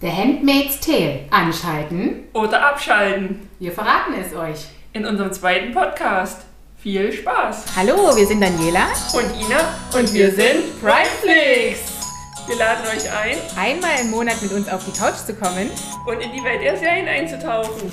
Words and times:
The 0.00 0.12
Handmaid's 0.12 0.78
Tale 0.78 1.24
anschalten 1.30 2.28
oder 2.32 2.64
abschalten. 2.68 3.48
Wir 3.58 3.72
verraten 3.72 4.14
es 4.14 4.32
euch. 4.32 4.68
In 4.92 5.04
unserem 5.04 5.32
zweiten 5.32 5.74
Podcast. 5.74 6.42
Viel 6.76 7.12
Spaß. 7.12 7.64
Hallo, 7.74 8.16
wir 8.16 8.24
sind 8.24 8.40
Daniela 8.40 8.86
und 9.12 9.24
Ina 9.44 9.58
und 9.98 10.14
wir 10.14 10.30
sind 10.30 10.80
Primeflix. 10.80 11.80
Wir 12.46 12.56
laden 12.56 12.86
euch 12.86 13.10
ein, 13.10 13.38
einmal 13.56 14.00
im 14.02 14.12
Monat 14.12 14.40
mit 14.40 14.52
uns 14.52 14.68
auf 14.68 14.84
die 14.84 14.96
Couch 14.96 15.16
zu 15.16 15.34
kommen 15.34 15.68
und 16.06 16.20
in 16.20 16.30
die 16.30 16.44
Welt 16.44 16.62
der 16.62 16.76
Serien 16.76 17.08
einzutauchen. 17.08 17.92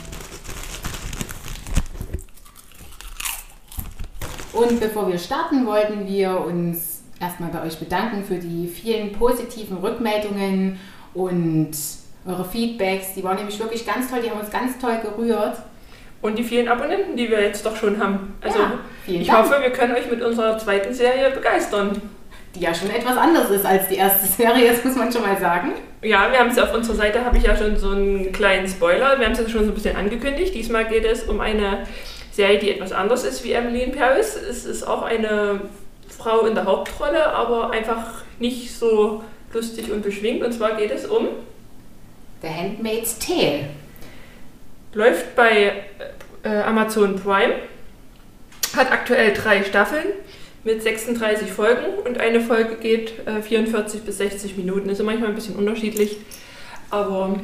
Und 4.53 4.79
bevor 4.79 5.07
wir 5.07 5.17
starten, 5.17 5.65
wollten 5.65 6.07
wir 6.07 6.39
uns 6.39 7.01
erstmal 7.19 7.49
bei 7.49 7.63
euch 7.63 7.79
bedanken 7.79 8.23
für 8.23 8.37
die 8.37 8.67
vielen 8.67 9.11
positiven 9.13 9.77
Rückmeldungen 9.77 10.79
und 11.15 11.71
eure 12.27 12.45
Feedbacks. 12.45 13.13
Die 13.15 13.23
waren 13.23 13.37
nämlich 13.37 13.59
wirklich 13.59 13.85
ganz 13.85 14.09
toll, 14.09 14.19
die 14.23 14.29
haben 14.29 14.39
uns 14.39 14.51
ganz 14.51 14.77
toll 14.77 14.99
gerührt. 15.01 15.57
Und 16.21 16.37
die 16.37 16.43
vielen 16.43 16.67
Abonnenten, 16.67 17.15
die 17.15 17.29
wir 17.29 17.41
jetzt 17.41 17.65
doch 17.65 17.75
schon 17.75 17.99
haben. 18.01 18.35
Also 18.41 18.59
ja, 18.59 18.79
ich 19.07 19.27
Dank. 19.27 19.47
hoffe, 19.47 19.61
wir 19.61 19.69
können 19.69 19.93
euch 19.95 20.09
mit 20.09 20.21
unserer 20.21 20.57
zweiten 20.57 20.93
Serie 20.93 21.29
begeistern. 21.31 22.01
Die 22.55 22.61
ja 22.61 22.73
schon 22.73 22.89
etwas 22.89 23.17
anders 23.17 23.49
ist 23.49 23.65
als 23.65 23.89
die 23.89 23.95
erste 23.95 24.25
Serie, 24.25 24.71
das 24.71 24.83
muss 24.83 24.95
man 24.95 25.11
schon 25.11 25.21
mal 25.21 25.37
sagen. 25.37 25.73
Ja, 26.01 26.31
wir 26.31 26.39
haben 26.39 26.49
es 26.49 26.57
auf 26.57 26.73
unserer 26.73 26.95
Seite, 26.95 27.23
habe 27.23 27.37
ich 27.37 27.43
ja 27.43 27.55
schon 27.55 27.77
so 27.77 27.89
einen 27.89 28.31
kleinen 28.31 28.67
Spoiler. 28.67 29.19
Wir 29.19 29.25
haben 29.25 29.33
es 29.33 29.39
ja 29.39 29.49
schon 29.49 29.65
so 29.65 29.71
ein 29.71 29.73
bisschen 29.73 29.95
angekündigt. 29.95 30.55
Diesmal 30.55 30.85
geht 30.85 31.05
es 31.05 31.23
um 31.23 31.41
eine 31.41 31.85
Serie, 32.31 32.57
die 32.59 32.71
etwas 32.71 32.91
anders 32.91 33.23
ist 33.23 33.43
wie 33.43 33.51
Emily 33.51 33.83
in 33.83 33.91
Paris. 33.91 34.35
Es 34.35 34.65
ist 34.65 34.87
auch 34.87 35.03
eine 35.03 35.61
Frau 36.07 36.45
in 36.45 36.55
der 36.55 36.65
Hauptrolle, 36.65 37.27
aber 37.33 37.71
einfach 37.71 38.23
nicht 38.39 38.73
so 38.75 39.21
lustig 39.55 39.91
und 39.91 40.03
beschwingt. 40.03 40.43
Und 40.43 40.53
zwar 40.53 40.75
geht 40.75 40.91
es 40.91 41.05
um 41.05 41.27
The 42.41 42.49
Handmaid's 42.49 43.17
Tale. 43.17 43.69
Läuft 44.93 45.35
bei 45.35 45.85
äh, 46.43 46.61
Amazon 46.61 47.15
Prime, 47.15 47.55
hat 48.75 48.91
aktuell 48.91 49.33
drei 49.33 49.63
Staffeln 49.63 50.05
mit 50.63 50.81
36 50.81 51.51
Folgen 51.51 51.99
und 52.05 52.17
eine 52.17 52.41
Folge 52.41 52.75
geht 52.75 53.27
äh, 53.27 53.41
44 53.41 54.03
bis 54.03 54.17
60 54.17 54.57
Minuten. 54.57 54.89
Ist 54.89 55.01
manchmal 55.03 55.29
ein 55.29 55.35
bisschen 55.35 55.55
unterschiedlich, 55.55 56.17
aber 56.89 57.39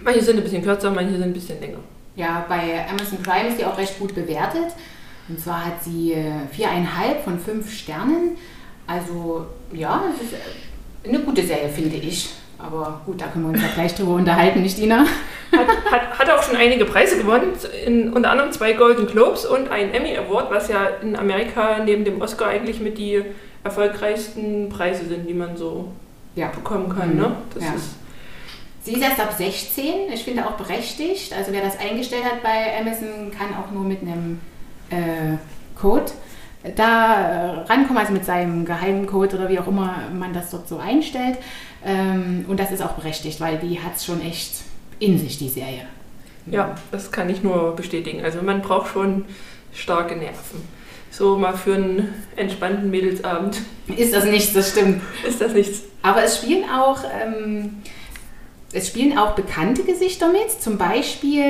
manche 0.00 0.22
sind 0.22 0.36
ein 0.36 0.42
bisschen 0.42 0.62
kürzer, 0.62 0.90
manche 0.90 1.12
sind 1.12 1.22
ein 1.22 1.32
bisschen 1.32 1.60
länger. 1.60 1.78
Ja, 2.16 2.46
bei 2.48 2.86
Amazon 2.88 3.22
Prime 3.22 3.48
ist 3.48 3.58
sie 3.58 3.64
auch 3.64 3.76
recht 3.76 3.98
gut 3.98 4.14
bewertet. 4.14 4.72
Und 5.28 5.40
zwar 5.40 5.66
hat 5.66 5.82
sie 5.82 6.12
äh, 6.12 6.46
viereinhalb 6.52 7.22
von 7.24 7.38
fünf 7.38 7.72
Sternen. 7.72 8.36
Also 8.86 9.46
ja, 9.72 10.04
es 10.14 10.22
ist 10.22 10.32
äh, 10.32 10.36
eine 11.08 11.20
gute 11.20 11.42
Serie, 11.42 11.68
finde 11.68 11.96
ich. 11.96 12.30
Aber 12.58 13.00
gut, 13.04 13.20
da 13.20 13.26
können 13.26 13.44
wir 13.44 13.52
uns 13.52 13.62
ja 13.62 13.68
gleich 13.74 13.94
drüber 13.94 14.14
unterhalten, 14.14 14.62
nicht 14.62 14.78
Dina? 14.78 15.04
Hat, 15.52 15.92
hat, 15.92 16.18
hat 16.18 16.30
auch 16.30 16.42
schon 16.42 16.56
einige 16.56 16.86
Preise 16.86 17.18
gewonnen, 17.18 17.52
in, 17.84 18.12
unter 18.12 18.30
anderem 18.30 18.50
zwei 18.50 18.72
Golden 18.72 19.06
Globes 19.06 19.44
und 19.44 19.70
einen 19.70 19.92
Emmy 19.92 20.16
Award, 20.16 20.50
was 20.50 20.68
ja 20.68 20.86
in 21.02 21.16
Amerika 21.16 21.78
neben 21.84 22.04
dem 22.04 22.20
Oscar 22.20 22.48
eigentlich 22.48 22.80
mit 22.80 22.98
die 22.98 23.22
erfolgreichsten 23.62 24.68
Preise 24.70 25.04
sind, 25.04 25.28
die 25.28 25.34
man 25.34 25.56
so 25.56 25.88
ja. 26.34 26.48
bekommen 26.48 26.88
kann. 26.88 27.14
Mhm. 27.14 27.20
Ne? 27.20 27.36
Das 27.54 27.64
ja. 27.64 27.74
ist 27.74 27.96
Sie 28.86 28.92
ist 28.92 29.02
erst 29.02 29.18
ab 29.18 29.34
16, 29.36 30.12
ich 30.14 30.22
finde 30.22 30.46
auch 30.46 30.52
berechtigt. 30.52 31.32
Also 31.36 31.50
wer 31.50 31.60
das 31.60 31.76
eingestellt 31.76 32.22
hat 32.22 32.40
bei 32.44 32.78
Amazon, 32.80 33.32
kann 33.36 33.48
auch 33.52 33.72
nur 33.72 33.82
mit 33.82 34.00
einem 34.00 34.40
äh, 34.90 35.38
Code 35.76 36.12
da 36.74 37.14
äh, 37.14 37.50
rankommen, 37.68 37.98
also 37.98 38.12
mit 38.12 38.24
seinem 38.24 38.64
geheimen 38.64 39.06
Code 39.06 39.36
oder 39.36 39.48
wie 39.48 39.58
auch 39.58 39.66
immer 39.66 39.96
man 40.12 40.32
das 40.32 40.50
dort 40.50 40.68
so 40.68 40.78
einstellt. 40.78 41.38
Ähm, 41.84 42.44
und 42.48 42.58
das 42.58 42.72
ist 42.72 42.82
auch 42.82 42.92
berechtigt, 42.92 43.40
weil 43.40 43.58
die 43.58 43.80
hat 43.80 43.96
es 43.96 44.04
schon 44.04 44.20
echt 44.20 44.62
in 44.98 45.18
sich, 45.18 45.38
die 45.38 45.48
Serie. 45.48 45.86
Ja, 46.46 46.74
das 46.92 47.10
kann 47.10 47.28
ich 47.28 47.42
nur 47.42 47.74
bestätigen. 47.74 48.24
Also 48.24 48.42
man 48.42 48.62
braucht 48.62 48.92
schon 48.92 49.24
starke 49.72 50.16
Nerven. 50.16 50.62
So 51.10 51.36
mal 51.36 51.56
für 51.56 51.74
einen 51.74 52.14
entspannten 52.36 52.90
Mädelsabend. 52.90 53.58
Ist 53.96 54.14
das 54.14 54.24
nichts, 54.24 54.52
das 54.52 54.70
stimmt. 54.70 55.02
Ist 55.26 55.40
das 55.40 55.52
nichts. 55.54 55.82
Aber 56.02 56.22
es 56.22 56.38
spielen 56.38 56.64
auch, 56.70 56.98
ähm, 57.04 57.82
es 58.72 58.88
spielen 58.88 59.16
auch 59.16 59.32
bekannte 59.32 59.84
Gesichter 59.84 60.30
mit. 60.30 60.50
Zum 60.50 60.76
Beispiel 60.76 61.42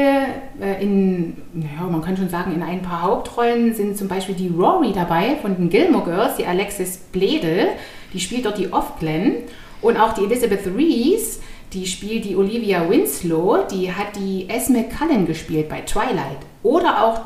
äh, 0.61 0.83
in, 0.83 1.37
ja, 1.55 1.87
man 1.91 2.03
kann 2.03 2.17
schon 2.17 2.29
sagen, 2.29 2.55
in 2.55 2.63
ein 2.63 2.83
paar 2.83 3.03
Hauptrollen 3.03 3.75
sind 3.75 3.97
zum 3.97 4.09
Beispiel 4.09 4.35
die 4.35 4.49
Rory 4.49 4.93
dabei 4.93 5.37
von 5.41 5.57
den 5.57 5.71
Gilmore 5.71 6.05
Girls, 6.05 6.37
die 6.37 6.47
Alexis 6.47 6.99
Bledel, 7.13 7.69
die 8.13 8.21
spielt 8.21 8.45
dort 8.45 8.59
die 8.59 8.73
Off-Glenn. 8.73 9.35
Und 9.83 9.99
auch 9.99 10.15
die 10.15 10.25
Elizabeth 10.25 10.67
Reese, 10.67 11.41
die 11.73 11.87
spielt 11.87 12.25
die 12.25 12.37
Olivia 12.37 12.89
Winslow, 12.89 13.65
die 13.71 13.93
hat 13.93 14.17
die 14.17 14.49
Esme 14.49 14.85
Cullen 14.85 15.27
gespielt 15.27 15.69
bei 15.69 15.81
Twilight. 15.81 16.39
Oder 16.63 17.05
auch 17.05 17.21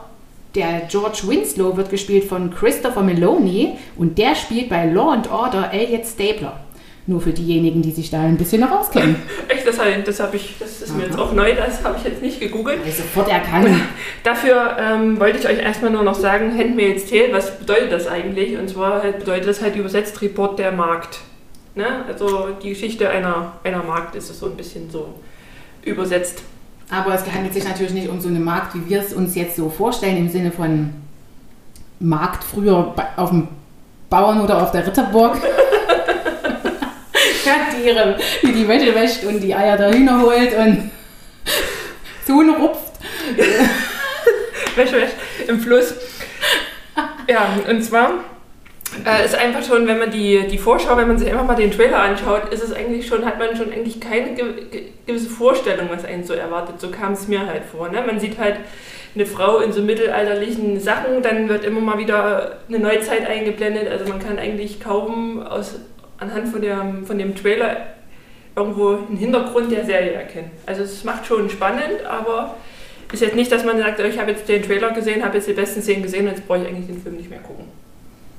der 0.54 0.82
George 0.88 1.22
Winslow 1.26 1.76
wird 1.76 1.90
gespielt 1.90 2.24
von 2.24 2.50
Christopher 2.52 3.02
Meloni 3.02 3.76
und 3.96 4.18
der 4.18 4.34
spielt 4.34 4.68
bei 4.68 4.86
Law 4.86 5.12
and 5.12 5.30
Order 5.30 5.72
Elliot 5.72 6.04
Stapler. 6.04 6.60
Nur 7.06 7.20
für 7.20 7.32
diejenigen, 7.32 7.82
die 7.82 7.90
sich 7.90 8.10
da 8.10 8.20
ein 8.20 8.36
bisschen 8.36 8.60
noch 8.60 8.70
auskennen. 8.70 9.16
Echt, 9.48 9.66
das, 9.66 9.78
das, 10.04 10.20
hab 10.20 10.34
ich, 10.34 10.56
das 10.60 10.82
ist 10.82 10.90
Aha. 10.90 10.98
mir 10.98 11.04
jetzt 11.06 11.18
auch 11.18 11.32
neu, 11.32 11.54
das 11.54 11.82
habe 11.82 11.96
ich 11.98 12.04
jetzt 12.04 12.22
nicht 12.22 12.40
gegoogelt. 12.40 12.80
Ich 12.86 12.96
sofort 12.96 13.28
erkannt. 13.28 13.68
Dafür 14.22 14.76
ähm, 14.78 15.18
wollte 15.18 15.38
ich 15.38 15.48
euch 15.48 15.58
erstmal 15.58 15.90
nur 15.90 16.02
noch 16.02 16.14
sagen, 16.14 16.56
Handmaid's 16.56 17.08
Tale, 17.08 17.32
was 17.32 17.58
bedeutet 17.58 17.92
das 17.92 18.06
eigentlich? 18.06 18.58
Und 18.58 18.68
zwar 18.68 19.02
halt 19.02 19.20
bedeutet 19.20 19.48
das 19.48 19.62
halt 19.62 19.76
übersetzt 19.76 20.20
Report 20.22 20.58
der 20.58 20.72
Markt. 20.72 21.20
Ne? 21.74 22.04
Also 22.06 22.48
die 22.62 22.70
Geschichte 22.70 23.08
einer, 23.08 23.54
einer 23.64 23.82
Markt 23.82 24.14
ist 24.14 24.30
es 24.30 24.38
so 24.38 24.46
ein 24.46 24.56
bisschen 24.56 24.90
so 24.90 25.14
übersetzt. 25.82 26.42
Aber 26.90 27.14
es 27.14 27.24
handelt 27.32 27.54
sich 27.54 27.64
natürlich 27.64 27.92
nicht 27.92 28.08
um 28.08 28.20
so 28.20 28.28
eine 28.28 28.40
Markt, 28.40 28.74
wie 28.74 28.88
wir 28.88 29.00
es 29.00 29.12
uns 29.12 29.34
jetzt 29.34 29.56
so 29.56 29.70
vorstellen, 29.70 30.16
im 30.16 30.28
Sinne 30.28 30.50
von 30.50 30.92
Markt 32.00 32.42
früher 32.42 32.94
auf 33.16 33.30
dem 33.30 33.48
Bauern 34.08 34.40
oder 34.40 34.62
auf 34.62 34.72
der 34.72 34.86
Ritterburg. 34.86 35.36
die, 37.76 37.88
ihre, 37.88 38.16
die 38.42 38.68
Wäsche 38.68 38.94
wäscht 38.94 39.24
und 39.24 39.40
die 39.40 39.54
Eier 39.54 39.76
der 39.76 39.92
Hühner 39.92 40.20
holt 40.22 40.56
und 40.56 40.90
Huhn 42.28 42.50
rupft. 42.50 42.92
Wäsche 44.76 44.96
wäscht 44.96 45.14
im 45.46 45.60
Fluss. 45.60 45.94
Ja, 47.28 47.48
und 47.68 47.82
zwar 47.82 48.24
äh, 49.06 49.24
ist 49.24 49.34
einfach 49.34 49.62
schon, 49.62 49.86
wenn 49.86 49.98
man 49.98 50.10
die, 50.10 50.46
die 50.48 50.58
Vorschau, 50.58 50.96
wenn 50.96 51.08
man 51.08 51.18
sich 51.18 51.30
einfach 51.30 51.46
mal 51.46 51.54
den 51.54 51.70
Trailer 51.70 52.00
anschaut, 52.00 52.52
ist 52.52 52.62
es 52.62 52.72
eigentlich 52.72 53.06
schon, 53.06 53.24
hat 53.24 53.38
man 53.38 53.56
schon 53.56 53.72
eigentlich 53.72 54.00
keine 54.00 54.34
gewisse 55.06 55.30
Vorstellung, 55.30 55.88
was 55.90 56.04
einen 56.04 56.24
so 56.24 56.34
erwartet. 56.34 56.80
So 56.80 56.90
kam 56.90 57.12
es 57.12 57.28
mir 57.28 57.46
halt 57.46 57.64
vor. 57.64 57.88
Ne? 57.88 58.02
Man 58.04 58.18
sieht 58.18 58.38
halt 58.38 58.56
eine 59.14 59.26
Frau 59.26 59.58
in 59.58 59.72
so 59.72 59.82
mittelalterlichen 59.82 60.78
Sachen, 60.80 61.22
dann 61.22 61.48
wird 61.48 61.64
immer 61.64 61.80
mal 61.80 61.98
wieder 61.98 62.58
eine 62.68 62.78
Neuzeit 62.78 63.26
eingeblendet. 63.28 63.88
Also 63.88 64.06
man 64.08 64.20
kann 64.20 64.38
eigentlich 64.38 64.80
kaum 64.80 65.42
aus, 65.42 65.76
anhand 66.20 66.48
von, 66.48 66.60
der, 66.60 66.94
von 67.04 67.18
dem 67.18 67.34
Trailer 67.34 67.88
irgendwo 68.54 68.90
einen 68.90 69.16
Hintergrund 69.16 69.72
der 69.72 69.84
Serie 69.84 70.12
erkennen. 70.12 70.50
Also 70.66 70.82
es 70.82 71.02
macht 71.02 71.26
schon 71.26 71.48
spannend, 71.50 72.04
aber 72.08 72.56
ist 73.12 73.20
jetzt 73.20 73.34
nicht, 73.34 73.50
dass 73.50 73.64
man 73.64 73.78
sagt, 73.78 73.98
ich 74.00 74.18
habe 74.18 74.30
jetzt 74.30 74.48
den 74.48 74.62
Trailer 74.62 74.92
gesehen, 74.92 75.24
habe 75.24 75.36
jetzt 75.36 75.48
die 75.48 75.52
besten 75.52 75.82
Szenen 75.82 76.02
gesehen 76.02 76.28
und 76.28 76.36
jetzt 76.36 76.46
brauche 76.46 76.60
ich 76.60 76.68
eigentlich 76.68 76.86
den 76.86 77.02
Film 77.02 77.16
nicht 77.16 77.30
mehr 77.30 77.40
gucken. 77.40 77.64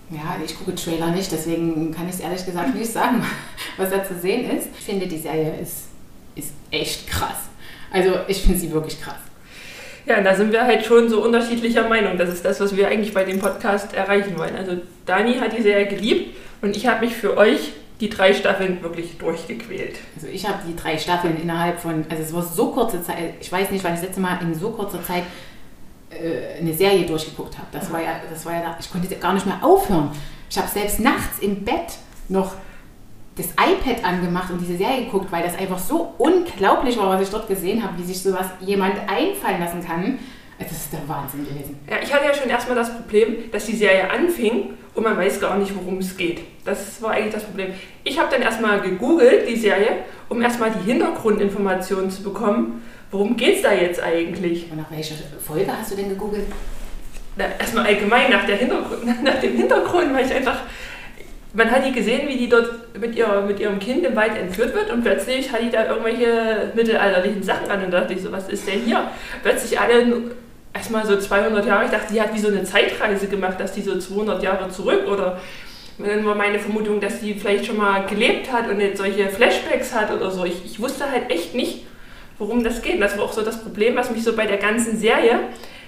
Ja, 0.10 0.38
ich 0.44 0.58
gucke 0.58 0.76
Trailer 0.76 1.12
nicht, 1.12 1.32
deswegen 1.32 1.94
kann 1.94 2.08
ich 2.08 2.16
es 2.16 2.20
ehrlich 2.22 2.46
gesagt 2.46 2.76
nicht 2.76 2.92
sagen, 2.92 3.26
was 3.78 3.90
da 3.90 4.04
zu 4.04 4.14
sehen 4.16 4.50
ist. 4.58 4.68
Ich 4.78 4.86
finde, 4.86 5.08
die 5.08 5.18
Serie 5.18 5.54
ist, 5.62 5.88
ist 6.36 6.54
echt 6.70 7.08
krass. 7.08 7.50
Also 7.92 8.12
ich 8.28 8.42
finde 8.42 8.60
sie 8.60 8.72
wirklich 8.72 9.02
krass. 9.02 9.16
Ja, 10.06 10.22
da 10.22 10.34
sind 10.34 10.52
wir 10.52 10.64
halt 10.64 10.84
schon 10.86 11.10
so 11.10 11.24
unterschiedlicher 11.24 11.88
Meinung. 11.88 12.18
Das 12.18 12.30
ist 12.30 12.44
das, 12.44 12.60
was 12.60 12.76
wir 12.76 12.88
eigentlich 12.88 13.14
bei 13.14 13.24
dem 13.24 13.40
Podcast 13.40 13.94
erreichen 13.94 14.38
wollen. 14.38 14.56
Also 14.56 14.78
Dani 15.06 15.36
hat 15.36 15.56
die 15.56 15.62
Serie 15.62 15.88
geliebt 15.88 16.36
und 16.62 16.76
ich 16.76 16.88
habe 16.88 17.06
mich 17.06 17.16
für 17.16 17.38
euch 17.38 17.72
die 18.00 18.10
drei 18.10 18.34
Staffeln 18.34 18.82
wirklich 18.82 19.18
durchgequält. 19.18 20.00
Also 20.16 20.28
ich 20.28 20.48
habe 20.48 20.60
die 20.68 20.76
drei 20.76 20.98
Staffeln 20.98 21.40
innerhalb 21.40 21.80
von, 21.80 22.06
also 22.10 22.24
es 22.24 22.34
war 22.34 22.42
so 22.42 22.72
kurze 22.72 23.04
Zeit, 23.04 23.36
ich 23.40 23.52
weiß 23.52 23.70
nicht, 23.70 23.84
wann 23.84 23.94
ich 23.94 24.00
das 24.00 24.08
letzte 24.08 24.22
Mal 24.22 24.40
in 24.42 24.56
so 24.56 24.72
kurzer 24.72 25.04
Zeit 25.04 25.24
äh, 26.10 26.60
eine 26.60 26.74
Serie 26.74 27.06
durchgeguckt 27.06 27.58
habe. 27.58 27.68
Das 27.72 27.92
war 27.92 28.02
ja, 28.02 28.20
das 28.30 28.46
war 28.46 28.54
ja, 28.54 28.76
ich 28.80 28.92
konnte 28.92 29.16
gar 29.16 29.34
nicht 29.34 29.46
mehr 29.46 29.64
aufhören. 29.64 30.12
Ich 30.50 30.58
habe 30.58 30.68
selbst 30.68 31.00
nachts 31.00 31.40
im 31.40 31.64
Bett 31.64 31.94
noch 32.28 32.54
das 33.36 33.48
iPad 33.52 34.04
angemacht 34.04 34.52
und 34.52 34.60
diese 34.60 34.78
Serie 34.78 35.06
geguckt, 35.06 35.32
weil 35.32 35.44
das 35.44 35.58
einfach 35.58 35.80
so 35.80 36.14
unglaublich 36.18 36.98
war, 36.98 37.10
was 37.10 37.22
ich 37.22 37.30
dort 37.30 37.48
gesehen 37.48 37.84
habe, 37.84 37.98
wie 37.98 38.04
sich 38.04 38.22
sowas 38.22 38.48
jemand 38.60 38.96
einfallen 39.08 39.60
lassen 39.60 39.86
kann. 39.86 40.20
Das 40.60 40.72
ist 40.72 40.94
der 40.94 41.08
Wahnsinn 41.08 41.46
gewesen. 41.46 41.80
Ja, 41.90 41.98
ich 42.04 42.14
hatte 42.14 42.26
ja 42.26 42.34
schon 42.34 42.50
erstmal 42.50 42.76
das 42.76 42.96
Problem, 42.96 43.52
dass 43.52 43.66
die 43.66 43.76
Serie 43.76 44.10
anfing 44.12 44.74
und 44.94 45.04
man 45.04 45.18
weiß 45.18 45.40
gar 45.40 45.58
nicht, 45.58 45.74
worum 45.76 46.00
es 46.00 46.18
geht. 46.18 46.42
Das 46.66 47.02
war 47.02 47.12
eigentlich 47.12 47.34
das 47.34 47.44
Problem. 47.44 47.74
Ich 48.04 48.20
habe 48.20 48.30
dann 48.32 48.42
erstmal 48.42 48.82
gegoogelt, 48.82 49.48
die 49.48 49.56
Serie, 49.56 50.04
um 50.30 50.42
erstmal 50.42 50.72
die 50.72 50.92
Hintergrundinformationen 50.92 52.10
zu 52.12 52.24
bekommen 52.24 52.82
worum 53.12 53.36
geht 53.36 53.58
es 53.58 53.62
da 53.62 53.74
jetzt 53.74 54.02
eigentlich? 54.02 54.72
Und 54.72 54.78
nach 54.78 54.90
welcher 54.90 55.16
Folge 55.46 55.72
hast 55.78 55.92
du 55.92 55.96
denn 55.96 56.10
gegoogelt? 56.10 56.46
Na, 57.36 57.46
erstmal 57.60 57.86
allgemein 57.86 58.30
nach, 58.32 58.46
der 58.46 58.58
Hintergrund, 58.58 59.06
nach 59.24 59.40
dem 59.40 59.56
Hintergrund, 59.56 60.14
weil 60.14 60.26
ich 60.26 60.34
einfach, 60.34 60.62
man 61.54 61.70
hat 61.70 61.86
die 61.86 61.92
gesehen, 61.92 62.28
wie 62.28 62.38
die 62.38 62.50
dort 62.50 62.98
mit, 63.00 63.16
ihr, 63.16 63.42
mit 63.48 63.60
ihrem 63.60 63.80
Kind 63.80 64.06
im 64.06 64.16
Wald 64.16 64.38
entführt 64.38 64.74
wird 64.74 64.90
und 64.90 65.04
plötzlich 65.04 65.52
hat 65.52 65.62
die 65.62 65.70
da 65.70 65.86
irgendwelche 65.86 66.72
mittelalterlichen 66.74 67.44
Sachen 67.44 67.70
an 67.70 67.84
und 67.84 67.92
dachte 67.92 68.14
ich 68.14 68.22
so, 68.22 68.32
was 68.32 68.50
ist 68.50 68.68
denn 68.68 68.82
hier? 68.82 69.10
Plötzlich 69.44 69.80
alle 69.80 70.32
erstmal 70.74 71.06
so 71.06 71.18
200 71.18 71.66
Jahre, 71.66 71.86
ich 71.86 71.92
dachte, 71.92 72.14
die 72.14 72.22
hat 72.22 72.34
wie 72.34 72.40
so 72.40 72.48
eine 72.48 72.64
Zeitreise 72.64 73.28
gemacht, 73.28 73.60
dass 73.60 73.74
die 73.74 73.82
so 73.82 73.98
200 73.98 74.42
Jahre 74.44 74.70
zurück 74.70 75.08
oder 75.08 75.40
dann 75.98 76.26
war 76.26 76.36
meine 76.36 76.60
Vermutung, 76.60 77.00
dass 77.00 77.20
die 77.20 77.34
vielleicht 77.36 77.66
schon 77.66 77.78
mal 77.78 78.06
gelebt 78.06 78.52
hat 78.52 78.70
und 78.70 78.80
jetzt 78.80 78.98
solche 78.98 79.30
Flashbacks 79.30 79.94
hat 79.94 80.12
oder 80.12 80.32
so. 80.32 80.46
Ich, 80.46 80.66
ich 80.66 80.80
wusste 80.80 81.10
halt 81.10 81.30
echt 81.30 81.54
nicht, 81.54 81.86
worum 82.38 82.64
das 82.64 82.82
geht. 82.82 83.00
Das 83.02 83.18
war 83.18 83.26
auch 83.26 83.34
so 83.34 83.42
das 83.42 83.62
Problem, 83.62 83.96
was 83.96 84.10
mich 84.10 84.24
so 84.24 84.36
bei 84.36 84.48
der 84.48 84.58
ganzen 84.58 84.98
Serie, 84.98 85.40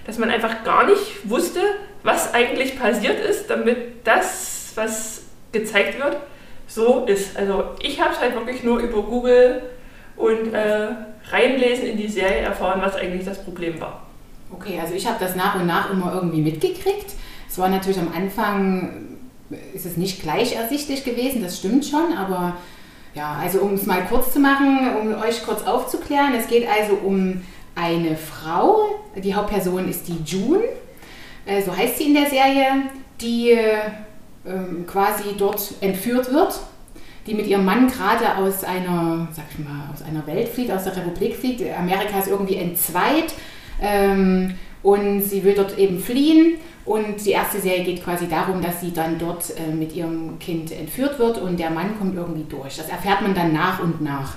dass 0.05 0.17
man 0.17 0.29
einfach 0.29 0.63
gar 0.63 0.85
nicht 0.85 1.29
wusste, 1.29 1.61
was 2.03 2.33
eigentlich 2.33 2.77
passiert 2.77 3.19
ist, 3.19 3.49
damit 3.49 4.05
das, 4.05 4.73
was 4.75 5.23
gezeigt 5.51 5.97
wird, 6.03 6.17
so 6.67 7.05
ist. 7.05 7.37
Also 7.37 7.65
ich 7.81 8.01
habe 8.01 8.13
es 8.13 8.19
halt 8.19 8.35
wirklich 8.35 8.63
nur 8.63 8.79
über 8.79 9.01
Google 9.01 9.61
und 10.15 10.53
äh, 10.53 10.89
reinlesen 11.31 11.87
in 11.87 11.97
die 11.97 12.07
Serie 12.07 12.41
erfahren, 12.41 12.81
was 12.83 12.95
eigentlich 12.95 13.25
das 13.25 13.43
Problem 13.43 13.79
war. 13.79 14.05
Okay, 14.53 14.79
also 14.79 14.93
ich 14.93 15.07
habe 15.07 15.17
das 15.19 15.35
nach 15.35 15.55
und 15.55 15.65
nach 15.65 15.91
immer 15.91 16.13
irgendwie 16.13 16.41
mitgekriegt. 16.41 17.13
Es 17.49 17.57
war 17.57 17.69
natürlich 17.69 17.99
am 17.99 18.11
Anfang, 18.15 19.17
ist 19.73 19.85
es 19.85 19.97
nicht 19.97 20.21
gleich 20.21 20.55
ersichtlich 20.55 21.03
gewesen, 21.03 21.41
das 21.41 21.57
stimmt 21.57 21.85
schon, 21.85 22.13
aber 22.17 22.57
ja, 23.13 23.33
also 23.33 23.59
um 23.59 23.73
es 23.73 23.85
mal 23.85 24.03
kurz 24.05 24.33
zu 24.33 24.39
machen, 24.39 24.79
um 24.99 25.13
euch 25.21 25.43
kurz 25.45 25.63
aufzuklären, 25.63 26.33
es 26.35 26.47
geht 26.47 26.67
also 26.67 26.95
um 26.95 27.41
eine 27.75 28.15
Frau, 28.15 29.01
die 29.15 29.35
Hauptperson 29.35 29.87
ist 29.87 30.07
die 30.07 30.17
June, 30.25 30.63
äh, 31.45 31.61
so 31.61 31.75
heißt 31.75 31.97
sie 31.97 32.05
in 32.05 32.13
der 32.13 32.29
Serie, 32.29 32.89
die 33.21 33.51
ähm, 34.45 34.85
quasi 34.87 35.35
dort 35.37 35.73
entführt 35.81 36.31
wird, 36.33 36.59
die 37.27 37.33
mit 37.33 37.47
ihrem 37.47 37.65
Mann 37.65 37.87
gerade 37.87 38.35
aus 38.37 38.63
einer, 38.63 39.27
sag 39.31 39.45
ich 39.51 39.59
mal, 39.59 39.89
aus 39.93 40.01
einer 40.01 40.25
Welt 40.27 40.49
fliegt, 40.49 40.71
aus 40.71 40.83
der 40.83 40.97
Republik 40.97 41.35
fliegt. 41.35 41.61
Amerika 41.77 42.19
ist 42.19 42.27
irgendwie 42.27 42.55
entzweit 42.55 43.33
ähm, 43.83 44.55
und 44.81 45.21
sie 45.21 45.43
will 45.43 45.53
dort 45.53 45.77
eben 45.77 45.99
fliehen. 45.99 46.55
Und 46.85 47.25
die 47.25 47.31
erste 47.31 47.61
Serie 47.61 47.83
geht 47.83 48.03
quasi 48.03 48.27
darum, 48.27 48.61
dass 48.61 48.81
sie 48.81 48.91
dann 48.91 49.17
dort 49.17 49.53
äh, 49.57 49.73
mit 49.73 49.95
ihrem 49.95 50.37
Kind 50.39 50.71
entführt 50.71 51.17
wird 51.17 51.37
und 51.37 51.57
der 51.57 51.69
Mann 51.69 51.97
kommt 51.97 52.15
irgendwie 52.15 52.43
durch. 52.43 52.75
Das 52.75 52.89
erfährt 52.89 53.21
man 53.21 53.33
dann 53.33 53.53
nach 53.53 53.81
und 53.81 54.01
nach. 54.01 54.35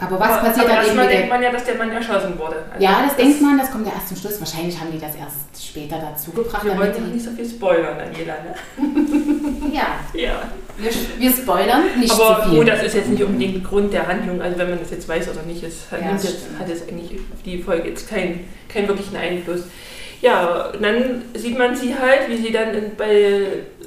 Aber 0.00 0.20
was 0.20 0.28
aber, 0.28 0.48
passiert 0.48 0.66
aber 0.66 0.76
dann 0.76 0.86
eben 0.86 0.96
mit 0.96 1.10
denkt 1.10 1.28
man 1.28 1.42
ja, 1.42 1.50
dass 1.50 1.64
der 1.64 1.74
Mann 1.74 1.90
erschossen 1.90 2.38
wurde. 2.38 2.64
Also 2.72 2.84
ja, 2.84 3.02
das, 3.02 3.08
das, 3.08 3.16
denkt 3.16 3.42
man, 3.42 3.58
das 3.58 3.70
kommt 3.70 3.86
ja 3.86 3.92
erst 3.94 4.08
zum 4.08 4.16
Schluss. 4.16 4.38
Wahrscheinlich 4.38 4.78
haben 4.78 4.92
die 4.92 4.98
das 4.98 5.16
erst 5.16 5.66
später 5.66 5.98
dazu 5.98 6.30
gebracht. 6.30 6.64
Wir 6.64 6.78
wollten 6.78 7.12
nicht 7.12 7.24
so 7.24 7.32
viel 7.32 7.44
spoilern, 7.44 7.98
Daniela, 7.98 8.34
ne? 8.44 8.54
ja. 9.72 9.98
ja. 10.14 10.42
Wir, 10.76 10.90
wir, 11.18 11.30
spoilern 11.32 11.82
nicht 11.98 12.12
aber 12.12 12.44
so 12.44 12.50
viel. 12.50 12.60
Aber 12.60 12.70
das 12.70 12.84
ist 12.84 12.94
jetzt 12.94 13.08
nicht 13.08 13.22
unbedingt 13.22 13.64
Grund 13.64 13.92
der 13.92 14.06
Handlung. 14.06 14.40
Also 14.40 14.56
wenn 14.58 14.70
man 14.70 14.78
das 14.78 14.90
jetzt 14.90 15.08
weiß 15.08 15.30
oder 15.30 15.42
nicht, 15.42 15.64
ist, 15.64 15.90
hat, 15.90 16.00
ja, 16.00 16.12
jetzt, 16.12 16.46
hat 16.58 16.68
es 16.68 16.88
eigentlich 16.88 17.18
auf 17.34 17.42
die 17.44 17.60
Folge 17.60 17.88
jetzt 17.88 18.08
keinen 18.08 18.48
kein 18.68 18.86
wirklichen 18.86 19.16
Einfluss. 19.16 19.64
Ja, 20.20 20.70
und 20.72 20.82
dann 20.82 21.22
sieht 21.34 21.58
man 21.58 21.74
sie 21.74 21.96
halt, 21.96 22.28
wie 22.28 22.36
sie 22.36 22.52
dann 22.52 22.72
in, 22.74 22.96
bei 22.96 23.46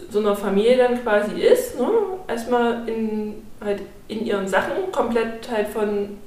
so 0.10 0.20
einer 0.20 0.36
Familie 0.36 0.78
dann 0.78 1.02
quasi 1.02 1.40
ist. 1.40 1.80
Ne? 1.80 1.88
Erstmal 2.28 2.88
in 2.88 3.36
halt 3.64 3.82
in 4.12 4.26
ihren 4.26 4.48
Sachen 4.48 4.92
komplett 4.92 5.50
halt 5.50 5.70
von, 5.70 6.18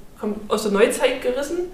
aus 0.49 0.63
der 0.63 0.73
Neuzeit 0.73 1.21
gerissen. 1.21 1.71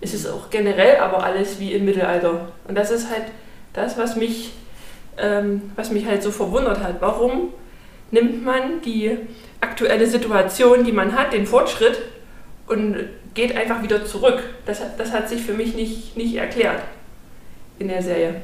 Es 0.00 0.14
ist 0.14 0.26
auch 0.26 0.50
generell 0.50 0.98
aber 0.98 1.24
alles 1.24 1.58
wie 1.58 1.72
im 1.72 1.84
Mittelalter. 1.84 2.52
Und 2.68 2.78
das 2.78 2.92
ist 2.92 3.10
halt 3.10 3.24
das, 3.72 3.98
was 3.98 4.14
mich, 4.14 4.52
ähm, 5.18 5.72
was 5.74 5.90
mich 5.90 6.06
halt 6.06 6.22
so 6.22 6.30
verwundert 6.30 6.80
hat. 6.80 7.00
Warum 7.00 7.52
nimmt 8.12 8.44
man 8.44 8.80
die 8.82 9.18
aktuelle 9.60 10.06
Situation, 10.06 10.84
die 10.84 10.92
man 10.92 11.18
hat, 11.18 11.32
den 11.32 11.44
Fortschritt 11.44 11.98
und 12.68 12.96
geht 13.34 13.56
einfach 13.56 13.82
wieder 13.82 14.06
zurück? 14.06 14.40
Das, 14.64 14.80
das 14.96 15.12
hat 15.12 15.28
sich 15.28 15.42
für 15.42 15.54
mich 15.54 15.74
nicht, 15.74 16.16
nicht 16.16 16.36
erklärt 16.36 16.82
in 17.80 17.88
der 17.88 18.02
Serie. 18.02 18.42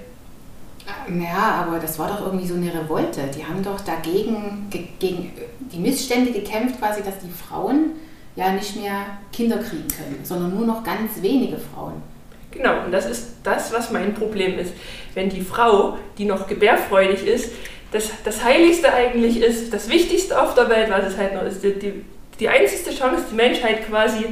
Ja, 0.86 1.66
aber 1.66 1.78
das 1.78 1.98
war 1.98 2.08
doch 2.08 2.26
irgendwie 2.26 2.46
so 2.46 2.54
eine 2.54 2.72
Revolte. 2.72 3.22
Die 3.36 3.44
haben 3.44 3.62
doch 3.62 3.81
dagegen, 3.81 4.69
gegen 4.98 5.32
die 5.60 5.78
Missstände 5.78 6.32
gekämpft, 6.32 6.78
quasi, 6.78 7.02
dass 7.02 7.19
die 7.19 7.31
Frauen 7.31 7.92
ja 8.36 8.52
nicht 8.52 8.76
mehr 8.76 9.06
Kinder 9.32 9.58
kriegen 9.58 9.88
können, 9.88 10.20
sondern 10.22 10.54
nur 10.54 10.66
noch 10.66 10.82
ganz 10.82 11.22
wenige 11.22 11.56
Frauen. 11.56 12.02
Genau, 12.50 12.84
und 12.84 12.92
das 12.92 13.06
ist 13.06 13.36
das, 13.42 13.72
was 13.72 13.90
mein 13.90 14.14
Problem 14.14 14.58
ist. 14.58 14.72
Wenn 15.14 15.28
die 15.28 15.40
Frau, 15.40 15.96
die 16.19 16.25
noch 16.25 16.46
gebärfreudig 16.46 17.26
ist, 17.26 17.52
das, 17.90 18.10
das 18.25 18.42
Heiligste 18.42 18.92
eigentlich 18.92 19.40
ist, 19.40 19.72
das 19.72 19.88
Wichtigste 19.88 20.40
auf 20.40 20.54
der 20.54 20.69
Welt, 20.69 20.90
was 20.90 21.06
es 21.06 21.16
halt 21.16 21.34
noch 21.34 21.44
ist, 21.44 21.62
die, 21.62 21.72
die, 21.78 22.04
die 22.40 22.48
einzigste 22.48 22.94
Chance, 22.94 23.25
die 23.31 23.34
Menschheit 23.34 23.86
quasi 23.88 24.26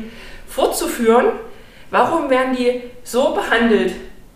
fortzuführen, 0.48 1.26
warum 1.90 2.28
werden 2.28 2.56
die 2.56 2.82
so 3.04 3.34
behandelt? 3.34 3.92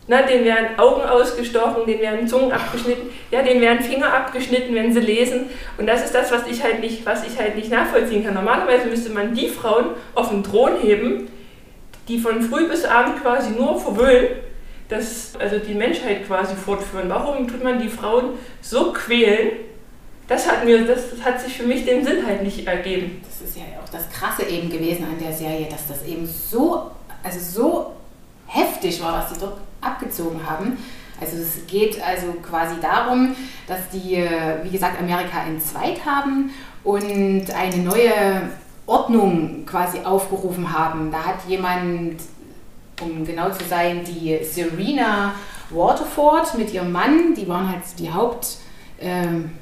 Na, 0.08 0.22
denen 0.22 0.44
werden 0.44 0.78
Augen 0.78 1.02
ausgestochen, 1.02 1.84
denen 1.84 2.00
werden 2.00 2.28
Zungen 2.28 2.52
abgeschnitten, 2.52 3.10
ja, 3.32 3.42
denen 3.42 3.60
werden 3.60 3.80
Finger 3.80 4.12
abgeschnitten, 4.12 4.72
wenn 4.74 4.92
sie 4.92 5.00
lesen. 5.00 5.50
Und 5.78 5.86
das 5.88 6.04
ist 6.04 6.14
das, 6.14 6.30
was 6.30 6.46
ich 6.46 6.62
halt 6.62 6.80
nicht, 6.80 7.04
was 7.04 7.26
ich 7.26 7.36
halt 7.36 7.56
nicht 7.56 7.72
nachvollziehen 7.72 8.24
kann. 8.24 8.34
Normalerweise 8.34 8.86
müsste 8.86 9.10
man 9.10 9.34
die 9.34 9.48
Frauen 9.48 9.86
auf 10.14 10.28
den 10.28 10.44
Thron 10.44 10.80
heben, 10.80 11.28
die 12.06 12.18
von 12.20 12.40
früh 12.40 12.68
bis 12.68 12.84
abend 12.84 13.20
quasi 13.20 13.50
nur 13.50 13.80
verwöhnen, 13.80 14.28
dass 14.88 15.34
also 15.40 15.58
die 15.58 15.74
Menschheit 15.74 16.24
quasi 16.26 16.54
fortführen. 16.54 17.08
Warum 17.08 17.48
tut 17.48 17.64
man 17.64 17.80
die 17.80 17.88
Frauen 17.88 18.34
so 18.60 18.92
quälen? 18.92 19.50
Das 20.28 20.48
hat 20.48 20.64
mir, 20.64 20.84
das, 20.86 21.10
das 21.10 21.24
hat 21.24 21.40
sich 21.40 21.56
für 21.56 21.64
mich 21.64 21.84
den 21.84 22.04
Sinn 22.04 22.26
halt 22.26 22.42
nicht 22.42 22.66
ergeben. 22.66 23.22
Das 23.24 23.48
ist 23.48 23.56
ja 23.56 23.64
auch 23.82 23.88
das 23.88 24.08
Krasse 24.10 24.44
eben 24.44 24.70
gewesen 24.70 25.04
an 25.04 25.18
der 25.20 25.32
Serie, 25.32 25.66
dass 25.68 25.86
das 25.88 26.04
eben 26.04 26.26
so, 26.26 26.90
also 27.22 27.38
so 27.40 27.92
heftig 28.46 29.02
war, 29.02 29.20
was 29.20 29.30
sie 29.30 29.40
dort 29.40 29.58
abgezogen 29.86 30.40
haben. 30.48 30.76
Also 31.20 31.36
es 31.38 31.66
geht 31.66 32.02
also 32.02 32.34
quasi 32.42 32.74
darum, 32.80 33.34
dass 33.66 33.88
die, 33.90 34.22
wie 34.62 34.70
gesagt, 34.70 35.00
Amerika 35.00 35.44
entzweit 35.46 36.04
haben 36.04 36.50
und 36.84 37.50
eine 37.50 37.76
neue 37.78 38.50
Ordnung 38.86 39.64
quasi 39.64 40.00
aufgerufen 40.04 40.70
haben. 40.72 41.10
Da 41.10 41.24
hat 41.24 41.36
jemand, 41.48 42.20
um 43.00 43.24
genau 43.24 43.50
zu 43.50 43.64
sein, 43.64 44.04
die 44.04 44.38
Serena 44.44 45.34
Waterford 45.70 46.58
mit 46.58 46.72
ihrem 46.74 46.92
Mann, 46.92 47.34
die 47.34 47.48
waren 47.48 47.68
halt 47.70 47.82
die 47.98 48.12
Haupt... 48.12 48.58
Ähm, 49.00 49.52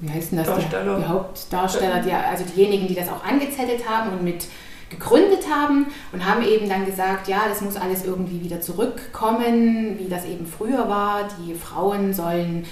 wie 0.00 0.10
heißt 0.10 0.32
denn 0.32 0.38
das? 0.38 0.48
Darsteller. 0.48 0.96
Die, 0.96 1.02
die 1.02 1.08
Hauptdarsteller, 1.08 2.00
die, 2.00 2.12
also 2.12 2.44
diejenigen, 2.44 2.88
die 2.88 2.94
das 2.94 3.08
auch 3.08 3.22
angezettelt 3.24 3.88
haben 3.88 4.10
und 4.10 4.24
mit 4.24 4.46
gegründet 4.92 5.44
haben 5.50 5.86
und 6.12 6.24
haben 6.24 6.42
eben 6.44 6.68
dann 6.68 6.86
gesagt, 6.86 7.28
ja, 7.28 7.42
das 7.48 7.60
muss 7.60 7.76
alles 7.76 8.04
irgendwie 8.04 8.42
wieder 8.42 8.60
zurückkommen, 8.60 9.98
wie 9.98 10.08
das 10.08 10.24
eben 10.24 10.46
früher 10.46 10.88
war. 10.88 11.28
Die 11.44 11.54
Frauen 11.54 12.12
sollen 12.12 12.64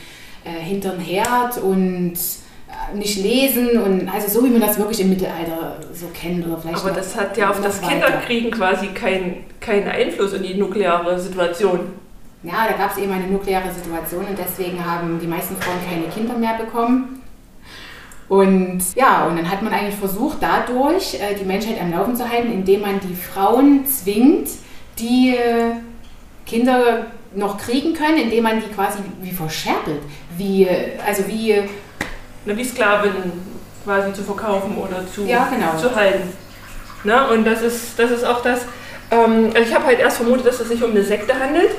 äh, 0.45 0.51
hintern 0.51 1.01
Herd 1.01 1.59
und 1.59 2.15
äh, 2.15 2.97
nicht 2.97 3.23
lesen 3.23 3.79
und 3.79 4.09
also 4.09 4.29
so 4.41 4.47
wie 4.47 4.51
man 4.51 4.61
das 4.61 4.79
wirklich 4.79 5.01
im 5.01 5.11
Mittelalter 5.11 5.81
so 5.93 6.07
kennt 6.15 6.47
oder 6.47 6.59
vielleicht. 6.59 6.85
Aber 6.85 6.91
das 6.91 7.17
hat 7.17 7.37
ja 7.37 7.51
auf 7.51 7.61
das 7.61 7.83
weiter. 7.83 7.93
Kinderkriegen 7.93 8.51
quasi 8.51 8.89
keinen 8.89 9.45
kein 9.61 9.87
Einfluss 9.89 10.33
in 10.33 10.43
die 10.43 10.55
nukleare 10.55 11.19
Situation. 11.19 11.81
Ja, 12.43 12.67
da 12.71 12.77
gab 12.77 12.93
es 12.93 13.03
eben 13.03 13.13
eine 13.13 13.27
nukleare 13.27 13.71
Situation 13.71 14.25
und 14.25 14.39
deswegen 14.39 14.83
haben 14.83 15.19
die 15.21 15.27
meisten 15.27 15.57
Frauen 15.57 15.77
keine 15.89 16.07
Kinder 16.07 16.39
mehr 16.39 16.55
bekommen. 16.55 17.20
Und 18.31 18.81
ja, 18.95 19.27
und 19.27 19.37
dann 19.37 19.51
hat 19.51 19.61
man 19.61 19.73
eigentlich 19.73 19.97
versucht, 19.97 20.39
dadurch 20.41 21.15
äh, 21.15 21.35
die 21.35 21.45
Menschheit 21.45 21.81
am 21.81 21.91
Laufen 21.91 22.15
zu 22.15 22.31
halten, 22.31 22.53
indem 22.53 22.83
man 22.83 23.01
die 23.01 23.17
Frauen 23.17 23.85
zwingt, 23.85 24.49
die 25.01 25.35
äh, 25.35 25.73
Kinder 26.47 27.07
noch 27.35 27.59
kriegen 27.59 27.93
können, 27.93 28.19
indem 28.19 28.45
man 28.45 28.61
die 28.61 28.73
quasi 28.73 29.01
wie 29.21 29.33
verscherbelt, 29.33 30.03
wie, 30.37 30.69
also 31.05 31.27
wie... 31.27 31.57
Na, 32.45 32.57
wie 32.57 32.65
Sklavinnen 32.65 33.33
quasi 33.83 34.13
zu 34.13 34.23
verkaufen 34.23 34.77
oder 34.77 35.05
zu, 35.13 35.25
ja, 35.25 35.49
genau. 35.53 35.77
zu 35.77 35.93
halten. 35.97 36.33
Na, 37.03 37.27
und 37.31 37.45
das 37.45 37.63
ist, 37.63 37.99
das 37.99 38.13
ist 38.13 38.25
auch 38.25 38.43
das, 38.43 38.61
ähm, 39.11 39.51
also 39.53 39.69
ich 39.69 39.75
habe 39.75 39.87
halt 39.87 39.99
erst 39.99 40.19
vermutet, 40.19 40.47
dass 40.47 40.61
es 40.61 40.69
sich 40.69 40.81
um 40.85 40.93
eine 40.93 41.03
Sekte 41.03 41.35
handelt, 41.37 41.71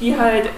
die 0.00 0.18
halt, 0.18 0.48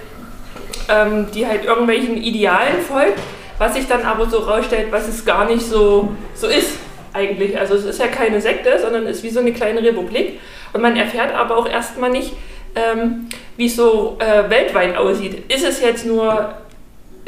ähm, 0.89 1.27
die 1.35 1.47
halt 1.47 1.67
irgendwelchen 1.67 2.17
Idealen 2.17 2.81
folgt 2.81 3.21
was 3.59 3.75
sich 3.75 3.87
dann 3.87 4.03
aber 4.03 4.29
so 4.29 4.39
rausstellt, 4.39 4.89
was 4.91 5.09
es 5.09 5.25
gar 5.25 5.47
nicht 5.47 5.63
so, 5.63 6.09
so 6.35 6.47
ist 6.47 6.79
eigentlich. 7.13 7.59
Also 7.59 7.75
es 7.75 7.85
ist 7.85 8.01
ja 8.01 8.09
keine 8.09 8.41
Sekte, 8.41 8.79
sondern 8.79 9.07
es 9.07 9.19
ist 9.19 9.23
wie 9.25 9.31
so 9.31 9.41
eine 9.41 9.53
kleine 9.53 9.83
Republik. 9.83 10.41
Und 10.73 10.83
man 10.83 10.97
erfährt 10.97 11.35
aber 11.35 11.57
auch 11.57 11.69
erstmal 11.69 12.11
nicht, 12.11 12.35
ähm, 12.75 13.29
wie 13.57 13.67
es 13.67 13.77
so 13.77 14.19
äh, 14.21 14.49
weltweit 14.51 14.97
aussieht. 14.97 15.51
Ist 15.51 15.65
es 15.65 15.81
jetzt 15.81 16.05
nur 16.05 16.55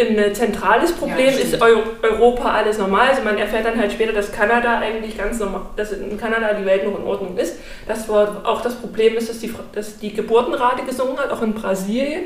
ein 0.00 0.34
zentrales 0.34 0.92
Problem? 0.92 1.26
Ja, 1.26 1.32
ist 1.32 1.60
Eu 1.60 1.78
Europa 2.02 2.52
alles 2.52 2.78
normal? 2.78 3.08
Also 3.08 3.22
man 3.22 3.38
erfährt 3.38 3.64
dann 3.64 3.78
halt 3.78 3.90
später, 3.90 4.12
dass 4.12 4.30
Kanada 4.30 4.78
eigentlich 4.78 5.16
ganz 5.16 5.38
normal, 5.40 5.62
dass 5.76 5.92
in 5.92 6.18
Kanada 6.18 6.52
die 6.52 6.64
Welt 6.64 6.84
noch 6.84 6.98
in 6.98 7.04
Ordnung 7.04 7.36
ist. 7.36 7.56
Das 7.86 8.08
war 8.08 8.42
auch 8.44 8.60
das 8.60 8.74
Problem 8.76 9.16
ist, 9.16 9.28
dass 9.28 9.40
die, 9.40 9.52
dass 9.72 9.98
die 9.98 10.12
Geburtenrate 10.12 10.84
gesunken 10.84 11.18
hat, 11.18 11.32
auch 11.32 11.42
in 11.42 11.54
Brasilien. 11.54 12.24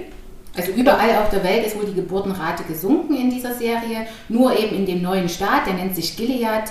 Also 0.56 0.72
überall 0.72 1.16
auf 1.22 1.30
der 1.30 1.42
Welt 1.44 1.66
ist 1.66 1.76
wohl 1.76 1.86
die 1.86 1.94
Geburtenrate 1.94 2.64
gesunken 2.64 3.14
in 3.14 3.30
dieser 3.30 3.54
Serie. 3.54 4.06
Nur 4.28 4.56
eben 4.58 4.76
in 4.76 4.86
dem 4.86 5.02
neuen 5.02 5.28
Staat, 5.28 5.66
der 5.66 5.74
nennt 5.74 5.94
sich 5.96 6.16
Gilead, 6.16 6.64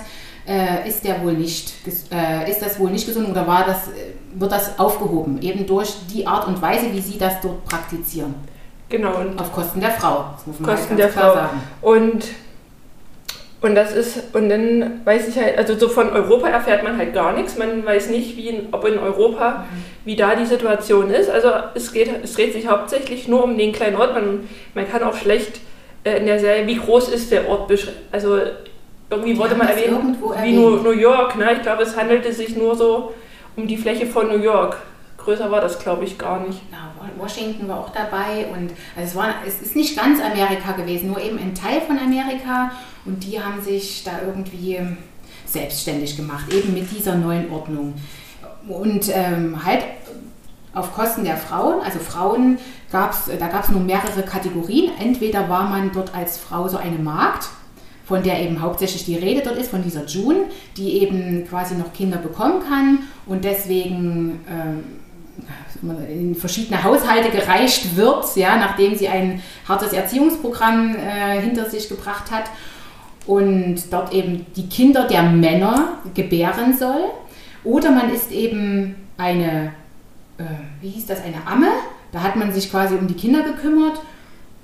äh, 0.46 0.88
ist, 0.88 1.04
der 1.04 1.22
wohl 1.22 1.34
nicht, 1.34 1.72
äh, 2.12 2.50
ist 2.50 2.62
das 2.62 2.78
wohl 2.78 2.90
nicht 2.90 3.06
gesunken 3.06 3.32
oder 3.32 3.46
war 3.46 3.64
das, 3.64 3.88
äh, 3.88 4.12
wird 4.34 4.52
das 4.52 4.78
aufgehoben, 4.78 5.40
eben 5.42 5.66
durch 5.66 5.94
die 6.12 6.26
Art 6.26 6.46
und 6.48 6.60
Weise, 6.60 6.92
wie 6.92 7.00
sie 7.00 7.18
das 7.18 7.40
dort 7.40 7.64
praktizieren. 7.64 8.34
Genau. 8.88 9.14
Auf 9.36 9.52
Kosten 9.52 9.80
der 9.80 9.90
Frau. 9.90 10.26
Das 10.34 10.46
muss 10.46 10.60
man 10.60 10.76
Kosten 10.76 10.96
der 10.96 11.08
Frau. 11.08 11.34
Sagen. 11.34 11.60
Und 11.80 12.24
und 13.62 13.76
das 13.76 13.92
ist, 13.92 14.34
und 14.34 14.48
dann 14.48 15.00
weiß 15.04 15.28
ich 15.28 15.36
halt, 15.36 15.56
also 15.56 15.78
so 15.78 15.88
von 15.88 16.10
Europa 16.10 16.48
erfährt 16.48 16.82
man 16.82 16.98
halt 16.98 17.14
gar 17.14 17.32
nichts. 17.32 17.56
Man 17.56 17.86
weiß 17.86 18.10
nicht, 18.10 18.36
wie 18.36 18.48
in, 18.48 18.68
ob 18.72 18.84
in 18.84 18.98
Europa, 18.98 19.50
mhm. 19.70 19.84
wie 20.04 20.16
da 20.16 20.34
die 20.34 20.46
Situation 20.46 21.10
ist. 21.10 21.30
Also 21.30 21.48
es 21.74 21.92
geht, 21.92 22.10
es 22.24 22.34
dreht 22.34 22.54
sich 22.54 22.66
hauptsächlich 22.66 23.28
nur 23.28 23.44
um 23.44 23.56
den 23.56 23.70
kleinen 23.70 23.96
Ort. 23.96 24.14
Man, 24.14 24.48
man 24.74 24.90
kann 24.90 25.04
auch 25.04 25.14
schlecht 25.14 25.60
äh, 26.02 26.18
in 26.18 26.26
der 26.26 26.40
Serie, 26.40 26.66
wie 26.66 26.76
groß 26.76 27.10
ist 27.10 27.30
der 27.30 27.48
Ort 27.48 27.68
beschreiben. 27.68 27.98
Also 28.10 28.36
irgendwie 29.08 29.38
wollte 29.38 29.54
man 29.54 29.68
erwähnen, 29.68 30.16
wie 30.42 30.52
New, 30.52 30.78
New 30.78 30.90
York. 30.90 31.36
Ne? 31.36 31.52
Ich 31.52 31.62
glaube, 31.62 31.84
es 31.84 31.96
handelte 31.96 32.32
sich 32.32 32.56
nur 32.56 32.74
so 32.74 33.14
um 33.54 33.68
die 33.68 33.76
Fläche 33.76 34.06
von 34.06 34.26
New 34.26 34.42
York. 34.42 34.76
Größer 35.18 35.52
war 35.52 35.60
das, 35.60 35.78
glaube 35.78 36.04
ich, 36.04 36.18
gar 36.18 36.40
nicht. 36.40 36.60
Ja, 36.72 36.90
Washington 37.16 37.68
war 37.68 37.78
auch 37.78 37.90
dabei 37.90 38.46
und 38.52 38.72
also 38.96 39.08
es, 39.08 39.14
war, 39.14 39.34
es 39.46 39.62
ist 39.62 39.76
nicht 39.76 39.96
ganz 39.96 40.20
Amerika 40.20 40.72
gewesen, 40.72 41.08
nur 41.08 41.20
eben 41.20 41.38
ein 41.38 41.54
Teil 41.54 41.80
von 41.80 41.96
Amerika 41.98 42.72
und 43.04 43.24
die 43.24 43.40
haben 43.40 43.60
sich 43.62 44.02
da 44.04 44.20
irgendwie 44.24 44.78
selbstständig 45.46 46.16
gemacht, 46.16 46.52
eben 46.52 46.72
mit 46.74 46.90
dieser 46.90 47.16
neuen 47.16 47.50
Ordnung. 47.50 47.94
Und 48.68 49.10
ähm, 49.12 49.64
halt 49.64 49.82
auf 50.72 50.94
Kosten 50.94 51.24
der 51.24 51.36
Frauen, 51.36 51.80
also 51.82 51.98
Frauen 51.98 52.58
gab 52.90 53.12
es, 53.12 53.30
da 53.38 53.48
gab 53.48 53.64
es 53.64 53.70
nur 53.70 53.80
mehrere 53.80 54.22
Kategorien. 54.22 54.92
Entweder 54.98 55.48
war 55.48 55.68
man 55.68 55.92
dort 55.92 56.14
als 56.14 56.38
Frau 56.38 56.68
so 56.68 56.78
eine 56.78 56.98
Magd, 56.98 57.48
von 58.06 58.22
der 58.22 58.40
eben 58.40 58.60
hauptsächlich 58.60 59.04
die 59.04 59.16
Rede 59.16 59.42
dort 59.44 59.58
ist, 59.58 59.70
von 59.70 59.82
dieser 59.82 60.06
June, 60.06 60.44
die 60.76 61.02
eben 61.02 61.46
quasi 61.46 61.74
noch 61.74 61.92
Kinder 61.92 62.18
bekommen 62.18 62.62
kann 62.66 63.00
und 63.26 63.44
deswegen 63.44 64.40
ähm, 64.48 64.84
in 66.08 66.34
verschiedene 66.34 66.82
Haushalte 66.82 67.30
gereicht 67.30 67.96
wird, 67.96 68.36
ja, 68.36 68.56
nachdem 68.56 68.94
sie 68.94 69.08
ein 69.08 69.42
hartes 69.68 69.92
Erziehungsprogramm 69.92 70.94
äh, 70.94 71.40
hinter 71.40 71.68
sich 71.68 71.88
gebracht 71.88 72.30
hat 72.30 72.44
und 73.26 73.76
dort 73.90 74.12
eben 74.12 74.46
die 74.56 74.68
Kinder 74.68 75.06
der 75.06 75.22
Männer 75.22 75.98
gebären 76.14 76.76
soll. 76.76 77.10
Oder 77.64 77.90
man 77.90 78.12
ist 78.12 78.32
eben 78.32 78.96
eine, 79.16 79.72
äh, 80.38 80.44
wie 80.80 80.88
hieß 80.90 81.06
das, 81.06 81.22
eine 81.22 81.46
Amme, 81.46 81.68
da 82.12 82.22
hat 82.22 82.36
man 82.36 82.52
sich 82.52 82.70
quasi 82.70 82.94
um 82.94 83.06
die 83.06 83.14
Kinder 83.14 83.42
gekümmert. 83.42 84.00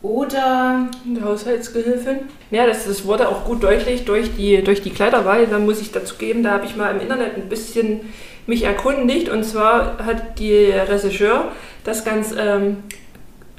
Oder. 0.03 0.89
Eine 1.07 1.25
Haushaltsgehilfin. 1.25 2.19
Ja, 2.51 2.67
das, 2.67 2.85
das 2.87 3.05
wurde 3.05 3.29
auch 3.29 3.45
gut 3.45 3.63
deutlich 3.63 4.05
durch 4.05 4.35
die, 4.37 4.63
durch 4.63 4.83
die 4.83 4.91
Kleiderwahl. 4.91 5.47
Da 5.47 5.59
muss 5.59 5.81
ich 5.81 5.91
dazu 5.91 6.17
geben, 6.17 6.43
da 6.43 6.53
habe 6.53 6.67
ich 6.67 6.77
mal 6.77 6.95
im 6.95 7.01
Internet 7.01 7.37
ein 7.37 7.49
bisschen 7.49 8.01
mich 8.47 8.63
erkundigt. 8.63 9.29
Und 9.29 9.45
zwar 9.45 9.99
hat 10.05 10.39
die 10.39 10.65
Regisseur 10.67 11.53
das 11.85 12.05
ganz 12.05 12.35
ähm, 12.39 12.79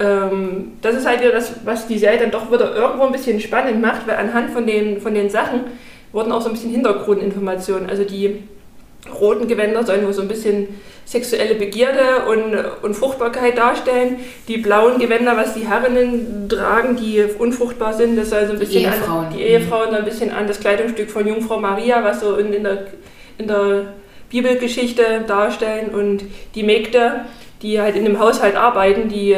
ähm, 0.00 0.72
das 0.80 0.96
ist 0.96 1.06
halt 1.06 1.20
wieder 1.20 1.32
das, 1.32 1.52
was 1.64 1.86
die 1.86 1.98
Serie 1.98 2.18
dann 2.18 2.30
doch 2.30 2.50
wieder 2.50 2.74
irgendwo 2.74 3.04
ein 3.04 3.12
bisschen 3.12 3.38
spannend 3.40 3.80
macht, 3.82 4.06
weil 4.06 4.16
anhand 4.16 4.50
von 4.50 4.66
den, 4.66 5.00
von 5.00 5.14
den 5.14 5.28
Sachen 5.28 5.60
wurden 6.12 6.32
auch 6.32 6.40
so 6.40 6.48
ein 6.48 6.54
bisschen 6.54 6.70
Hintergrundinformationen. 6.70 7.88
Also 7.88 8.04
die 8.04 8.42
roten 9.20 9.46
Gewänder 9.46 9.84
sollen 9.84 10.04
wohl 10.06 10.12
so 10.12 10.22
ein 10.22 10.28
bisschen 10.28 10.68
sexuelle 11.04 11.54
Begierde 11.54 12.24
und, 12.28 12.56
und 12.82 12.94
Fruchtbarkeit 12.94 13.58
darstellen. 13.58 14.20
Die 14.48 14.58
blauen 14.58 14.98
Gewänder, 14.98 15.36
was 15.36 15.54
die 15.54 15.68
Herrinnen 15.68 16.48
tragen, 16.48 16.96
die 16.96 17.24
unfruchtbar 17.38 17.92
sind, 17.92 18.16
das 18.16 18.30
soll 18.30 18.46
so 18.46 18.52
ein 18.54 18.58
bisschen 18.58 18.80
die 18.80 18.86
Ehefrauen, 18.86 19.26
an, 19.26 19.32
die 19.36 19.42
Ehefrauen 19.42 19.94
ein 19.94 20.04
bisschen 20.04 20.30
an 20.30 20.46
das 20.46 20.60
Kleidungsstück 20.60 21.10
von 21.10 21.26
Jungfrau 21.26 21.58
Maria, 21.58 22.02
was 22.02 22.20
so 22.20 22.36
in, 22.36 22.52
in, 22.52 22.64
der, 22.64 22.86
in 23.38 23.48
der 23.48 23.94
Bibelgeschichte 24.30 25.24
darstellen. 25.26 25.90
Und 25.90 26.24
die 26.54 26.62
Mägde, 26.62 27.24
die 27.60 27.80
halt 27.80 27.96
in 27.96 28.04
dem 28.04 28.18
Haushalt 28.18 28.56
arbeiten, 28.56 29.08
die 29.08 29.36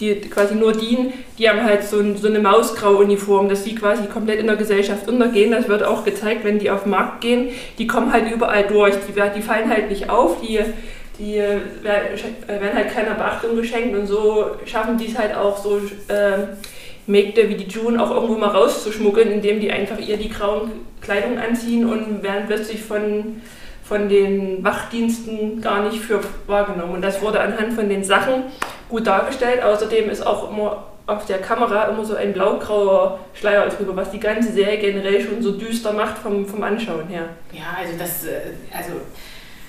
die 0.00 0.20
quasi 0.20 0.54
nur 0.54 0.72
dienen, 0.72 1.12
die 1.38 1.48
haben 1.48 1.62
halt 1.62 1.84
so, 1.84 1.98
ein, 1.98 2.16
so 2.16 2.28
eine 2.28 2.38
Mausgrau-Uniform, 2.38 3.48
dass 3.48 3.64
sie 3.64 3.74
quasi 3.74 4.06
komplett 4.06 4.40
in 4.40 4.46
der 4.46 4.56
Gesellschaft 4.56 5.08
untergehen. 5.08 5.50
Das 5.50 5.68
wird 5.68 5.82
auch 5.82 6.04
gezeigt, 6.04 6.44
wenn 6.44 6.58
die 6.58 6.70
auf 6.70 6.84
den 6.84 6.90
Markt 6.90 7.20
gehen. 7.20 7.48
Die 7.78 7.86
kommen 7.86 8.12
halt 8.12 8.30
überall 8.30 8.64
durch. 8.64 8.94
Die, 9.06 9.12
die 9.36 9.42
fallen 9.42 9.70
halt 9.70 9.90
nicht 9.90 10.08
auf, 10.10 10.40
die, 10.40 10.60
die 11.18 11.36
werden 11.36 12.74
halt 12.74 12.94
keiner 12.94 13.14
Beachtung 13.14 13.56
geschenkt 13.56 13.96
und 13.96 14.06
so 14.06 14.46
schaffen 14.64 14.98
die 14.98 15.06
es 15.06 15.18
halt 15.18 15.36
auch 15.36 15.58
so. 15.58 15.80
Äh, 16.08 16.56
Mägde 17.08 17.48
wie 17.48 17.54
die 17.54 17.66
June 17.66 18.02
auch 18.02 18.10
irgendwo 18.10 18.34
mal 18.34 18.50
rauszuschmuggeln, 18.50 19.32
indem 19.32 19.60
die 19.60 19.72
einfach 19.72 19.98
ihr 19.98 20.18
die 20.18 20.28
grauen 20.28 20.70
Kleidung 21.00 21.38
anziehen 21.38 21.88
und 21.88 22.22
werden 22.22 22.44
plötzlich 22.46 22.82
von 22.82 23.40
von 23.88 24.08
den 24.08 24.62
Wachdiensten 24.62 25.62
gar 25.62 25.82
nicht 25.82 26.00
für 26.00 26.20
wahrgenommen. 26.46 26.94
Und 26.94 27.02
das 27.02 27.22
wurde 27.22 27.40
anhand 27.40 27.72
von 27.72 27.88
den 27.88 28.04
Sachen 28.04 28.44
gut 28.88 29.06
dargestellt. 29.06 29.62
Außerdem 29.62 30.10
ist 30.10 30.26
auch 30.26 30.50
immer 30.50 30.84
auf 31.06 31.24
der 31.24 31.38
Kamera 31.38 31.84
immer 31.84 32.04
so 32.04 32.14
ein 32.14 32.34
blaugrauer 32.34 33.18
Schleier 33.32 33.66
drüber, 33.70 33.96
was 33.96 34.10
die 34.10 34.20
ganze 34.20 34.52
Serie 34.52 34.78
generell 34.78 35.22
schon 35.22 35.42
so 35.42 35.52
düster 35.52 35.94
macht 35.94 36.18
vom, 36.18 36.46
vom 36.46 36.62
Anschauen 36.62 37.08
her. 37.08 37.30
Ja, 37.50 37.78
also 37.78 37.94
das, 37.98 38.26
äh, 38.26 38.52
also 38.76 38.92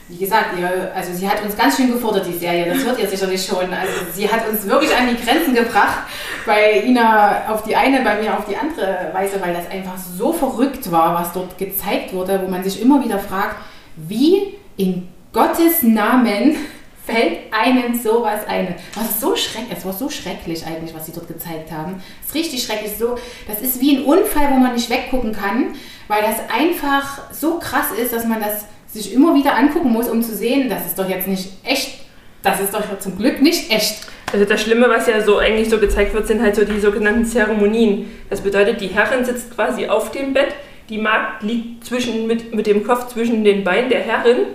wie 0.10 0.18
gesagt, 0.18 0.58
ihr, 0.60 0.92
also 0.94 1.14
sie 1.14 1.30
hat 1.30 1.42
uns 1.42 1.56
ganz 1.56 1.78
schön 1.78 1.94
gefordert, 1.94 2.26
die 2.28 2.38
Serie, 2.38 2.66
das 2.66 2.84
hört 2.84 3.00
ihr 3.00 3.08
sicherlich 3.08 3.46
schon. 3.46 3.72
Also 3.72 3.94
sie 4.14 4.30
hat 4.30 4.50
uns 4.50 4.68
wirklich 4.68 4.94
an 4.94 5.08
die 5.08 5.24
Grenzen 5.24 5.56
gebracht, 5.56 6.00
bei 6.46 6.82
Ina 6.82 7.54
auf 7.54 7.64
die 7.64 7.76
eine, 7.76 8.02
bei 8.02 8.20
mir 8.22 8.38
auf 8.38 8.46
die 8.46 8.58
andere 8.58 9.12
Weise, 9.14 9.40
weil 9.40 9.54
das 9.54 9.70
einfach 9.72 9.98
so 9.98 10.34
verrückt 10.34 10.92
war, 10.92 11.14
was 11.14 11.32
dort 11.32 11.58
gezeigt 11.58 12.12
wurde, 12.12 12.42
wo 12.44 12.50
man 12.50 12.64
sich 12.64 12.82
immer 12.82 13.02
wieder 13.02 13.20
fragt, 13.20 13.56
wie 14.08 14.56
in 14.78 15.08
Gottes 15.34 15.84
Namen 15.84 16.58
fällt 17.06 17.40
einem 17.52 17.96
sowas 17.96 18.42
ein. 18.48 18.76
Was 18.94 19.20
so 19.20 19.36
schrecklich, 19.36 19.78
es 19.78 19.86
war 19.86 19.94
so 19.94 20.10
schrecklich 20.10 20.66
eigentlich, 20.66 20.94
was 20.94 21.08
sie 21.08 21.12
dort 21.12 21.28
gezeigt 21.28 21.72
haben. 21.72 22.02
Es 22.22 22.30
ist 22.30 22.36
richtig 22.36 22.64
schrecklich. 22.64 22.92
So, 22.98 23.18
das 23.48 23.62
ist 23.62 23.82
wie 23.82 23.98
ein 23.98 24.06
Unfall, 24.06 24.52
wo 24.52 24.56
man 24.58 24.74
nicht 24.74 24.90
weggucken 24.90 25.34
kann, 25.34 25.74
weil 26.08 26.22
das 26.22 26.38
einfach 26.54 27.32
so 27.34 27.58
krass 27.60 27.88
ist, 28.00 28.14
dass 28.14 28.26
man 28.26 28.40
das 28.40 28.66
sich 28.92 29.14
immer 29.14 29.36
wieder 29.36 29.56
angucken 29.56 29.92
muss, 29.92 30.10
um 30.10 30.22
zu 30.22 30.36
sehen, 30.36 30.70
das 30.70 30.86
ist 30.86 30.98
doch 30.98 31.10
jetzt 31.10 31.28
nicht 31.28 31.50
echt. 31.64 32.00
Das 32.42 32.60
ist 32.60 32.74
doch 32.74 32.84
zum 33.00 33.18
Glück 33.18 33.42
nicht 33.42 33.72
echt. 33.72 34.08
Also 34.32 34.46
das 34.46 34.62
Schlimme, 34.62 34.88
was 34.90 35.08
ja 35.08 35.22
so 35.22 35.38
eigentlich 35.38 35.70
so 35.70 35.80
gezeigt 35.80 36.14
wird, 36.14 36.28
sind 36.28 36.42
halt 36.42 36.56
so 36.56 36.64
die 36.64 36.80
sogenannten 36.80 37.26
Zeremonien. 37.26 38.10
Das 38.30 38.42
bedeutet, 38.42 38.80
die 38.80 38.88
Herrin 38.88 39.26
sitzt 39.26 39.54
quasi 39.54 39.88
auf 39.88 40.12
dem 40.12 40.34
Bett 40.34 40.54
die 40.90 40.98
Magd 40.98 41.44
liegt 41.44 41.86
zwischen, 41.86 42.28
mit, 42.28 42.54
mit 42.54 42.68
dem 42.68 42.84
Kopf 42.84 43.08
zwischen 43.08 43.44
den 43.44 43.64
Beinen 43.64 43.90
der 43.90 44.02
Herrin 44.02 44.48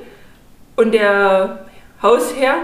und 0.77 0.93
der 0.93 1.67
Hausherr, 2.03 2.57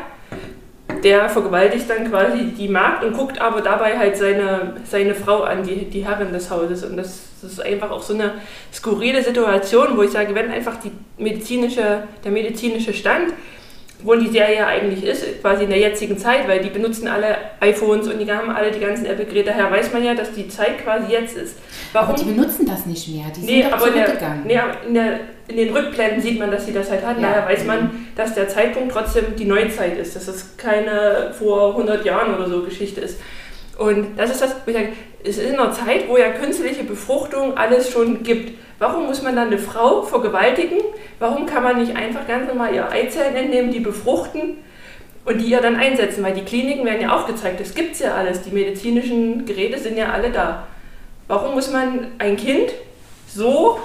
der 1.04 1.28
vergewaltigt 1.28 1.88
dann 1.88 2.10
quasi 2.10 2.52
die 2.58 2.68
Magd 2.68 3.04
und 3.04 3.16
guckt 3.16 3.40
aber 3.40 3.60
dabei 3.60 3.96
halt 3.96 4.16
seine, 4.16 4.74
seine 4.84 5.14
Frau 5.14 5.42
an, 5.42 5.62
die, 5.62 5.84
die 5.84 6.04
Herrin 6.04 6.32
des 6.32 6.50
Hauses. 6.50 6.84
Und 6.84 6.96
das, 6.96 7.28
das 7.40 7.52
ist 7.52 7.62
einfach 7.62 7.90
auch 7.90 8.02
so 8.02 8.12
eine 8.12 8.34
skurrile 8.72 9.22
Situation, 9.22 9.96
wo 9.96 10.02
ich 10.02 10.10
sage, 10.10 10.34
wenn 10.34 10.50
einfach 10.50 10.76
die 10.76 10.90
medizinische, 11.16 12.02
der 12.24 12.32
medizinische 12.32 12.92
Stand 12.92 13.32
wo 14.02 14.14
die 14.14 14.28
Serie 14.28 14.66
eigentlich 14.66 15.04
ist, 15.04 15.40
quasi 15.40 15.64
in 15.64 15.70
der 15.70 15.78
jetzigen 15.78 16.16
Zeit, 16.18 16.48
weil 16.48 16.60
die 16.60 16.70
benutzen 16.70 17.08
alle 17.08 17.36
iPhones 17.60 18.08
und 18.08 18.18
die 18.18 18.30
haben 18.30 18.50
alle 18.50 18.70
die 18.70 18.80
ganzen 18.80 19.06
Apple-Geräte. 19.06 19.50
Daher 19.50 19.70
weiß 19.70 19.92
man 19.92 20.04
ja, 20.04 20.14
dass 20.14 20.32
die 20.32 20.48
Zeit 20.48 20.82
quasi 20.82 21.12
jetzt 21.12 21.36
ist. 21.36 21.58
Warum? 21.92 22.14
Aber 22.14 22.18
die 22.18 22.30
benutzen 22.30 22.66
das 22.66 22.86
nicht 22.86 23.08
mehr, 23.08 23.26
die 23.34 23.40
nee, 23.40 23.62
sind 23.62 23.72
aber 23.72 23.88
in, 23.88 23.94
der, 23.94 24.08
nee, 24.44 24.60
in, 24.86 24.94
der, 24.94 25.20
in 25.48 25.56
den 25.56 25.76
Rückblenden 25.76 26.22
sieht 26.22 26.38
man, 26.38 26.50
dass 26.50 26.66
sie 26.66 26.72
das 26.72 26.90
halt 26.90 27.04
hatten. 27.04 27.20
Ja. 27.20 27.30
Daher 27.30 27.48
weiß 27.48 27.64
man, 27.64 28.06
dass 28.16 28.34
der 28.34 28.48
Zeitpunkt 28.48 28.92
trotzdem 28.92 29.36
die 29.36 29.44
Neuzeit 29.44 29.98
ist, 29.98 30.14
dass 30.14 30.28
es 30.28 30.56
keine 30.56 31.32
vor 31.36 31.70
100 31.70 32.04
Jahren 32.04 32.34
oder 32.34 32.48
so 32.48 32.62
Geschichte 32.62 33.00
ist. 33.00 33.18
Und 33.76 34.18
das 34.18 34.30
ist 34.30 34.42
das, 34.42 34.56
wo 34.64 34.70
ich 34.70 34.76
sage, 34.76 34.90
es 35.24 35.38
ist 35.38 35.50
in 35.50 35.58
einer 35.58 35.72
Zeit, 35.72 36.08
wo 36.08 36.16
ja 36.16 36.30
künstliche 36.30 36.84
Befruchtung 36.84 37.56
alles 37.56 37.90
schon 37.90 38.22
gibt. 38.22 38.52
Warum 38.78 39.06
muss 39.06 39.22
man 39.22 39.36
dann 39.36 39.48
eine 39.48 39.58
Frau 39.58 40.02
vergewaltigen? 40.02 40.78
Warum 41.18 41.46
kann 41.46 41.62
man 41.62 41.78
nicht 41.78 41.96
einfach 41.96 42.26
ganz 42.26 42.46
normal 42.48 42.74
ihre 42.74 42.90
Eizellen 42.90 43.36
entnehmen, 43.36 43.70
die 43.70 43.80
befruchten 43.80 44.58
und 45.24 45.38
die 45.38 45.48
ja 45.48 45.60
dann 45.60 45.76
einsetzen? 45.76 46.22
Weil 46.22 46.34
die 46.34 46.44
Kliniken 46.44 46.84
werden 46.84 47.02
ja 47.02 47.14
auch 47.14 47.26
gezeigt, 47.26 47.60
das 47.60 47.74
gibt 47.74 47.92
es 47.92 48.00
ja 48.00 48.14
alles. 48.14 48.42
Die 48.42 48.50
medizinischen 48.50 49.44
Geräte 49.44 49.78
sind 49.78 49.98
ja 49.98 50.10
alle 50.10 50.30
da. 50.30 50.66
Warum 51.30 51.54
muss 51.54 51.70
man 51.70 52.08
ein 52.18 52.36
Kind 52.36 52.72
so 53.28 53.78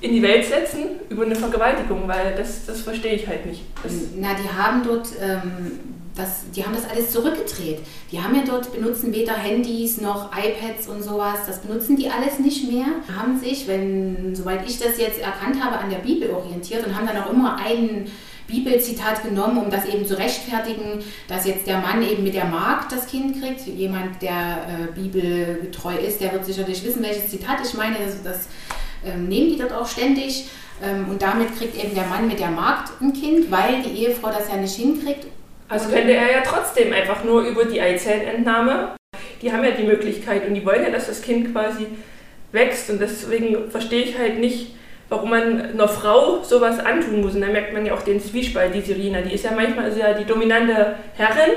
in 0.00 0.12
die 0.12 0.22
Welt 0.22 0.46
setzen 0.46 0.98
über 1.10 1.26
eine 1.26 1.36
Vergewaltigung? 1.36 2.08
Weil 2.08 2.34
das, 2.34 2.64
das 2.64 2.80
verstehe 2.80 3.12
ich 3.12 3.26
halt 3.26 3.44
nicht. 3.44 3.64
Das 3.82 3.92
Na, 4.16 4.28
die 4.32 4.48
haben 4.48 4.82
dort 4.82 5.08
ähm, 5.20 5.78
das, 6.14 6.44
die 6.54 6.64
haben 6.64 6.74
das 6.74 6.88
alles 6.88 7.10
zurückgedreht. 7.10 7.80
Die 8.10 8.22
haben 8.22 8.34
ja 8.34 8.42
dort, 8.46 8.72
benutzen 8.72 9.12
weder 9.12 9.34
Handys 9.34 10.00
noch 10.00 10.30
iPads 10.32 10.88
und 10.88 11.02
sowas, 11.02 11.40
das 11.46 11.60
benutzen 11.60 11.96
die 11.96 12.08
alles 12.08 12.38
nicht 12.38 12.72
mehr. 12.72 12.86
Haben 13.14 13.38
sich, 13.38 13.68
wenn, 13.68 14.34
soweit 14.34 14.66
ich 14.66 14.78
das 14.78 14.98
jetzt 14.98 15.20
erkannt 15.20 15.62
habe, 15.62 15.76
an 15.76 15.90
der 15.90 15.98
Bibel 15.98 16.30
orientiert 16.30 16.86
und 16.86 16.96
haben 16.96 17.06
dann 17.06 17.22
auch 17.22 17.30
immer 17.30 17.58
einen 17.58 18.10
Bibelzitat 18.46 19.22
genommen, 19.22 19.58
um 19.58 19.70
das 19.70 19.86
eben 19.86 20.06
zu 20.06 20.16
rechtfertigen, 20.18 21.02
dass 21.28 21.46
jetzt 21.46 21.66
der 21.66 21.78
Mann 21.78 22.02
eben 22.02 22.22
mit 22.22 22.34
der 22.34 22.44
Magd 22.44 22.92
das 22.92 23.06
Kind 23.06 23.40
kriegt. 23.40 23.66
Jemand, 23.66 24.22
der 24.22 24.66
äh, 24.68 24.92
bibelgetreu 24.94 25.96
ist, 25.96 26.20
der 26.20 26.32
wird 26.32 26.44
sicherlich 26.44 26.84
wissen, 26.84 27.02
welches 27.02 27.28
Zitat 27.28 27.58
ich 27.64 27.74
meine. 27.74 27.96
Das, 28.04 28.22
das 28.22 28.48
ähm, 29.04 29.28
nehmen 29.28 29.50
die 29.50 29.58
dort 29.58 29.72
auch 29.72 29.86
ständig. 29.86 30.48
Ähm, 30.82 31.08
und 31.08 31.22
damit 31.22 31.56
kriegt 31.56 31.82
eben 31.82 31.94
der 31.94 32.06
Mann 32.06 32.28
mit 32.28 32.38
der 32.38 32.50
Magd 32.50 32.90
ein 33.00 33.12
Kind, 33.12 33.50
weil 33.50 33.82
die 33.82 34.04
Ehefrau 34.04 34.28
das 34.28 34.48
ja 34.48 34.56
nicht 34.56 34.76
hinkriegt. 34.76 35.26
Also 35.68 35.88
könnte 35.88 36.12
er 36.12 36.30
ja 36.30 36.42
trotzdem 36.44 36.92
einfach 36.92 37.24
nur 37.24 37.42
über 37.42 37.64
die 37.64 37.80
Eizellenentnahme, 37.80 38.94
die 39.42 39.52
haben 39.52 39.64
ja 39.64 39.72
die 39.72 39.82
Möglichkeit 39.82 40.46
und 40.46 40.54
die 40.54 40.64
wollen 40.64 40.82
ja, 40.82 40.90
dass 40.90 41.08
das 41.08 41.22
Kind 41.22 41.52
quasi 41.52 41.86
wächst 42.52 42.88
und 42.90 43.00
deswegen 43.00 43.70
verstehe 43.70 44.02
ich 44.02 44.16
halt 44.16 44.38
nicht, 44.38 44.76
warum 45.08 45.30
man 45.30 45.70
einer 45.72 45.88
Frau 45.88 46.42
sowas 46.42 46.78
antun 46.80 47.20
muss. 47.20 47.34
Und 47.34 47.42
da 47.42 47.48
merkt 47.48 47.72
man 47.72 47.86
ja 47.86 47.94
auch 47.94 48.02
den 48.02 48.20
Zwiespalt, 48.20 48.74
die 48.74 48.80
Serena, 48.80 49.20
die 49.20 49.34
ist 49.34 49.44
ja 49.44 49.52
manchmal 49.52 49.88
ist 49.88 49.98
die 50.18 50.24
dominante 50.24 50.96
Herrin 51.14 51.52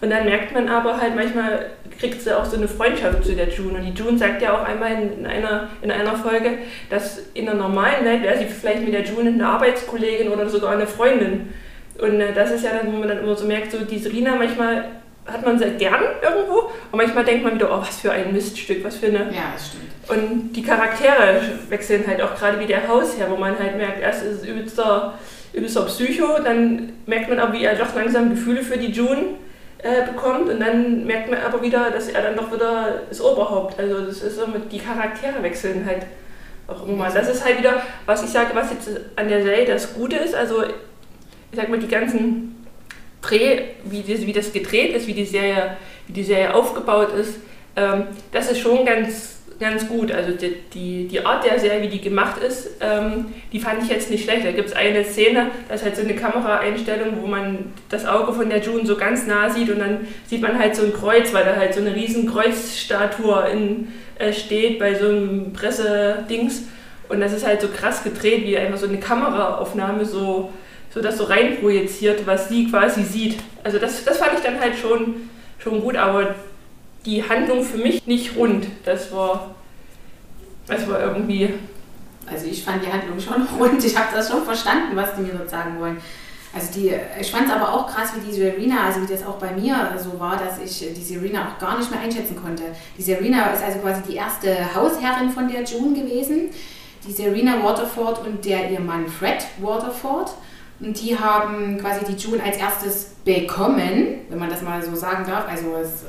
und 0.00 0.10
dann 0.10 0.24
merkt 0.24 0.52
man 0.52 0.68
aber 0.68 1.00
halt 1.00 1.16
manchmal 1.16 1.70
kriegt 1.98 2.22
sie 2.22 2.36
auch 2.36 2.44
so 2.44 2.56
eine 2.56 2.68
Freundschaft 2.68 3.24
zu 3.24 3.34
der 3.34 3.48
June. 3.48 3.78
Und 3.78 3.84
die 3.84 3.92
June 3.92 4.16
sagt 4.16 4.40
ja 4.40 4.56
auch 4.56 4.64
einmal 4.64 4.92
in 4.92 5.26
einer, 5.26 5.68
in 5.82 5.90
einer 5.90 6.14
Folge, 6.14 6.58
dass 6.90 7.20
in 7.34 7.46
der 7.46 7.54
normalen 7.54 8.04
Welt 8.04 8.22
wäre 8.22 8.38
sie 8.38 8.44
vielleicht 8.44 8.84
mit 8.84 8.94
der 8.94 9.02
June 9.02 9.30
eine 9.30 9.46
Arbeitskollegin 9.46 10.28
oder 10.28 10.48
sogar 10.48 10.70
eine 10.70 10.86
Freundin. 10.86 11.52
Und 12.00 12.20
äh, 12.20 12.32
das 12.32 12.52
ist 12.52 12.64
ja 12.64 12.70
dann, 12.70 12.92
wo 12.92 12.98
man 12.98 13.08
dann 13.08 13.18
immer 13.18 13.34
so 13.34 13.44
merkt, 13.46 13.72
so 13.72 13.78
die 13.84 13.98
Serena 13.98 14.36
manchmal 14.36 14.84
hat 15.30 15.44
man 15.44 15.58
sehr 15.58 15.70
gern 15.72 16.02
irgendwo 16.22 16.70
und 16.90 16.96
manchmal 16.96 17.24
denkt 17.24 17.44
man 17.44 17.54
wieder, 17.54 17.70
oh, 17.70 17.80
was 17.80 18.00
für 18.00 18.12
ein 18.12 18.32
Miststück, 18.32 18.82
was 18.84 18.96
für 18.96 19.06
eine. 19.06 19.30
Ja, 19.32 19.52
das 19.54 19.68
stimmt. 19.68 19.84
Und 20.08 20.52
die 20.54 20.62
Charaktere 20.62 21.40
wechseln 21.68 22.06
halt 22.06 22.22
auch 22.22 22.34
gerade 22.34 22.58
wie 22.60 22.66
der 22.66 22.88
Hausherr, 22.88 23.30
wo 23.30 23.36
man 23.36 23.58
halt 23.58 23.76
merkt, 23.76 24.00
erst 24.00 24.24
ist 24.24 24.42
es 24.42 24.48
übelster, 24.48 25.14
übelster 25.52 25.82
Psycho, 25.82 26.38
dann 26.42 26.94
merkt 27.06 27.28
man 27.28 27.38
aber, 27.38 27.52
wie 27.52 27.64
er 27.64 27.74
doch 27.74 27.94
langsam 27.94 28.30
Gefühle 28.30 28.62
für 28.62 28.78
die 28.78 28.90
June 28.90 29.34
äh, 29.78 30.06
bekommt 30.06 30.48
und 30.48 30.60
dann 30.60 31.04
merkt 31.04 31.30
man 31.30 31.40
aber 31.40 31.62
wieder, 31.62 31.90
dass 31.90 32.08
er 32.08 32.22
dann 32.22 32.36
doch 32.36 32.52
wieder 32.52 33.02
das 33.08 33.20
Oberhaupt, 33.20 33.78
also 33.78 34.06
das 34.06 34.22
ist 34.22 34.36
so 34.36 34.46
mit, 34.46 34.72
die 34.72 34.78
Charaktere 34.78 35.42
wechseln 35.42 35.84
halt 35.86 36.06
auch 36.66 36.86
immer. 36.86 37.10
Das 37.10 37.28
ist 37.28 37.44
halt 37.44 37.58
wieder, 37.58 37.82
was 38.06 38.22
ich 38.22 38.30
sage, 38.30 38.50
was 38.54 38.70
jetzt 38.70 38.88
an 39.16 39.28
der 39.28 39.42
Serie 39.42 39.66
das 39.66 39.94
Gute 39.94 40.16
ist, 40.16 40.34
also 40.34 40.64
ich 40.64 41.56
sag 41.56 41.68
mal, 41.68 41.78
die 41.78 41.88
ganzen 41.88 42.57
Dreh, 43.20 43.60
wie 43.84 44.02
das, 44.02 44.26
wie 44.26 44.32
das 44.32 44.52
gedreht 44.52 44.94
ist, 44.94 45.06
wie 45.06 45.14
die 45.14 45.24
Serie, 45.24 45.76
wie 46.06 46.12
die 46.12 46.24
Serie 46.24 46.54
aufgebaut 46.54 47.12
ist, 47.14 47.38
ähm, 47.76 48.04
das 48.32 48.50
ist 48.50 48.60
schon 48.60 48.84
ganz, 48.84 49.38
ganz 49.60 49.88
gut. 49.88 50.12
Also 50.12 50.32
die, 50.32 50.56
die, 50.72 51.08
die 51.08 51.24
Art 51.24 51.44
der 51.44 51.58
Serie, 51.58 51.82
wie 51.82 51.88
die 51.88 52.00
gemacht 52.00 52.42
ist, 52.42 52.70
ähm, 52.80 53.26
die 53.52 53.60
fand 53.60 53.82
ich 53.82 53.88
jetzt 53.88 54.10
nicht 54.10 54.24
schlecht. 54.24 54.44
Da 54.44 54.52
gibt 54.52 54.68
es 54.68 54.74
eine 54.74 55.04
Szene, 55.04 55.50
da 55.68 55.74
ist 55.74 55.84
halt 55.84 55.96
so 55.96 56.02
eine 56.02 56.14
Kameraeinstellung, 56.14 57.20
wo 57.20 57.26
man 57.26 57.72
das 57.88 58.06
Auge 58.06 58.32
von 58.32 58.48
der 58.48 58.60
June 58.60 58.86
so 58.86 58.96
ganz 58.96 59.26
nah 59.26 59.50
sieht 59.50 59.70
und 59.70 59.80
dann 59.80 60.06
sieht 60.26 60.42
man 60.42 60.58
halt 60.58 60.76
so 60.76 60.84
ein 60.84 60.92
Kreuz, 60.92 61.32
weil 61.32 61.44
da 61.44 61.56
halt 61.56 61.74
so 61.74 61.80
eine 61.80 61.94
riesen 61.94 62.30
Kreuzstatue 62.30 63.48
in, 63.52 63.88
äh, 64.18 64.32
steht 64.32 64.78
bei 64.78 64.94
so 64.94 65.08
einem 65.08 65.52
Pressedings. 65.52 66.62
Und 67.08 67.20
das 67.20 67.32
ist 67.32 67.46
halt 67.46 67.60
so 67.60 67.68
krass 67.68 68.04
gedreht, 68.04 68.44
wie 68.44 68.58
einfach 68.58 68.78
so 68.78 68.86
eine 68.86 68.98
Kameraaufnahme 68.98 70.04
so 70.04 70.52
so 70.92 71.00
das 71.02 71.18
so 71.18 71.24
reinprojiziert, 71.24 72.26
was 72.26 72.48
sie 72.48 72.70
quasi 72.70 73.02
sieht. 73.02 73.38
Also 73.62 73.78
das, 73.78 74.04
das 74.04 74.18
fand 74.18 74.32
ich 74.34 74.40
dann 74.40 74.58
halt 74.58 74.76
schon, 74.76 75.28
schon 75.58 75.80
gut, 75.80 75.96
aber 75.96 76.34
die 77.04 77.26
Handlung 77.28 77.62
für 77.62 77.78
mich 77.78 78.06
nicht 78.06 78.36
rund. 78.36 78.66
Das 78.84 79.12
war, 79.12 79.54
das 80.66 80.88
war 80.88 81.00
irgendwie. 81.00 81.54
Also 82.26 82.46
ich 82.46 82.62
fand 82.62 82.84
die 82.84 82.92
Handlung 82.92 83.18
schon 83.20 83.42
rund. 83.58 83.82
Ich 83.84 83.96
habe 83.96 84.08
das 84.14 84.30
schon 84.30 84.42
verstanden, 84.44 84.96
was 84.96 85.14
die 85.16 85.22
mir 85.22 85.32
dort 85.32 85.50
sagen 85.50 85.80
wollen. 85.80 85.98
Also 86.54 86.72
die, 86.72 86.92
ich 87.20 87.30
fand 87.30 87.46
es 87.46 87.52
aber 87.52 87.72
auch 87.72 87.86
krass, 87.86 88.12
wie 88.16 88.26
die 88.26 88.32
Serena, 88.32 88.86
also 88.86 89.02
wie 89.02 89.12
das 89.12 89.24
auch 89.24 89.36
bei 89.36 89.52
mir 89.52 89.94
so 90.02 90.18
war, 90.18 90.38
dass 90.38 90.58
ich 90.58 90.94
die 90.94 91.02
Serena 91.02 91.48
auch 91.48 91.58
gar 91.58 91.78
nicht 91.78 91.90
mehr 91.90 92.00
einschätzen 92.00 92.36
konnte. 92.42 92.62
Die 92.96 93.02
Serena 93.02 93.50
ist 93.50 93.62
also 93.62 93.78
quasi 93.80 94.02
die 94.08 94.16
erste 94.16 94.74
Hausherrin 94.74 95.30
von 95.30 95.46
der 95.48 95.62
June 95.62 95.94
gewesen. 95.94 96.48
Die 97.06 97.12
Serena 97.12 97.62
Waterford 97.62 98.26
und 98.26 98.44
der 98.44 98.70
ihr 98.70 98.80
Mann 98.80 99.06
Fred 99.08 99.44
Waterford. 99.60 100.32
Und 100.80 101.00
die 101.00 101.18
haben 101.18 101.78
quasi 101.78 102.04
die 102.04 102.16
June 102.16 102.42
als 102.42 102.56
erstes 102.56 103.16
bekommen, 103.24 104.20
wenn 104.28 104.38
man 104.38 104.48
das 104.48 104.62
mal 104.62 104.82
so 104.82 104.94
sagen 104.94 105.24
darf. 105.26 105.48
Also 105.48 105.74
es 105.82 105.88
ist 105.88 106.04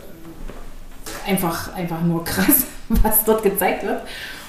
einfach, 1.28 1.74
einfach 1.74 2.02
nur 2.02 2.24
krass, 2.24 2.66
was 2.90 3.24
dort 3.24 3.44
gezeigt 3.44 3.84
wird. 3.84 4.02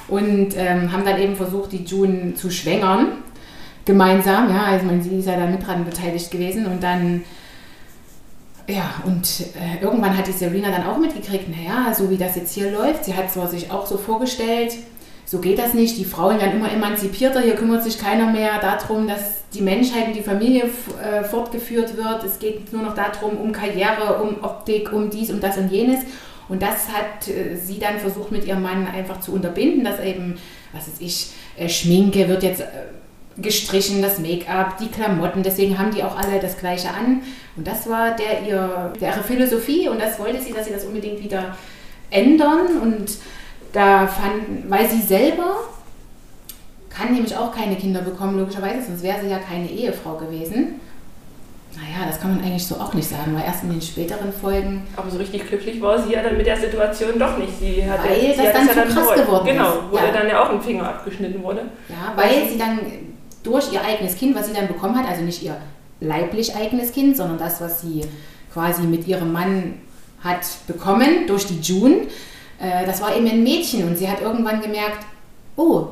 Und 0.09 0.57
ähm, 0.57 0.93
haben 0.93 1.05
dann 1.05 1.19
eben 1.19 1.37
versucht, 1.37 1.73
die 1.73 1.85
June 1.85 2.35
zu 2.35 2.51
schwängern, 2.51 3.23
gemeinsam. 3.85 4.51
Ja, 4.51 4.65
also 4.65 4.85
man, 4.85 5.03
sie 5.03 5.19
ist 5.19 5.27
ja 5.27 5.37
da 5.37 5.47
mit 5.47 5.67
dran 5.67 5.85
beteiligt 5.85 6.31
gewesen. 6.31 6.67
Und 6.67 6.83
dann, 6.83 7.23
ja, 8.67 8.91
und 9.07 9.27
äh, 9.57 9.83
irgendwann 9.83 10.19
hat 10.19 10.27
die 10.27 10.33
Serena 10.33 10.71
dann 10.71 10.87
auch 10.87 10.99
mitgekriegt, 10.99 11.49
naja, 11.49 11.95
so 11.95 12.11
wie 12.11 12.19
das 12.19 12.37
jetzt 12.37 12.53
hier 12.53 12.73
läuft, 12.73 13.07
sie 13.07 13.15
hat 13.15 13.33
zwar 13.33 13.49
sich 13.49 13.71
auch 13.71 13.87
so 13.87 13.97
vorgestellt, 13.97 14.75
so 15.31 15.39
geht 15.39 15.61
das 15.61 15.75
nicht. 15.75 15.97
Die 15.97 16.05
Frauen 16.05 16.41
werden 16.41 16.57
immer 16.57 16.73
emanzipierter. 16.73 17.41
Hier 17.41 17.55
kümmert 17.55 17.85
sich 17.85 18.01
keiner 18.01 18.27
mehr 18.33 18.59
darum, 18.61 19.07
dass 19.07 19.45
die 19.55 19.61
Menschheit 19.61 20.09
und 20.09 20.17
die 20.17 20.25
Familie 20.25 20.65
äh, 20.65 21.23
fortgeführt 21.23 21.97
wird. 21.97 22.25
Es 22.25 22.41
geht 22.41 22.73
nur 22.73 22.83
noch 22.83 22.97
darum, 22.97 23.37
um 23.37 23.53
Karriere, 23.53 24.21
um 24.21 24.43
Optik, 24.43 24.93
um 24.93 25.09
dies, 25.09 25.31
um 25.31 25.39
das 25.39 25.57
und 25.57 25.71
jenes. 25.71 26.01
Und 26.49 26.61
das 26.61 26.89
hat 26.89 27.29
äh, 27.29 27.55
sie 27.55 27.79
dann 27.79 28.01
versucht 28.01 28.33
mit 28.33 28.45
ihrem 28.45 28.63
Mann 28.63 28.89
einfach 28.89 29.21
zu 29.21 29.33
unterbinden, 29.33 29.85
dass 29.85 30.01
eben, 30.01 30.37
was 30.73 30.89
weiß 30.89 30.97
ich, 30.99 31.29
äh, 31.57 31.69
Schminke 31.69 32.29
wird 32.29 32.43
jetzt 32.43 32.63
äh, 32.63 32.65
gestrichen, 33.41 34.03
das 34.03 34.19
Make-up, 34.19 34.79
die 34.79 34.89
Klamotten, 34.89 35.45
deswegen 35.45 35.79
haben 35.79 35.95
die 35.95 36.03
auch 36.03 36.19
alle 36.19 36.41
das 36.41 36.59
Gleiche 36.59 36.89
an. 36.89 37.23
Und 37.55 37.69
das 37.69 37.89
war 37.89 38.17
der, 38.17 38.49
ihr, 38.49 38.93
der 39.01 39.11
ihre 39.11 39.23
Philosophie 39.23 39.89
und 39.89 40.01
das 40.01 40.19
wollte 40.19 40.43
sie, 40.43 40.53
dass 40.53 40.67
sie 40.67 40.73
das 40.73 40.85
unbedingt 40.85 41.23
wieder 41.23 41.57
ändern. 42.11 42.81
Und 42.83 43.13
da 43.73 44.07
fanden, 44.07 44.65
weil 44.69 44.89
sie 44.89 45.01
selber 45.01 45.57
kann 46.89 47.13
nämlich 47.13 47.37
auch 47.37 47.55
keine 47.55 47.77
Kinder 47.77 48.01
bekommen, 48.01 48.39
logischerweise, 48.39 48.87
sonst 48.87 49.03
wäre 49.03 49.21
sie 49.23 49.29
ja 49.29 49.39
keine 49.39 49.69
Ehefrau 49.71 50.17
gewesen. 50.17 50.81
Naja, 51.77 52.05
das 52.09 52.21
kann 52.21 52.35
man 52.35 52.45
eigentlich 52.45 52.67
so 52.67 52.75
auch 52.75 52.93
nicht 52.95 53.09
sagen, 53.09 53.33
weil 53.35 53.45
erst 53.45 53.63
in 53.63 53.71
den 53.71 53.81
späteren 53.81 54.33
Folgen. 54.33 54.83
Aber 54.97 55.09
so 55.09 55.19
richtig 55.19 55.47
glücklich 55.47 55.81
war 55.81 56.03
sie 56.03 56.13
ja 56.13 56.23
dann 56.23 56.37
mit 56.37 56.45
der 56.45 56.57
Situation 56.57 57.17
doch 57.17 57.39
nicht. 57.39 57.61
Sie 57.61 57.89
hatte, 57.89 58.09
weil 58.09 58.21
sie 58.21 58.43
das 58.43 58.53
dann 58.53 58.69
zu 58.69 58.75
krass 58.75 58.95
geworden 58.95 59.25
geworden 59.25 59.47
genau, 59.47 59.69
ist. 59.69 59.75
Genau, 59.75 59.93
wo 59.93 59.97
ja. 59.97 60.13
dann 60.13 60.29
ja 60.29 60.43
auch 60.43 60.51
ein 60.51 60.61
Finger 60.61 60.89
abgeschnitten 60.89 61.43
wurde. 61.45 61.63
Ja, 61.89 62.13
weil 62.17 62.49
sie 62.49 62.59
dann 62.59 62.81
durch 63.45 63.73
ihr 63.73 63.85
eigenes 63.85 64.17
Kind, 64.17 64.35
was 64.35 64.49
sie 64.49 64.53
dann 64.53 64.67
bekommen 64.67 64.99
hat, 64.99 65.09
also 65.09 65.23
nicht 65.23 65.45
ihr 65.45 65.57
leiblich 66.01 66.57
eigenes 66.57 66.93
Kind, 66.93 67.17
sondern 67.17 67.39
das, 67.39 67.61
was 67.61 67.83
sie 67.83 68.03
quasi 68.53 68.83
mit 68.83 69.07
ihrem 69.07 69.33
Mann 69.33 69.75
hat 70.25 70.45
bekommen 70.67 71.27
durch 71.29 71.47
die 71.47 71.61
June, 71.61 72.09
äh, 72.61 72.87
das 72.87 73.01
war 73.01 73.17
eben 73.17 73.27
ein 73.27 73.43
Mädchen 73.43 73.89
und 73.89 73.97
sie 73.97 74.09
hat 74.09 74.21
irgendwann 74.21 74.61
gemerkt, 74.61 75.05
oh, 75.57 75.89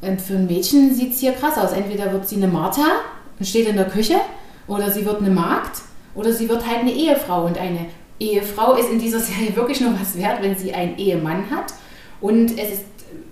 für 0.00 0.34
ein 0.34 0.46
Mädchen 0.46 0.94
sieht 0.94 1.12
es 1.12 1.20
hier 1.20 1.32
krass 1.32 1.56
aus. 1.58 1.72
Entweder 1.72 2.12
wird 2.12 2.28
sie 2.28 2.36
eine 2.36 2.48
Martha 2.48 2.84
und 3.38 3.46
steht 3.46 3.68
in 3.68 3.76
der 3.76 3.88
Küche 3.88 4.16
oder 4.66 4.90
sie 4.90 5.04
wird 5.04 5.20
eine 5.20 5.30
Magd 5.30 5.82
oder 6.14 6.32
sie 6.32 6.48
wird 6.48 6.66
halt 6.66 6.80
eine 6.80 6.92
Ehefrau. 6.92 7.46
Und 7.46 7.58
eine 7.58 7.86
Ehefrau 8.20 8.74
ist 8.74 8.90
in 8.90 8.98
dieser 8.98 9.20
Serie 9.20 9.54
wirklich 9.56 9.80
nur 9.80 9.98
was 9.98 10.16
wert, 10.16 10.42
wenn 10.42 10.56
sie 10.56 10.74
einen 10.74 10.96
Ehemann 10.98 11.50
hat. 11.50 11.74
Und 12.20 12.58
es 12.58 12.72
ist 12.72 12.84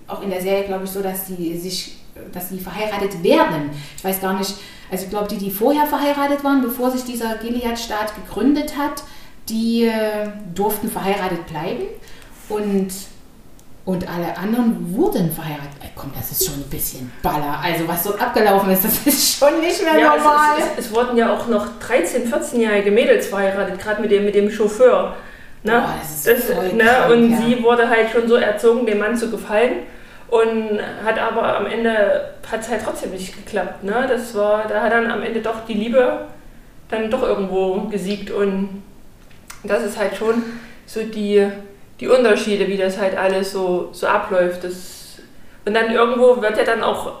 auch 0.07 0.21
in 0.21 0.29
der 0.29 0.41
Serie, 0.41 0.65
glaube 0.65 0.85
ich, 0.85 0.91
so, 0.91 1.01
dass 1.01 1.27
sie 1.27 1.57
sich, 1.57 1.97
dass 2.31 2.49
sie 2.49 2.59
verheiratet 2.59 3.23
werden. 3.23 3.69
Ich 3.97 4.03
weiß 4.03 4.19
gar 4.19 4.37
nicht, 4.37 4.55
also 4.91 5.05
ich 5.05 5.09
glaube, 5.09 5.27
die, 5.27 5.37
die 5.37 5.51
vorher 5.51 5.85
verheiratet 5.85 6.43
waren, 6.43 6.61
bevor 6.61 6.91
sich 6.91 7.03
dieser 7.03 7.35
Gilead-Staat 7.35 8.13
gegründet 8.15 8.77
hat, 8.77 9.03
die 9.49 9.85
äh, 9.85 10.27
durften 10.53 10.89
verheiratet 10.89 11.47
bleiben. 11.47 11.83
Und, 12.53 12.91
und 13.85 14.07
alle 14.07 14.37
anderen 14.37 14.95
wurden 14.95 15.31
verheiratet. 15.31 15.71
Ey, 15.81 15.89
komm, 15.95 16.11
das 16.15 16.31
ist 16.31 16.45
schon 16.45 16.55
ein 16.55 16.69
bisschen 16.69 17.11
Baller. 17.21 17.59
Also 17.61 17.87
was 17.87 18.03
so 18.03 18.15
abgelaufen 18.15 18.71
ist, 18.71 18.85
das 18.85 19.05
ist 19.05 19.37
schon 19.39 19.59
nicht 19.59 19.83
mehr 19.83 19.99
ja, 19.99 20.15
normal. 20.15 20.57
Es, 20.59 20.65
es, 20.65 20.85
es, 20.85 20.95
wurden 20.95 21.17
ja 21.17 21.33
auch 21.33 21.47
noch 21.47 21.65
13-, 21.81 22.31
14-jährige 22.31 22.91
Mädels 22.91 23.27
verheiratet, 23.27 23.79
gerade 23.79 24.01
mit 24.01 24.11
dem, 24.11 24.25
mit 24.25 24.35
dem 24.35 24.49
Chauffeur. 24.49 25.15
Ne? 25.63 25.83
Oh, 25.85 25.89
das 25.99 26.27
ist 26.27 26.49
das, 26.49 26.73
ne? 26.73 26.83
Krank, 26.83 27.13
und 27.13 27.31
ja. 27.31 27.37
sie 27.37 27.63
wurde 27.63 27.89
halt 27.89 28.11
schon 28.11 28.27
so 28.27 28.35
erzogen, 28.35 28.85
dem 28.85 28.99
Mann 28.99 29.15
zu 29.15 29.31
gefallen 29.31 29.83
und 30.29 30.79
hat 31.05 31.19
aber 31.19 31.57
am 31.57 31.65
Ende 31.65 32.33
hat 32.51 32.61
es 32.61 32.69
halt 32.69 32.81
trotzdem 32.83 33.11
nicht 33.11 33.35
geklappt. 33.35 33.83
Ne? 33.83 34.05
Das 34.07 34.35
war, 34.35 34.67
da 34.67 34.81
hat 34.81 34.91
dann 34.91 35.09
am 35.09 35.21
Ende 35.21 35.41
doch 35.41 35.65
die 35.65 35.73
Liebe 35.73 36.25
dann 36.89 37.09
doch 37.09 37.23
irgendwo 37.23 37.81
gesiegt 37.89 38.29
und 38.31 38.83
das 39.63 39.83
ist 39.83 39.97
halt 39.97 40.15
schon 40.15 40.43
so 40.85 41.01
die 41.03 41.47
die 42.03 42.07
Unterschiede, 42.09 42.67
wie 42.67 42.77
das 42.77 42.97
halt 42.97 43.17
alles 43.17 43.51
so, 43.51 43.89
so 43.91 44.07
abläuft. 44.07 44.63
Das, 44.63 45.19
und 45.65 45.73
dann 45.73 45.91
irgendwo 45.91 46.41
wird 46.41 46.57
ja 46.57 46.63
dann 46.63 46.83
auch, 46.83 47.13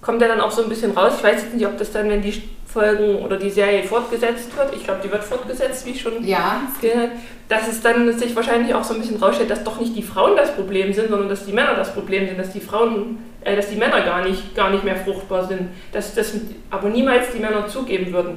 kommt 0.00 0.22
ja 0.22 0.28
dann 0.28 0.40
auch 0.40 0.50
so 0.50 0.62
ein 0.62 0.68
bisschen 0.68 0.92
raus. 0.92 1.14
Ich 1.18 1.24
weiß 1.24 1.42
jetzt 1.42 1.54
nicht, 1.54 1.66
ob 1.66 1.76
das 1.76 1.92
dann, 1.92 2.08
wenn 2.08 2.22
die 2.22 2.42
Folgen 2.64 3.16
oder 3.16 3.36
die 3.36 3.50
Serie 3.50 3.82
fortgesetzt 3.82 4.56
wird, 4.56 4.74
ich 4.74 4.84
glaube, 4.84 5.00
die 5.04 5.10
wird 5.10 5.24
fortgesetzt, 5.24 5.84
wie 5.86 5.98
schon 5.98 6.24
ja. 6.24 6.62
gehört 6.80 7.10
dass 7.50 7.66
es 7.66 7.82
dann 7.82 8.16
sich 8.16 8.34
wahrscheinlich 8.36 8.72
auch 8.74 8.84
so 8.84 8.94
ein 8.94 9.00
bisschen 9.00 9.16
rausstellt, 9.16 9.50
dass 9.50 9.64
doch 9.64 9.80
nicht 9.80 9.96
die 9.96 10.04
Frauen 10.04 10.36
das 10.36 10.54
Problem 10.54 10.92
sind, 10.92 11.10
sondern 11.10 11.28
dass 11.28 11.44
die 11.44 11.52
Männer 11.52 11.74
das 11.74 11.92
Problem 11.92 12.28
sind, 12.28 12.38
dass 12.38 12.52
die 12.52 12.60
Frauen 12.60 13.18
äh, 13.42 13.56
dass 13.56 13.68
die 13.70 13.76
Männer 13.76 14.02
gar 14.02 14.24
nicht, 14.24 14.54
gar 14.54 14.70
nicht 14.70 14.84
mehr 14.84 14.96
fruchtbar 14.96 15.46
sind, 15.46 15.68
dass 15.92 16.14
das 16.14 16.32
aber 16.70 16.88
niemals 16.90 17.32
die 17.32 17.40
Männer 17.40 17.66
zugeben 17.66 18.12
würden. 18.12 18.36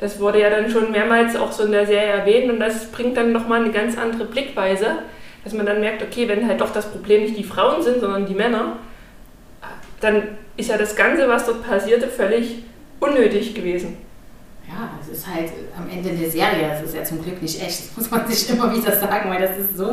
Das 0.00 0.20
wurde 0.20 0.40
ja 0.40 0.50
dann 0.50 0.70
schon 0.70 0.92
mehrmals 0.92 1.34
auch 1.34 1.50
so 1.50 1.64
in 1.64 1.72
der 1.72 1.86
Serie 1.86 2.08
erwähnt 2.08 2.50
und 2.50 2.60
das 2.60 2.86
bringt 2.92 3.16
dann 3.16 3.32
nochmal 3.32 3.62
eine 3.62 3.72
ganz 3.72 3.98
andere 3.98 4.26
Blickweise, 4.26 4.98
dass 5.42 5.52
man 5.52 5.66
dann 5.66 5.80
merkt, 5.80 6.02
okay, 6.02 6.28
wenn 6.28 6.46
halt 6.46 6.60
doch 6.60 6.72
das 6.72 6.90
Problem 6.90 7.22
nicht 7.22 7.36
die 7.36 7.44
Frauen 7.44 7.82
sind, 7.82 8.00
sondern 8.00 8.26
die 8.26 8.34
Männer, 8.34 8.76
dann 10.00 10.22
ist 10.56 10.70
ja 10.70 10.78
das 10.78 10.94
Ganze, 10.94 11.28
was 11.28 11.46
dort 11.46 11.66
passierte, 11.66 12.08
völlig 12.08 12.62
unnötig 13.00 13.54
gewesen. 13.54 13.96
Ja, 14.68 14.90
es 15.00 15.08
ist 15.08 15.26
halt 15.26 15.50
am 15.76 15.88
Ende 15.88 16.10
eine 16.10 16.30
Serie, 16.30 16.70
es 16.74 16.82
ist 16.82 16.94
ja 16.94 17.02
zum 17.02 17.22
Glück 17.22 17.40
nicht 17.40 17.60
echt, 17.62 17.88
das 17.88 17.96
muss 17.96 18.10
man 18.10 18.28
sich 18.28 18.50
immer 18.54 18.74
wieder 18.74 18.94
sagen, 18.94 19.30
weil 19.30 19.40
das 19.40 19.56
ist 19.56 19.76
so, 19.76 19.86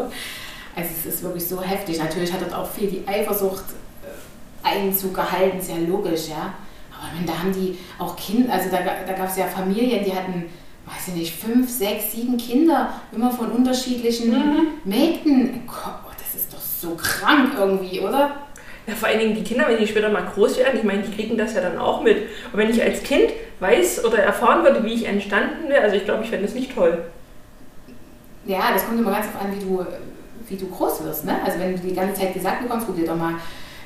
also 0.76 0.90
es 1.00 1.06
ist 1.06 1.24
wirklich 1.24 1.48
so 1.48 1.62
heftig. 1.62 1.98
Natürlich 2.00 2.34
hat 2.34 2.42
dort 2.42 2.54
auch 2.54 2.70
viel 2.70 2.90
die 2.90 3.08
Eifersucht 3.08 3.64
äh, 4.04 4.68
Einzug 4.68 5.14
gehalten, 5.14 5.60
ja 5.68 5.76
logisch, 5.88 6.28
ja. 6.28 6.54
Aber 6.98 7.16
meine, 7.16 7.26
da 7.26 7.40
haben 7.40 7.54
die 7.54 7.78
auch 7.98 8.16
Kinder, 8.16 8.54
also 8.54 8.70
da, 8.70 8.78
da 9.06 9.14
gab 9.14 9.30
es 9.30 9.38
ja 9.38 9.46
Familien, 9.46 10.04
die 10.04 10.14
hatten, 10.14 10.46
weiß 10.86 11.10
ich 11.10 11.14
nicht, 11.16 11.36
fünf, 11.36 11.70
sechs, 11.70 12.12
sieben 12.12 12.38
Kinder, 12.38 12.90
immer 13.12 13.32
von 13.32 13.52
unterschiedlichen 13.52 14.32
mhm. 14.32 14.68
Mägden. 14.84 15.62
Oh, 15.68 16.12
das 16.18 16.42
ist 16.42 16.54
doch 16.54 16.60
so 16.60 16.96
krank 16.96 17.54
irgendwie, 17.58 18.00
oder? 18.02 18.32
Ja, 18.88 18.94
vor 18.94 19.08
allen 19.08 19.20
Dingen 19.20 19.36
die 19.36 19.44
Kinder, 19.44 19.68
wenn 19.68 19.80
die 19.80 19.88
später 19.88 20.10
mal 20.10 20.26
groß 20.26 20.58
werden, 20.58 20.78
ich 20.78 20.84
meine, 20.84 21.02
die 21.02 21.12
kriegen 21.12 21.38
das 21.38 21.56
ja 21.56 21.62
dann 21.62 21.80
auch 21.80 22.04
mit. 22.04 22.18
Und 22.52 22.60
wenn 22.60 22.70
ich 22.70 22.84
als 22.84 23.02
Kind 23.02 23.32
weiß 23.60 24.06
oder 24.06 24.20
erfahren 24.20 24.64
würde, 24.64 24.84
wie 24.84 24.94
ich 24.94 25.06
entstanden 25.06 25.70
wäre, 25.70 25.82
also 25.82 25.96
ich 25.96 26.06
glaube, 26.06 26.24
ich 26.24 26.30
fände 26.30 26.46
es 26.46 26.54
nicht 26.54 26.76
toll. 26.76 27.06
Ja, 28.46 28.72
das 28.72 28.86
kommt 28.86 29.00
immer 29.00 29.12
ganz 29.12 29.26
darauf 29.26 29.42
an, 29.42 29.56
wie 29.56 29.64
du, 29.64 29.84
wie 30.48 30.56
du 30.56 30.68
groß 30.68 31.04
wirst. 31.04 31.26
Ne? 31.26 31.36
Also 31.44 31.60
wenn 31.60 31.76
du 31.76 31.82
die 31.82 31.96
ganze 31.96 32.22
Zeit 32.22 32.34
gesagt 32.36 32.62
bekommst, 32.62 32.88
dir 32.96 33.08
doch 33.08 33.16
mal 33.16 33.34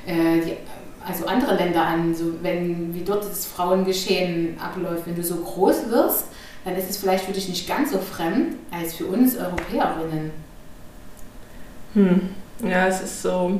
äh, 0.05 0.41
die, 0.41 0.57
also 1.07 1.25
andere 1.25 1.55
Länder 1.55 1.83
an, 1.83 2.13
so 2.13 2.33
wenn, 2.41 2.93
wie 2.93 3.03
dort 3.03 3.23
das 3.23 3.45
Frauengeschehen 3.45 4.57
abläuft. 4.59 5.05
Wenn 5.05 5.15
du 5.15 5.23
so 5.23 5.37
groß 5.37 5.89
wirst, 5.89 6.25
dann 6.65 6.75
ist 6.75 6.89
es 6.89 6.97
vielleicht 6.97 7.25
für 7.25 7.31
dich 7.31 7.47
nicht 7.47 7.67
ganz 7.67 7.91
so 7.91 7.99
fremd 7.99 8.55
als 8.71 8.95
für 8.95 9.05
uns 9.05 9.37
Europäerinnen. 9.37 10.31
Hm. 11.93 12.29
Ja, 12.63 12.87
es 12.87 13.01
ist 13.01 13.21
so. 13.21 13.59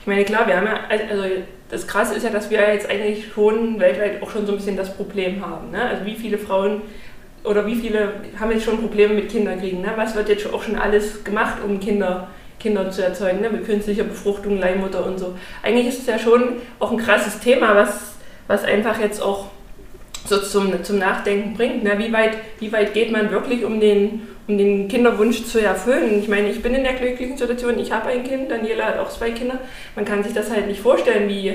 Ich 0.00 0.06
meine, 0.06 0.24
klar, 0.24 0.46
wir 0.46 0.56
haben 0.56 0.66
ja, 0.66 0.80
also 0.88 1.24
das 1.70 1.86
Krasse 1.86 2.14
ist 2.14 2.22
ja, 2.22 2.30
dass 2.30 2.50
wir 2.50 2.60
jetzt 2.72 2.88
eigentlich 2.88 3.28
schon 3.32 3.78
weltweit 3.78 4.22
auch 4.22 4.30
schon 4.30 4.46
so 4.46 4.52
ein 4.52 4.58
bisschen 4.58 4.76
das 4.76 4.94
Problem 4.96 5.44
haben. 5.44 5.70
Ne? 5.70 5.82
Also 5.82 6.06
wie 6.06 6.14
viele 6.14 6.38
Frauen 6.38 6.82
oder 7.44 7.66
wie 7.66 7.74
viele 7.74 8.14
haben 8.38 8.50
jetzt 8.50 8.64
schon 8.64 8.80
Probleme 8.80 9.14
mit 9.14 9.28
Kinderkriegen? 9.28 9.82
Ne? 9.82 9.92
Was 9.96 10.14
wird 10.14 10.28
jetzt 10.28 10.52
auch 10.52 10.62
schon 10.62 10.76
alles 10.76 11.24
gemacht, 11.24 11.58
um 11.64 11.78
Kinder, 11.78 12.28
Kinder 12.58 12.90
zu 12.90 13.02
erzeugen, 13.04 13.40
ne? 13.40 13.50
mit 13.50 13.64
künstlicher 13.64 14.04
Befruchtung, 14.04 14.58
Leihmutter 14.58 15.04
und 15.06 15.18
so. 15.18 15.34
Eigentlich 15.62 15.88
ist 15.88 16.00
es 16.00 16.06
ja 16.06 16.18
schon 16.18 16.56
auch 16.78 16.90
ein 16.90 16.98
krasses 16.98 17.38
Thema, 17.40 17.74
was, 17.74 18.16
was 18.46 18.64
einfach 18.64 19.00
jetzt 19.00 19.22
auch 19.22 19.46
so 20.26 20.38
zum, 20.38 20.82
zum 20.84 20.98
Nachdenken 20.98 21.54
bringt. 21.54 21.84
Ne? 21.84 21.98
Wie, 21.98 22.12
weit, 22.12 22.36
wie 22.60 22.72
weit 22.72 22.92
geht 22.92 23.10
man 23.10 23.30
wirklich, 23.30 23.64
um 23.64 23.80
den, 23.80 24.28
um 24.46 24.58
den 24.58 24.88
Kinderwunsch 24.88 25.44
zu 25.44 25.60
erfüllen. 25.60 26.18
Ich 26.18 26.28
meine, 26.28 26.50
ich 26.50 26.62
bin 26.62 26.74
in 26.74 26.84
der 26.84 26.94
glücklichen 26.94 27.36
Situation, 27.36 27.78
ich 27.78 27.92
habe 27.92 28.08
ein 28.08 28.24
Kind, 28.24 28.50
Daniela 28.50 28.86
hat 28.86 28.98
auch 28.98 29.10
zwei 29.10 29.30
Kinder. 29.30 29.58
Man 29.94 30.04
kann 30.04 30.22
sich 30.22 30.34
das 30.34 30.50
halt 30.50 30.66
nicht 30.66 30.80
vorstellen, 30.80 31.28
wie, 31.28 31.54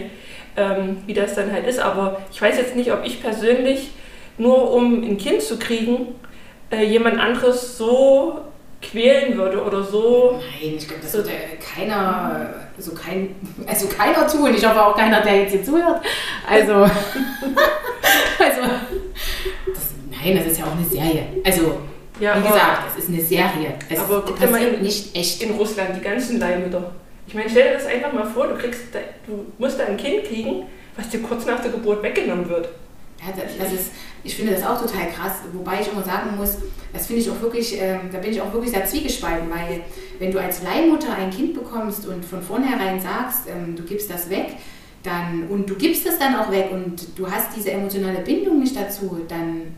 ähm, 0.58 0.98
wie 1.06 1.14
das 1.14 1.36
dann 1.36 1.52
halt 1.52 1.68
ist. 1.68 1.80
Aber 1.80 2.22
ich 2.32 2.42
weiß 2.42 2.58
jetzt 2.58 2.76
nicht, 2.76 2.92
ob 2.92 3.06
ich 3.06 3.22
persönlich 3.22 3.92
nur 4.38 4.74
um 4.74 5.04
ein 5.04 5.18
Kind 5.18 5.42
zu 5.42 5.60
kriegen, 5.60 6.16
äh, 6.72 6.84
jemand 6.84 7.20
anderes 7.20 7.78
so 7.78 8.42
quälen 8.84 9.38
würde 9.38 9.64
oder 9.64 9.84
so. 9.84 10.40
Nein, 10.40 10.76
ich 10.78 10.88
glaube, 10.88 11.02
das 11.02 11.12
so 11.12 11.20
würde 11.20 11.32
keiner, 11.60 12.54
also 12.78 12.94
kein, 12.94 13.36
also 13.66 13.88
keiner 13.88 14.28
tun. 14.28 14.54
Ich 14.56 14.66
hoffe 14.66 14.86
auch 14.86 14.96
keiner, 14.96 15.22
der 15.22 15.42
jetzt 15.42 15.52
hier 15.52 15.64
zuhört. 15.64 16.02
Also, 16.50 16.74
also 16.74 16.92
das, 19.66 19.90
nein, 20.12 20.36
das 20.38 20.48
ist 20.48 20.60
ja 20.60 20.66
auch 20.66 20.76
eine 20.76 20.86
Serie. 20.86 21.26
Also 21.44 21.78
ja, 22.20 22.38
Wie 22.38 22.48
gesagt, 22.48 22.84
es 22.92 23.04
ist 23.04 23.10
eine 23.10 23.22
Serie. 23.22 23.74
Es 23.90 24.00
aber 24.00 24.24
guck 24.26 24.40
dir 24.40 24.48
mal 24.48 24.62
in, 24.62 24.82
nicht 24.82 25.16
echt. 25.16 25.42
In 25.42 25.52
Russland, 25.52 25.96
die 25.98 26.02
ganzen 26.02 26.40
Leihmütter. 26.40 26.92
Ich 27.28 27.34
meine, 27.34 27.50
stell 27.50 27.70
dir 27.70 27.74
das 27.74 27.86
einfach 27.86 28.14
mal 28.14 28.26
vor, 28.26 28.48
du, 28.48 28.56
kriegst, 28.56 28.82
du 29.26 29.46
musst 29.58 29.80
da 29.80 29.86
ein 29.86 29.98
Kind 29.98 30.26
kriegen, 30.26 30.66
was 30.96 31.10
dir 31.10 31.22
kurz 31.22 31.46
nach 31.46 31.62
der 31.62 31.72
Geburt 31.72 32.04
weggenommen 32.04 32.48
wird. 32.48 32.70
Ja, 33.20 33.34
das 33.60 33.74
ist, 33.74 33.92
ich 34.24 34.36
finde 34.36 34.54
das 34.54 34.64
auch 34.64 34.80
total 34.80 35.10
krass, 35.10 35.34
wobei 35.52 35.82
ich 35.82 35.92
immer 35.92 36.04
sagen 36.04 36.38
muss, 36.38 36.58
das 36.94 37.08
finde 37.08 37.22
ich 37.22 37.30
auch 37.30 37.42
wirklich, 37.42 37.82
äh, 37.82 38.00
da 38.12 38.20
bin 38.20 38.32
ich 38.32 38.42
auch 38.42 38.54
wirklich 38.54 38.72
sehr 38.72 38.86
zwiegespalten, 38.86 39.50
weil 39.50 39.82
wenn 40.20 40.32
du 40.32 40.40
als 40.40 40.64
Leihmutter 40.64 41.14
ein 41.14 41.30
Kind 41.30 41.54
bekommst 41.54 42.08
und 42.08 42.24
von 42.24 42.42
vornherein 42.42 43.02
sagst, 43.02 43.48
ähm, 43.48 43.76
du 43.76 43.84
gibst 43.84 44.10
das 44.10 44.30
weg, 44.30 44.58
dann, 45.04 45.48
und 45.50 45.70
du 45.70 45.76
gibst 45.76 46.06
es 46.08 46.18
dann 46.18 46.36
auch 46.36 46.50
weg 46.50 46.70
und 46.72 47.08
du 47.18 47.30
hast 47.30 47.56
diese 47.56 47.72
emotionale 47.72 48.20
Bindung 48.20 48.60
nicht 48.60 48.76
dazu, 48.76 49.20
dann 49.28 49.74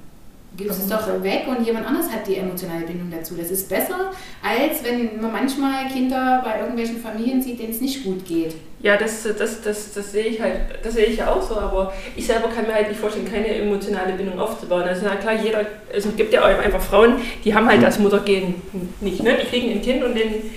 gibst 0.58 0.80
es 0.80 0.88
doch 0.88 1.24
weg 1.24 1.44
und 1.48 1.66
jemand 1.66 1.86
anders 1.86 2.10
hat 2.10 2.28
die 2.28 2.38
emotionale 2.38 2.86
Bindung 2.86 3.12
dazu. 3.12 3.36
Das 3.36 3.52
ist 3.52 3.68
besser, 3.68 4.12
als 4.42 4.84
wenn 4.84 5.20
man 5.22 5.32
manchmal 5.32 5.88
Kinder 5.88 6.42
bei 6.44 6.60
irgendwelchen 6.60 7.00
Familien 7.00 7.42
sieht, 7.42 7.60
denen 7.60 7.72
es 7.72 7.82
nicht 7.82 8.04
gut 8.04 8.26
geht. 8.26 8.56
Ja, 8.82 8.98
das, 8.98 9.24
das, 9.24 9.62
das, 9.62 9.94
das 9.94 10.12
sehe 10.12 10.26
ich 10.26 10.42
halt, 10.42 10.60
das 10.84 10.94
sehe 10.94 11.06
ich 11.06 11.18
ja 11.18 11.34
auch 11.34 11.42
so, 11.42 11.58
aber 11.58 11.94
ich 12.16 12.26
selber 12.26 12.50
kann 12.50 12.68
mir 12.68 12.74
halt 12.74 12.90
nicht 12.90 13.00
vorstellen, 13.00 13.30
keine 13.30 13.48
emotionale 13.48 14.14
Bindung 14.14 14.40
aufzubauen. 14.40 14.84
Also 14.84 15.02
na 15.06 15.16
klar, 15.16 15.34
jeder, 15.34 15.66
es 15.92 16.08
gibt 16.16 16.32
ja 16.34 16.42
auch 16.42 16.60
einfach 16.60 16.82
Frauen, 16.82 17.16
die 17.44 17.54
haben 17.54 17.68
halt 17.68 17.82
das 17.82 18.00
Muttergen 18.00 18.56
nicht, 19.02 19.24
ne? 19.24 19.38
Die 19.42 19.48
kriegen 19.48 19.72
ein 19.72 19.82
Kind 19.82 20.04
und 20.04 20.16
denen 20.16 20.52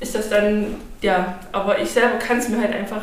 ist 0.00 0.14
das 0.14 0.28
dann, 0.28 0.76
ja, 1.02 1.38
aber 1.52 1.80
ich 1.80 1.90
selber 1.90 2.18
kann 2.18 2.38
es 2.38 2.48
mir 2.48 2.60
halt 2.60 2.74
einfach 2.74 3.02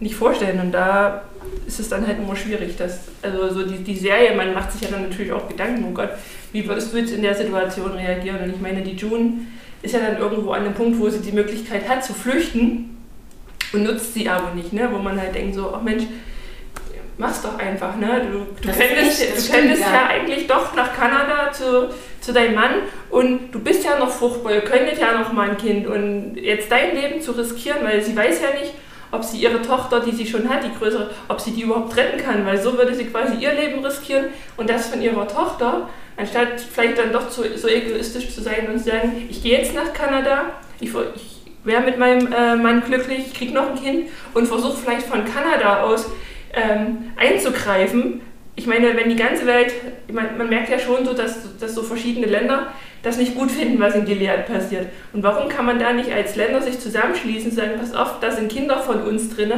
nicht 0.00 0.14
vorstellen 0.14 0.60
und 0.60 0.72
da 0.72 1.22
ist 1.66 1.80
es 1.80 1.88
dann 1.88 2.06
halt 2.06 2.18
immer 2.18 2.36
schwierig. 2.36 2.76
Dass, 2.76 3.00
also 3.22 3.52
so 3.52 3.66
die, 3.66 3.78
die 3.78 3.96
Serie, 3.96 4.34
man 4.36 4.54
macht 4.54 4.72
sich 4.72 4.82
ja 4.82 4.88
dann 4.90 5.08
natürlich 5.08 5.32
auch 5.32 5.48
Gedanken, 5.48 5.84
oh 5.88 5.92
Gott, 5.92 6.10
wie 6.52 6.66
würdest 6.66 6.92
du 6.92 6.98
jetzt 6.98 7.12
in 7.12 7.22
der 7.22 7.34
Situation 7.34 7.92
reagieren? 7.92 8.42
Und 8.42 8.50
ich 8.50 8.60
meine, 8.60 8.82
die 8.82 8.94
June 8.94 9.46
ist 9.82 9.94
ja 9.94 10.00
dann 10.00 10.18
irgendwo 10.18 10.52
an 10.52 10.64
dem 10.64 10.74
Punkt, 10.74 10.98
wo 10.98 11.08
sie 11.08 11.20
die 11.20 11.32
Möglichkeit 11.32 11.88
hat 11.88 12.04
zu 12.04 12.12
flüchten 12.12 12.96
und 13.72 13.84
nutzt 13.84 14.14
sie 14.14 14.28
aber 14.28 14.54
nicht, 14.54 14.72
ne? 14.72 14.88
wo 14.92 14.98
man 14.98 15.20
halt 15.20 15.34
denkt 15.34 15.54
so, 15.54 15.72
ach 15.74 15.82
Mensch, 15.82 16.04
mach's 17.18 17.42
doch 17.42 17.58
einfach, 17.58 17.96
ne? 17.96 18.22
Du, 18.30 18.38
du 18.60 18.72
könntest, 18.72 19.22
echt, 19.22 19.48
du 19.48 19.52
könntest 19.52 19.82
ja. 19.82 19.92
ja. 19.92 20.06
eigentlich 20.08 20.46
doch 20.46 20.74
nach 20.74 20.94
Kanada 20.94 21.50
zu, 21.52 21.90
zu 22.20 22.32
deinem 22.32 22.54
Mann 22.54 22.74
und 23.10 23.52
du 23.52 23.60
bist 23.60 23.84
ja 23.84 23.98
noch 23.98 24.10
fruchtbar, 24.10 24.54
ihr 24.54 24.60
könntet 24.60 24.98
ja 24.98 25.18
noch 25.18 25.32
mal 25.32 25.50
ein 25.50 25.56
Kind 25.56 25.86
und 25.86 26.36
jetzt 26.36 26.70
dein 26.70 26.94
Leben 26.94 27.20
zu 27.20 27.32
riskieren, 27.32 27.78
weil 27.82 28.02
sie 28.02 28.16
weiß 28.16 28.40
ja 28.42 28.58
nicht, 28.58 28.72
ob 29.10 29.24
sie 29.24 29.38
ihre 29.38 29.62
Tochter, 29.62 30.00
die 30.00 30.12
sie 30.12 30.26
schon 30.26 30.48
hat, 30.48 30.64
die 30.64 30.78
größere, 30.78 31.10
ob 31.28 31.40
sie 31.40 31.52
die 31.52 31.62
überhaupt 31.62 31.96
retten 31.96 32.18
kann, 32.18 32.44
weil 32.46 32.60
so 32.60 32.76
würde 32.76 32.94
sie 32.94 33.06
quasi 33.06 33.36
ihr 33.36 33.52
Leben 33.52 33.84
riskieren 33.84 34.26
und 34.56 34.68
das 34.68 34.88
von 34.88 35.00
ihrer 35.00 35.26
Tochter, 35.28 35.88
anstatt 36.16 36.60
vielleicht 36.60 36.98
dann 36.98 37.12
doch 37.12 37.28
zu, 37.28 37.42
so 37.56 37.68
egoistisch 37.68 38.34
zu 38.34 38.42
sein 38.42 38.68
und 38.68 38.78
zu 38.78 38.90
sagen, 38.90 39.26
ich 39.28 39.42
gehe 39.42 39.58
jetzt 39.58 39.74
nach 39.74 39.92
Kanada, 39.92 40.46
ich, 40.80 40.90
ich 41.14 41.36
wäre 41.64 41.82
mit 41.82 41.98
meinem 41.98 42.32
äh, 42.32 42.56
Mann 42.56 42.82
glücklich, 42.82 43.26
ich 43.26 43.34
kriege 43.34 43.52
noch 43.52 43.70
ein 43.70 43.82
Kind 43.82 44.08
und 44.34 44.46
versuche 44.46 44.76
vielleicht 44.76 45.06
von 45.06 45.24
Kanada 45.24 45.82
aus 45.82 46.06
ähm, 46.54 47.12
einzugreifen. 47.16 48.22
Ich 48.56 48.66
meine, 48.66 48.96
wenn 48.96 49.10
die 49.10 49.16
ganze 49.16 49.46
Welt, 49.46 49.72
man, 50.10 50.38
man 50.38 50.48
merkt 50.48 50.70
ja 50.70 50.78
schon 50.78 51.04
so, 51.04 51.12
dass, 51.12 51.58
dass 51.58 51.74
so 51.74 51.82
verschiedene 51.82 52.26
Länder 52.26 52.68
das 53.02 53.18
nicht 53.18 53.36
gut 53.36 53.50
finden, 53.50 53.78
was 53.78 53.94
in 53.94 54.04
Gilead 54.04 54.46
passiert. 54.46 54.88
Und 55.12 55.22
warum 55.22 55.48
kann 55.48 55.64
man 55.64 55.78
da 55.78 55.92
nicht 55.92 56.10
als 56.10 56.36
Länder 56.36 56.60
sich 56.60 56.80
zusammenschließen 56.80 57.52
sagen, 57.52 57.72
pass 57.78 57.94
auf, 57.94 58.18
da 58.20 58.30
sind 58.30 58.50
Kinder 58.50 58.78
von 58.78 59.02
uns 59.02 59.34
drin, 59.34 59.52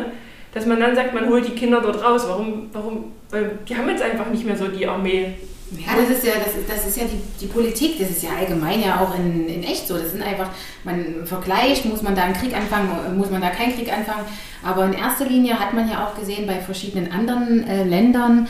dass 0.53 0.67
man 0.67 0.81
dann 0.81 0.95
sagt, 0.95 1.15
man 1.15 1.29
holt 1.29 1.47
die 1.47 1.55
Kinder 1.55 1.81
dort 1.81 2.03
raus. 2.03 2.25
Warum, 2.27 2.69
warum, 2.73 3.13
weil 3.31 3.59
die 3.69 3.77
haben 3.77 3.89
jetzt 3.89 4.03
einfach 4.03 4.29
nicht 4.31 4.45
mehr 4.45 4.57
so 4.57 4.69
die 4.69 4.87
Armee. 4.87 5.35
Ja, 5.71 5.93
das 6.01 6.17
ist 6.17 6.27
ja, 6.27 6.33
das 6.43 6.57
ist, 6.57 6.69
das 6.69 6.87
ist 6.87 6.97
ja 6.97 7.05
die, 7.05 7.21
die 7.41 7.47
Politik, 7.47 7.99
das 7.99 8.09
ist 8.09 8.23
ja 8.23 8.31
allgemein 8.39 8.83
ja 8.83 9.01
auch 9.01 9.15
in, 9.19 9.47
in 9.49 9.63
echt 9.63 9.87
so. 9.87 9.99
Das 9.99 10.13
sind 10.13 10.23
einfach, 10.23 10.49
man 10.83 11.27
vergleicht, 11.27 11.85
muss 11.85 12.03
man 12.03 12.15
da 12.15 12.23
einen 12.23 12.35
Krieg 12.35 12.57
anfangen, 12.57 12.89
muss 13.19 13.31
man 13.31 13.43
da 13.43 13.51
keinen 13.51 13.77
Krieg 13.77 13.93
anfangen. 13.93 14.25
Aber 14.65 14.87
in 14.87 14.95
erster 14.95 15.27
Linie 15.27 15.61
hat 15.61 15.75
man 15.75 15.89
ja 15.91 16.07
auch 16.07 16.19
gesehen 16.19 16.47
bei 16.47 16.55
verschiedenen 16.55 17.13
anderen 17.13 17.69
äh, 17.69 17.85
Ländern, 17.85 18.49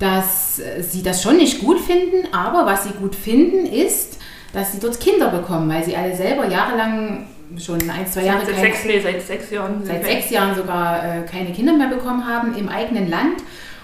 dass 0.00 0.60
sie 0.80 1.02
das 1.02 1.22
schon 1.22 1.36
nicht 1.36 1.60
gut 1.60 1.78
finden, 1.78 2.32
aber 2.34 2.66
was 2.66 2.84
sie 2.84 2.90
gut 2.90 3.14
finden 3.14 3.66
ist, 3.66 4.18
dass 4.52 4.72
sie 4.72 4.80
dort 4.80 4.98
Kinder 4.98 5.28
bekommen, 5.28 5.70
weil 5.70 5.84
sie 5.84 5.94
alle 5.94 6.16
selber 6.16 6.48
jahrelang 6.48 7.26
schon 7.58 7.78
ein, 7.88 8.06
zwei 8.06 8.24
Jahre 8.24 8.44
seit, 8.46 8.56
sechs, 8.56 8.84
nee, 8.84 9.00
seit 9.00 9.22
sechs 9.22 9.50
Jahren 9.50 9.84
seit 9.84 10.04
sechs 10.04 10.30
Jahren 10.30 10.56
sogar 10.56 11.04
äh, 11.04 11.22
keine 11.22 11.52
Kinder 11.52 11.72
mehr 11.72 11.88
bekommen 11.88 12.26
haben 12.26 12.56
im 12.56 12.68
eigenen 12.68 13.08
Land 13.08 13.42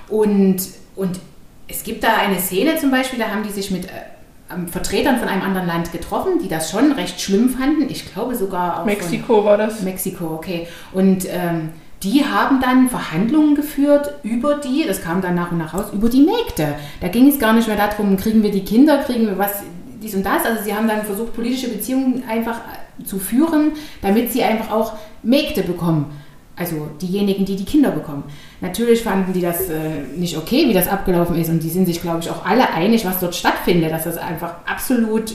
und 0.09 0.57
und 0.95 1.21
es 1.69 1.83
gibt 1.83 2.05
da 2.05 2.17
eine 2.17 2.39
Szene 2.39 2.77
zum 2.77 2.91
Beispiel, 2.91 3.19
da 3.19 3.29
haben 3.29 3.43
die 3.43 3.51
sich 3.51 3.71
mit 3.71 3.87
äh, 3.87 4.69
Vertretern 4.71 5.19
von 5.19 5.29
einem 5.29 5.43
anderen 5.43 5.67
Land 5.67 5.93
getroffen, 5.93 6.39
die 6.43 6.49
das 6.49 6.71
schon 6.71 6.93
recht 6.93 7.21
schlimm 7.21 7.51
fanden. 7.51 7.91
Ich 7.91 8.13
glaube 8.13 8.37
sogar 8.37 8.81
auch 8.81 8.85
Mexiko 8.85 9.45
war 9.45 9.59
das. 9.59 9.83
Mexiko, 9.83 10.27
okay. 10.27 10.69
Und 10.93 11.27
ähm, 11.29 11.71
die 12.03 12.25
haben 12.25 12.61
dann 12.61 12.89
Verhandlungen 12.89 13.55
geführt 13.55 14.15
über 14.23 14.57
die, 14.57 14.85
das 14.87 15.03
kam 15.03 15.23
dann 15.23 15.35
nach 15.35 15.51
und 15.51 15.59
nach 15.59 15.75
raus, 15.75 15.87
über 15.93 16.09
die 16.09 16.21
Mägde. 16.21 16.75
Da 17.01 17.09
ging 17.09 17.29
es 17.29 17.39
gar 17.39 17.53
nicht 17.55 17.69
mehr 17.69 17.77
darum, 17.77 18.17
kriegen 18.17 18.43
wir 18.43 18.51
die 18.51 18.65
Kinder, 18.65 18.99
kriegen 18.99 19.27
wir 19.27 19.39
was, 19.39 19.63
dies 20.03 20.15
und 20.15 20.25
das. 20.25 20.45
Also 20.45 20.63
sie 20.63 20.75
haben 20.75 20.89
dann 20.89 21.05
versucht, 21.05 21.35
politische 21.35 21.69
Beziehungen 21.69 22.23
einfach 22.29 22.61
zu 23.05 23.19
führen, 23.19 23.73
damit 24.03 24.31
sie 24.33 24.43
einfach 24.43 24.71
auch 24.71 24.93
Mägde 25.23 25.63
bekommen. 25.63 26.07
Also 26.55 26.89
diejenigen, 27.03 27.45
die 27.45 27.57
die 27.57 27.67
Kinder 27.67 27.91
bekommen. 27.91 28.25
Natürlich 28.63 29.03
fanden 29.03 29.35
die 29.35 29.43
das 29.43 29.69
äh, 29.69 30.03
nicht 30.17 30.39
okay, 30.39 30.69
wie 30.69 30.73
das 30.73 30.89
abgelaufen 30.89 31.37
ist. 31.37 31.51
Und 31.51 31.63
die 31.63 31.69
sind 31.69 31.85
sich, 31.85 32.01
glaube 32.01 32.21
ich, 32.21 32.31
auch 32.31 32.47
alle 32.47 32.73
einig, 32.73 33.05
was 33.05 33.21
dort 33.21 33.35
stattfindet, 33.35 33.91
dass 33.91 34.05
das 34.05 34.17
einfach 34.17 34.55
absolut 34.67 35.35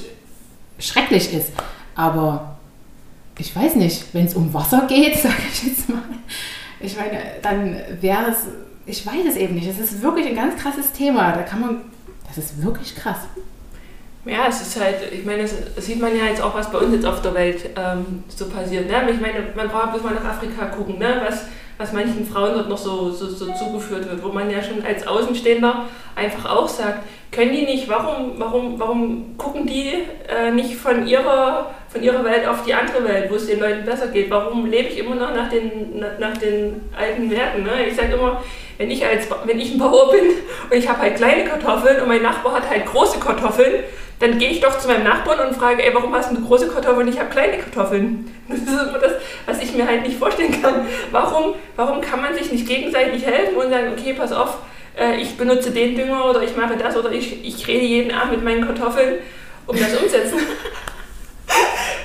schrecklich 0.79 1.31
ist. 1.31 1.51
Aber 1.95 2.57
ich 3.41 3.55
weiß 3.55 3.75
nicht, 3.75 4.13
wenn 4.13 4.25
es 4.25 4.35
um 4.35 4.53
Wasser 4.53 4.85
geht, 4.87 5.17
sage 5.21 5.35
ich 5.51 5.63
jetzt 5.63 5.89
mal, 5.89 6.03
ich 6.79 6.95
meine, 6.95 7.19
dann 7.41 7.75
wäre 7.99 8.31
es, 8.31 8.47
ich 8.85 9.05
weiß 9.05 9.25
es 9.29 9.35
eben 9.35 9.55
nicht. 9.55 9.67
Es 9.67 9.79
ist 9.79 10.01
wirklich 10.01 10.27
ein 10.27 10.35
ganz 10.35 10.61
krasses 10.61 10.91
Thema. 10.91 11.31
Da 11.31 11.43
kann 11.43 11.59
man, 11.59 11.81
das 12.27 12.37
ist 12.37 12.63
wirklich 12.63 12.95
krass. 12.95 13.19
Ja, 14.25 14.47
es 14.47 14.61
ist 14.61 14.79
halt, 14.79 14.97
ich 15.11 15.25
meine, 15.25 15.43
das, 15.43 15.85
sieht 15.85 15.99
man 15.99 16.15
ja 16.15 16.25
jetzt 16.25 16.41
auch, 16.41 16.53
was 16.53 16.71
bei 16.71 16.77
uns 16.77 16.93
jetzt 16.93 17.05
auf 17.05 17.21
der 17.21 17.33
Welt 17.33 17.69
ähm, 17.75 18.23
so 18.27 18.47
passiert. 18.49 18.87
Ne? 18.87 19.11
Ich 19.11 19.19
meine, 19.19 19.39
man 19.55 19.67
braucht 19.69 19.93
bloß 19.93 20.03
mal 20.03 20.13
nach 20.13 20.25
Afrika 20.25 20.65
gucken, 20.65 20.99
ne? 20.99 21.21
was, 21.27 21.45
was 21.79 21.91
manchen 21.91 22.25
Frauen 22.27 22.53
dort 22.53 22.69
noch 22.69 22.77
so, 22.77 23.09
so, 23.09 23.27
so 23.27 23.51
zugeführt 23.53 24.07
wird, 24.07 24.23
wo 24.23 24.29
man 24.29 24.51
ja 24.51 24.61
schon 24.61 24.83
als 24.85 25.07
Außenstehender 25.07 25.85
einfach 26.15 26.51
auch 26.51 26.67
sagt, 26.67 27.03
können 27.31 27.51
die 27.51 27.65
nicht, 27.65 27.87
warum, 27.87 28.33
warum, 28.37 28.79
warum 28.79 29.37
gucken 29.37 29.65
die 29.65 29.93
äh, 30.29 30.51
nicht 30.51 30.75
von 30.75 31.07
ihrer, 31.07 31.71
von 31.91 32.01
ihrer 32.01 32.23
Welt 32.23 32.47
auf 32.47 32.63
die 32.63 32.73
andere 32.73 33.03
Welt, 33.03 33.29
wo 33.29 33.35
es 33.35 33.47
den 33.47 33.59
Leuten 33.59 33.83
besser 33.83 34.07
geht? 34.07 34.29
Warum 34.29 34.65
lebe 34.65 34.87
ich 34.87 34.99
immer 34.99 35.15
noch 35.15 35.35
nach 35.35 35.49
den, 35.49 35.99
nach, 35.99 36.37
den 36.37 36.89
alten 36.97 37.29
Werten? 37.29 37.63
Ne? 37.63 37.87
Ich 37.89 37.95
sage 37.95 38.13
immer, 38.13 38.41
wenn 38.77 38.89
ich, 38.89 39.05
als, 39.05 39.27
wenn 39.45 39.59
ich 39.59 39.73
ein 39.73 39.79
Bauer 39.79 40.11
bin 40.11 40.25
und 40.69 40.77
ich 40.77 40.87
habe 40.87 41.01
halt 41.01 41.17
kleine 41.17 41.43
Kartoffeln 41.43 42.01
und 42.01 42.07
mein 42.07 42.21
Nachbar 42.21 42.53
hat 42.53 42.69
halt 42.69 42.85
große 42.85 43.19
Kartoffeln, 43.19 43.83
dann 44.19 44.37
gehe 44.37 44.49
ich 44.49 44.61
doch 44.61 44.77
zu 44.77 44.87
meinem 44.87 45.03
Nachbarn 45.03 45.47
und 45.47 45.55
frage, 45.55 45.83
ey, 45.83 45.93
warum 45.93 46.15
hast 46.15 46.31
du 46.31 46.39
große 46.39 46.69
Kartoffeln 46.69 47.07
und 47.07 47.13
ich 47.13 47.19
habe 47.19 47.29
kleine 47.29 47.57
Kartoffeln? 47.57 48.33
Das 48.51 48.59
ist 48.59 48.89
immer 48.89 48.99
das, 48.99 49.13
was 49.45 49.63
ich 49.63 49.73
mir 49.73 49.87
halt 49.87 50.05
nicht 50.05 50.17
vorstellen 50.17 50.61
kann. 50.61 50.85
Warum, 51.11 51.55
warum 51.77 52.01
kann 52.01 52.21
man 52.21 52.35
sich 52.35 52.51
nicht 52.51 52.67
gegenseitig 52.67 53.25
helfen 53.25 53.55
und 53.55 53.69
sagen, 53.69 53.93
okay, 53.97 54.13
pass 54.13 54.33
auf, 54.33 54.57
äh, 54.99 55.15
ich 55.21 55.37
benutze 55.37 55.71
den 55.71 55.95
Dünger 55.95 56.29
oder 56.29 56.43
ich 56.43 56.55
mache 56.57 56.75
das 56.75 56.97
oder 56.97 57.11
ich, 57.11 57.45
ich 57.45 57.65
rede 57.67 57.85
jeden 57.85 58.11
Abend 58.11 58.33
mit 58.33 58.43
meinen 58.43 58.65
Kartoffeln, 58.65 59.19
um 59.67 59.77
das 59.77 59.93
umzusetzen? 59.93 60.39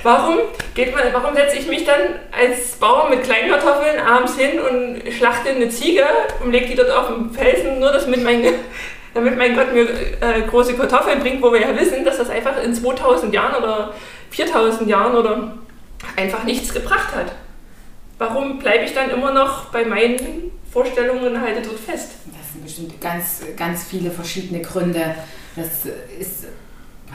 warum, 0.03 0.37
geht 0.73 0.93
man, 0.93 1.03
warum 1.11 1.35
setze 1.35 1.57
ich 1.57 1.67
mich 1.67 1.85
dann 1.85 2.19
als 2.31 2.75
Bauer 2.75 3.09
mit 3.09 3.23
kleinen 3.23 3.49
Kartoffeln 3.49 3.99
abends 3.99 4.37
hin 4.37 4.59
und 4.59 5.13
schlachte 5.13 5.49
eine 5.49 5.69
Ziege 5.69 6.05
und 6.43 6.51
lege 6.51 6.67
die 6.67 6.75
dort 6.75 6.91
auf 6.91 7.07
dem 7.07 7.31
Felsen, 7.31 7.79
nur 7.79 7.91
das 7.91 8.07
mit 8.07 8.23
meinen 8.23 8.53
damit 9.13 9.37
mein 9.37 9.55
Gott 9.55 9.73
mir 9.73 9.89
äh, 10.21 10.41
große 10.47 10.75
Kartoffeln 10.75 11.19
bringt, 11.19 11.41
wo 11.41 11.51
wir 11.51 11.61
ja 11.61 11.75
wissen, 11.75 12.05
dass 12.05 12.17
das 12.17 12.29
einfach 12.29 12.61
in 12.63 12.73
2000 12.73 13.33
Jahren 13.33 13.55
oder 13.55 13.93
4000 14.29 14.87
Jahren 14.87 15.15
oder 15.15 15.53
einfach 16.15 16.43
nichts 16.43 16.73
gebracht 16.73 17.15
hat. 17.15 17.31
Warum 18.19 18.59
bleibe 18.59 18.85
ich 18.85 18.93
dann 18.93 19.09
immer 19.09 19.31
noch 19.31 19.65
bei 19.65 19.85
meinen 19.85 20.51
Vorstellungen 20.71 21.25
und 21.25 21.41
halte 21.41 21.61
dort 21.61 21.79
fest? 21.79 22.11
Das 22.25 22.53
sind 22.53 22.63
bestimmt 22.63 23.01
ganz, 23.01 23.43
ganz 23.55 23.85
viele 23.85 24.11
verschiedene 24.11 24.61
Gründe. 24.61 25.15
Das 25.55 25.85
ist, 26.19 26.45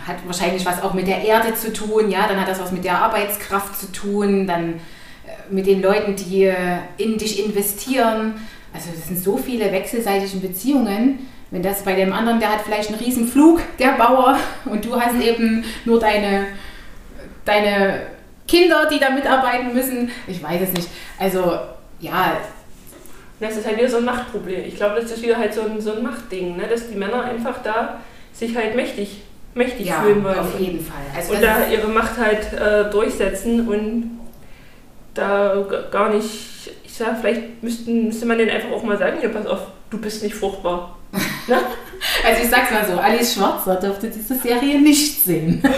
hat 0.06 0.16
wahrscheinlich 0.26 0.64
was 0.66 0.82
auch 0.82 0.94
mit 0.94 1.06
der 1.06 1.22
Erde 1.22 1.54
zu 1.54 1.72
tun, 1.72 2.10
ja, 2.10 2.26
dann 2.28 2.40
hat 2.40 2.48
das 2.48 2.60
was 2.60 2.72
mit 2.72 2.84
der 2.84 2.98
Arbeitskraft 2.98 3.78
zu 3.78 3.92
tun, 3.92 4.46
dann 4.46 4.74
äh, 4.74 5.52
mit 5.52 5.66
den 5.66 5.82
Leuten, 5.82 6.16
die 6.16 6.44
äh, 6.44 6.78
in 6.96 7.18
dich 7.18 7.44
investieren. 7.44 8.34
Also 8.74 8.88
das 8.94 9.08
sind 9.08 9.18
so 9.18 9.36
viele 9.36 9.70
wechselseitige 9.70 10.38
Beziehungen 10.38 11.28
wenn 11.52 11.62
das 11.62 11.82
bei 11.82 11.94
dem 11.94 12.14
anderen, 12.14 12.40
der 12.40 12.50
hat 12.50 12.62
vielleicht 12.62 12.88
einen 12.88 12.98
riesen 12.98 13.28
Flug, 13.28 13.60
der 13.78 13.92
Bauer, 13.92 14.38
und 14.64 14.84
du 14.84 14.98
hast 14.98 15.20
eben 15.22 15.64
nur 15.84 16.00
deine, 16.00 16.46
deine 17.44 18.06
Kinder, 18.48 18.88
die 18.90 18.98
da 18.98 19.10
mitarbeiten 19.10 19.74
müssen. 19.74 20.10
Ich 20.26 20.42
weiß 20.42 20.62
es 20.62 20.72
nicht. 20.72 20.88
Also, 21.18 21.58
ja. 22.00 22.38
Das 23.38 23.56
ist 23.56 23.66
halt 23.66 23.76
wieder 23.76 23.88
so 23.88 23.98
ein 23.98 24.04
Machtproblem. 24.04 24.64
Ich 24.66 24.76
glaube, 24.76 25.00
das 25.00 25.10
ist 25.10 25.22
wieder 25.22 25.36
halt 25.36 25.52
so 25.52 25.62
ein, 25.62 25.80
so 25.80 25.92
ein 25.92 26.02
Machtding, 26.02 26.56
ne? 26.56 26.68
dass 26.68 26.88
die 26.88 26.94
Männer 26.94 27.24
einfach 27.24 27.62
da 27.62 28.00
sich 28.32 28.56
halt 28.56 28.74
mächtig, 28.74 29.22
mächtig 29.54 29.86
ja, 29.86 30.02
fühlen 30.02 30.24
wollen. 30.24 30.38
auf 30.38 30.58
jeden 30.58 30.84
Fall. 30.84 31.02
Also 31.14 31.34
und 31.34 31.42
da 31.42 31.66
ihre 31.66 31.88
Macht 31.88 32.16
halt 32.18 32.52
äh, 32.52 32.90
durchsetzen 32.90 33.68
und 33.68 34.20
da 35.14 35.54
gar 35.90 36.10
nicht, 36.10 36.70
ich 36.84 36.94
sag, 36.94 37.20
vielleicht 37.20 37.62
müssten, 37.62 38.06
müsste 38.06 38.26
man 38.26 38.38
denen 38.38 38.50
einfach 38.50 38.70
auch 38.70 38.82
mal 38.82 38.96
sagen, 38.96 39.18
hier, 39.20 39.28
pass 39.28 39.46
auf, 39.46 39.60
du 39.90 39.98
bist 39.98 40.22
nicht 40.22 40.34
fruchtbar. 40.34 40.98
Ne? 41.48 41.58
Also 42.24 42.44
ich 42.44 42.50
sag's 42.50 42.70
mal 42.70 42.84
so, 42.84 42.98
Alice 42.98 43.34
Schwarzer 43.34 43.74
dürfte 43.74 44.08
diese 44.08 44.36
Serie 44.36 44.80
nicht 44.80 45.24
sehen. 45.24 45.62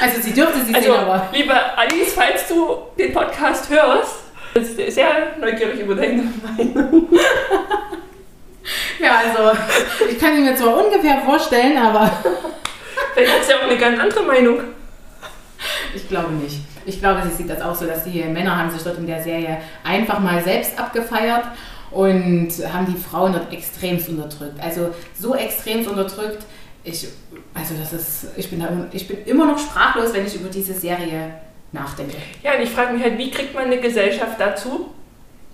Also 0.00 0.20
sie 0.20 0.32
dürfte 0.32 0.64
sie 0.64 0.72
also, 0.72 0.92
sehen, 0.92 1.00
aber... 1.00 1.28
Liebe 1.32 1.52
Alice, 1.52 2.12
falls 2.14 2.46
du 2.46 2.76
den 2.96 3.12
Podcast 3.12 3.68
hörst, 3.68 4.20
ist 4.54 4.76
sehr 4.94 5.34
neugierig 5.40 5.80
über 5.80 5.96
deine 5.96 6.22
Meinung. 6.22 7.08
Ja, 9.00 9.20
also 9.26 9.58
ich 10.08 10.18
kann 10.20 10.36
ihn 10.36 10.44
mir 10.44 10.54
zwar 10.54 10.84
ungefähr 10.84 11.20
vorstellen, 11.22 11.76
aber... 11.76 12.08
Vielleicht 13.14 13.32
hat 13.32 13.44
sie 13.44 13.54
auch 13.54 13.62
eine 13.62 13.76
ganz 13.76 13.98
andere 13.98 14.22
Meinung. 14.22 14.60
Ich 15.94 16.08
glaube 16.08 16.32
nicht. 16.32 16.60
Ich 16.84 16.98
glaube, 16.98 17.22
sie 17.28 17.34
sieht 17.34 17.50
das 17.50 17.60
auch 17.60 17.74
so, 17.74 17.86
dass 17.86 18.04
die 18.04 18.22
Männer 18.24 18.56
haben 18.56 18.70
sich 18.70 18.82
dort 18.82 18.98
in 18.98 19.06
der 19.06 19.22
Serie 19.22 19.58
einfach 19.84 20.18
mal 20.18 20.42
selbst 20.42 20.78
abgefeiert 20.78 21.44
und 21.90 22.50
haben 22.72 22.86
die 22.86 22.98
Frauen 22.98 23.32
dort 23.32 23.52
extremst 23.52 24.08
unterdrückt. 24.08 24.60
Also 24.60 24.90
so 25.18 25.34
extremst 25.34 25.88
unterdrückt, 25.88 26.44
ich, 26.84 27.06
also 27.54 27.74
das 27.78 27.92
ist, 27.92 28.26
ich 28.36 28.50
bin, 28.50 28.60
da, 28.60 28.68
ich 28.92 29.06
bin 29.06 29.24
immer 29.24 29.46
noch 29.46 29.58
sprachlos, 29.58 30.12
wenn 30.12 30.26
ich 30.26 30.34
über 30.34 30.48
diese 30.48 30.74
Serie 30.74 31.34
nachdenke. 31.70 32.16
Ja, 32.42 32.54
und 32.56 32.62
ich 32.62 32.70
frage 32.70 32.94
mich 32.94 33.02
halt, 33.02 33.18
wie 33.18 33.30
kriegt 33.30 33.54
man 33.54 33.64
eine 33.64 33.78
Gesellschaft 33.78 34.40
dazu, 34.40 34.92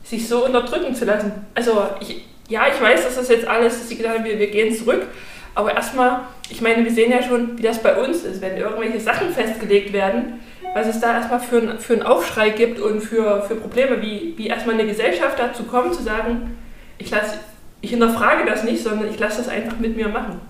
sich 0.04 0.26
so 0.26 0.46
unterdrücken 0.46 0.94
zu 0.94 1.04
lassen? 1.04 1.32
Also 1.54 1.86
ich, 2.00 2.24
ja, 2.48 2.62
ich 2.72 2.80
weiß, 2.80 3.04
dass 3.04 3.16
das 3.16 3.28
jetzt 3.28 3.46
alles, 3.46 3.78
dass 3.78 3.88
sie 3.88 3.96
gesagt 3.96 4.18
haben, 4.18 4.24
wir, 4.24 4.38
wir 4.38 4.50
gehen 4.50 4.74
zurück, 4.74 5.06
aber 5.58 5.74
erstmal, 5.74 6.20
ich 6.50 6.60
meine, 6.60 6.84
wir 6.84 6.92
sehen 6.92 7.10
ja 7.10 7.20
schon, 7.20 7.58
wie 7.58 7.62
das 7.62 7.82
bei 7.82 8.00
uns 8.00 8.22
ist, 8.22 8.40
wenn 8.40 8.56
irgendwelche 8.56 9.00
Sachen 9.00 9.30
festgelegt 9.30 9.92
werden, 9.92 10.34
was 10.72 10.86
es 10.86 11.00
da 11.00 11.14
erstmal 11.14 11.40
für, 11.40 11.58
ein, 11.58 11.78
für 11.80 11.94
einen 11.94 12.04
Aufschrei 12.04 12.50
gibt 12.50 12.78
und 12.78 13.00
für, 13.00 13.42
für 13.42 13.56
Probleme, 13.56 14.00
wie, 14.00 14.34
wie 14.36 14.46
erstmal 14.46 14.76
eine 14.76 14.86
Gesellschaft 14.86 15.36
dazu 15.36 15.64
kommt, 15.64 15.96
zu 15.96 16.04
sagen, 16.04 16.56
ich, 16.98 17.10
lass, 17.10 17.38
ich 17.80 17.90
hinterfrage 17.90 18.48
das 18.48 18.62
nicht, 18.62 18.84
sondern 18.84 19.10
ich 19.10 19.18
lasse 19.18 19.38
das 19.38 19.48
einfach 19.48 19.76
mit 19.80 19.96
mir 19.96 20.06
machen. 20.06 20.40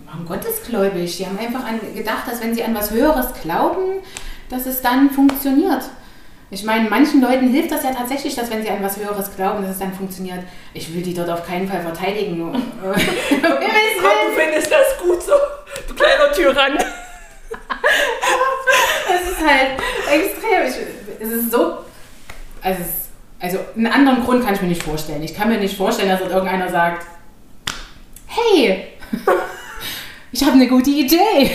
Die 0.00 0.06
waren 0.08 0.26
gottesgläubig. 0.26 1.16
Die 1.18 1.24
haben 1.24 1.38
einfach 1.38 1.64
an, 1.64 1.78
gedacht, 1.94 2.26
dass 2.26 2.42
wenn 2.42 2.56
sie 2.56 2.64
an 2.64 2.74
was 2.74 2.90
Höheres 2.90 3.28
glauben, 3.40 4.00
dass 4.48 4.66
es 4.66 4.82
dann 4.82 5.10
funktioniert. 5.10 5.84
Ich 6.52 6.64
meine, 6.64 6.90
manchen 6.90 7.22
Leuten 7.22 7.48
hilft 7.48 7.72
das 7.72 7.82
ja 7.82 7.94
tatsächlich, 7.94 8.34
dass 8.34 8.50
wenn 8.50 8.62
sie 8.62 8.68
an 8.68 8.82
was 8.82 8.98
Höheres 8.98 9.34
glauben, 9.34 9.62
dass 9.62 9.72
es 9.72 9.78
dann 9.78 9.94
funktioniert. 9.94 10.40
Ich 10.74 10.94
will 10.94 11.00
die 11.00 11.14
dort 11.14 11.30
auf 11.30 11.46
keinen 11.46 11.66
Fall 11.66 11.80
verteidigen. 11.80 12.42
du 12.82 12.92
findest 14.36 14.70
das 14.70 14.98
gut 15.02 15.22
so, 15.22 15.32
du 15.88 15.94
kleiner 15.94 16.30
Tyrann. 16.30 16.76
Es 19.08 19.30
ist 19.30 19.40
halt 19.40 19.80
extrem. 20.12 20.66
Ich, 20.68 21.22
es 21.26 21.32
ist 21.32 21.50
so. 21.50 21.78
Also, 22.60 22.82
es, 22.82 23.08
also, 23.40 23.58
einen 23.74 23.86
anderen 23.86 24.22
Grund 24.22 24.44
kann 24.44 24.54
ich 24.54 24.60
mir 24.60 24.68
nicht 24.68 24.82
vorstellen. 24.82 25.22
Ich 25.22 25.34
kann 25.34 25.48
mir 25.48 25.58
nicht 25.58 25.78
vorstellen, 25.78 26.10
dass 26.10 26.20
dort 26.20 26.32
irgendeiner 26.32 26.68
sagt: 26.68 27.06
Hey, 28.26 28.88
ich 30.32 30.42
habe 30.42 30.52
eine 30.52 30.68
gute 30.68 30.90
Idee. 30.90 31.50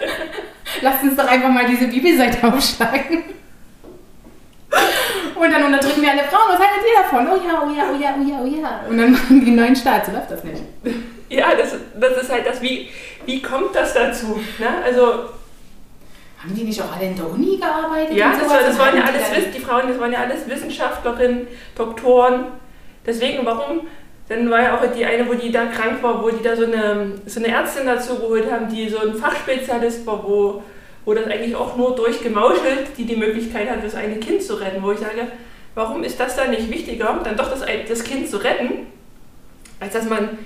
Lasst 0.82 1.04
uns 1.04 1.14
doch 1.14 1.28
einfach 1.28 1.48
mal 1.48 1.66
diese 1.68 1.86
Bibelseite 1.86 2.44
aufschlagen. 2.44 3.35
Und 5.38 5.52
dann 5.52 5.64
unterdrücken 5.64 6.02
wir 6.02 6.10
alle 6.10 6.24
Frauen. 6.24 6.48
Was 6.48 6.58
haltet 6.58 6.84
ihr 6.86 7.02
davon? 7.02 7.26
Oh 7.26 7.46
ja, 7.46 7.62
oh 7.64 7.70
ja, 7.70 7.84
oh 7.92 8.00
ja, 8.00 8.14
oh 8.18 8.28
ja, 8.28 8.40
oh 8.42 8.46
ja. 8.46 8.80
Und 8.88 8.98
dann 8.98 9.12
machen 9.12 9.40
die 9.40 9.46
einen 9.48 9.56
neuen 9.56 9.76
Staat. 9.76 10.06
So 10.06 10.12
läuft 10.12 10.30
das 10.30 10.44
nicht. 10.44 10.62
Ja, 11.28 11.54
das, 11.54 11.74
das 11.98 12.22
ist 12.22 12.32
halt 12.32 12.46
das, 12.46 12.62
wie, 12.62 12.88
wie 13.24 13.42
kommt 13.42 13.74
das 13.74 13.94
dazu? 13.94 14.40
Ne? 14.58 14.68
Also 14.84 15.02
haben 16.38 16.54
die 16.54 16.64
nicht 16.64 16.80
auch 16.80 16.94
alle 16.94 17.06
in 17.06 17.16
der 17.16 17.28
Uni 17.28 17.56
gearbeitet? 17.56 18.16
Ja, 18.16 18.32
das, 18.38 18.48
war, 18.48 18.60
das 18.60 18.78
waren 18.78 18.96
ja 18.96 19.04
alles, 19.04 19.22
die, 19.30 19.58
die 19.58 19.64
Frauen, 19.64 19.88
das 19.88 19.98
waren 19.98 20.12
ja 20.12 20.20
alles 20.20 20.48
Wissenschaftlerinnen, 20.48 21.48
Doktoren. 21.74 22.46
Deswegen, 23.04 23.44
warum? 23.44 23.80
Dann 24.28 24.50
war 24.50 24.62
ja 24.62 24.76
auch 24.76 24.82
die 24.92 25.04
eine, 25.04 25.28
wo 25.28 25.34
die 25.34 25.50
da 25.50 25.66
krank 25.66 26.02
war, 26.02 26.22
wo 26.22 26.30
die 26.30 26.42
da 26.42 26.56
so 26.56 26.64
eine, 26.64 27.12
so 27.26 27.40
eine 27.40 27.48
Ärztin 27.48 27.86
dazu 27.86 28.16
geholt 28.16 28.50
haben, 28.50 28.68
die 28.68 28.88
so 28.88 28.98
ein 28.98 29.14
Fachspezialist 29.14 30.06
war, 30.06 30.22
wo, 30.22 30.62
wo 31.06 31.14
das 31.14 31.26
eigentlich 31.26 31.56
auch 31.56 31.76
nur 31.76 31.96
durchgemauschelt, 31.96 32.88
die 32.98 33.06
die 33.06 33.16
Möglichkeit 33.16 33.70
hat, 33.70 33.82
das 33.82 33.94
eine 33.94 34.16
Kind 34.16 34.42
zu 34.42 34.54
retten. 34.54 34.82
Wo 34.82 34.92
ich 34.92 34.98
sage, 34.98 35.28
warum 35.74 36.04
ist 36.04 36.20
das 36.20 36.36
dann 36.36 36.50
nicht 36.50 36.70
wichtiger, 36.70 37.18
dann 37.24 37.36
doch 37.36 37.48
das, 37.48 37.64
das 37.88 38.04
Kind 38.04 38.28
zu 38.28 38.36
retten, 38.36 38.88
als 39.80 39.94
dass 39.94 40.06
man 40.06 40.36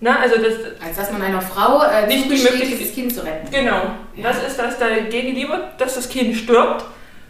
na, 0.00 0.18
also 0.18 0.36
das, 0.36 0.54
Als 0.82 0.96
dass 0.96 1.12
man 1.12 1.20
einer 1.20 1.42
Frau 1.42 1.82
äh, 1.82 2.06
nicht 2.06 2.24
die 2.24 2.42
Möglichkeit, 2.42 2.80
dieses 2.80 2.94
Kind 2.94 3.14
zu 3.14 3.22
retten. 3.22 3.50
Genau. 3.50 3.82
Ja. 4.16 4.22
Das 4.22 4.42
ist 4.42 4.58
das, 4.58 4.78
da 4.78 4.88
gehen 4.88 5.26
die 5.26 5.40
lieber, 5.42 5.72
dass 5.76 5.94
das 5.94 6.08
Kind 6.08 6.34
stirbt, 6.34 6.86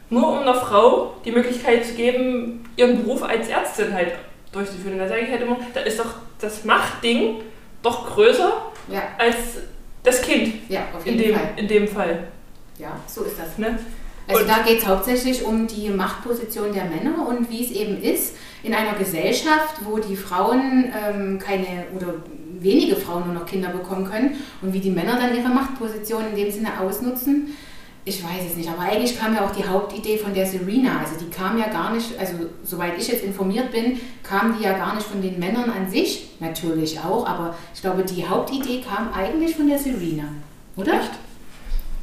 nur 0.08 0.28
um 0.28 0.38
einer 0.38 0.54
Frau 0.54 1.16
die 1.24 1.32
Möglichkeit 1.32 1.84
zu 1.84 1.94
geben, 1.94 2.64
ihren 2.76 3.02
Beruf 3.02 3.24
als 3.24 3.48
Ärztin 3.48 3.92
halt 3.92 4.12
durchzuführen. 4.52 4.98
Da 4.98 5.08
sage 5.08 5.22
ich 5.22 5.30
halt 5.30 5.42
immer, 5.42 5.56
da 5.74 5.80
ist 5.80 5.98
doch 5.98 6.14
das 6.40 6.64
Machtding 6.64 7.40
doch 7.82 8.14
größer 8.14 8.52
ja. 8.88 9.02
als 9.18 9.36
das 10.04 10.22
Kind. 10.22 10.70
Ja, 10.70 10.82
auf 10.96 11.04
jeden 11.04 11.18
in 11.18 11.24
dem, 11.24 11.34
Fall. 11.34 11.48
In 11.56 11.68
dem 11.68 11.88
Fall. 11.88 12.18
Ja, 12.78 12.98
so 13.06 13.24
ist 13.24 13.38
das. 13.38 13.58
Ne? 13.58 13.78
Also 14.28 14.42
und 14.42 14.48
da 14.48 14.62
geht 14.62 14.78
es 14.78 14.86
hauptsächlich 14.86 15.44
um 15.44 15.66
die 15.66 15.88
Machtposition 15.90 16.72
der 16.72 16.84
Männer 16.84 17.26
und 17.26 17.50
wie 17.50 17.64
es 17.64 17.70
eben 17.72 18.00
ist 18.00 18.36
in 18.62 18.74
einer 18.74 18.94
Gesellschaft, 18.94 19.76
wo 19.84 19.98
die 19.98 20.16
Frauen 20.16 20.92
ähm, 20.94 21.38
keine 21.38 21.86
oder 21.96 22.14
wenige 22.60 22.96
Frauen 22.96 23.24
nur 23.26 23.34
noch 23.34 23.46
Kinder 23.46 23.70
bekommen 23.70 24.08
können 24.08 24.36
und 24.62 24.72
wie 24.72 24.80
die 24.80 24.90
Männer 24.90 25.16
dann 25.16 25.36
ihre 25.36 25.48
Machtposition 25.48 26.24
in 26.30 26.36
dem 26.36 26.50
Sinne 26.50 26.78
ausnutzen. 26.80 27.56
Ich 28.04 28.24
weiß 28.24 28.50
es 28.50 28.56
nicht, 28.56 28.68
aber 28.68 28.80
eigentlich 28.80 29.18
kam 29.18 29.34
ja 29.34 29.44
auch 29.44 29.54
die 29.54 29.66
Hauptidee 29.66 30.16
von 30.16 30.32
der 30.32 30.46
Serena. 30.46 31.00
Also 31.00 31.22
die 31.22 31.30
kam 31.30 31.58
ja 31.58 31.68
gar 31.68 31.94
nicht, 31.94 32.18
also 32.18 32.34
soweit 32.64 32.98
ich 32.98 33.08
jetzt 33.08 33.24
informiert 33.24 33.72
bin, 33.72 34.00
kam 34.22 34.56
die 34.56 34.64
ja 34.64 34.72
gar 34.72 34.94
nicht 34.94 35.06
von 35.06 35.20
den 35.20 35.38
Männern 35.38 35.70
an 35.70 35.90
sich, 35.90 36.30
natürlich 36.40 36.98
auch, 37.00 37.26
aber 37.26 37.54
ich 37.74 37.82
glaube, 37.82 38.02
die 38.04 38.26
Hauptidee 38.26 38.80
kam 38.80 39.12
eigentlich 39.12 39.54
von 39.54 39.68
der 39.68 39.78
Serena, 39.78 40.24
oder? 40.76 40.94
Echt? 40.94 41.10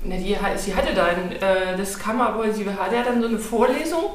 Ne, 0.07 0.17
die, 0.17 0.35
sie 0.57 0.75
hatte 0.75 0.93
dann, 0.93 1.31
äh, 1.31 1.77
das 1.77 1.99
kam 1.99 2.21
aber, 2.21 2.51
sie 2.51 2.65
hatte 2.69 2.95
ja 2.95 3.03
dann 3.03 3.21
so 3.21 3.27
eine 3.27 3.39
Vorlesung 3.39 4.11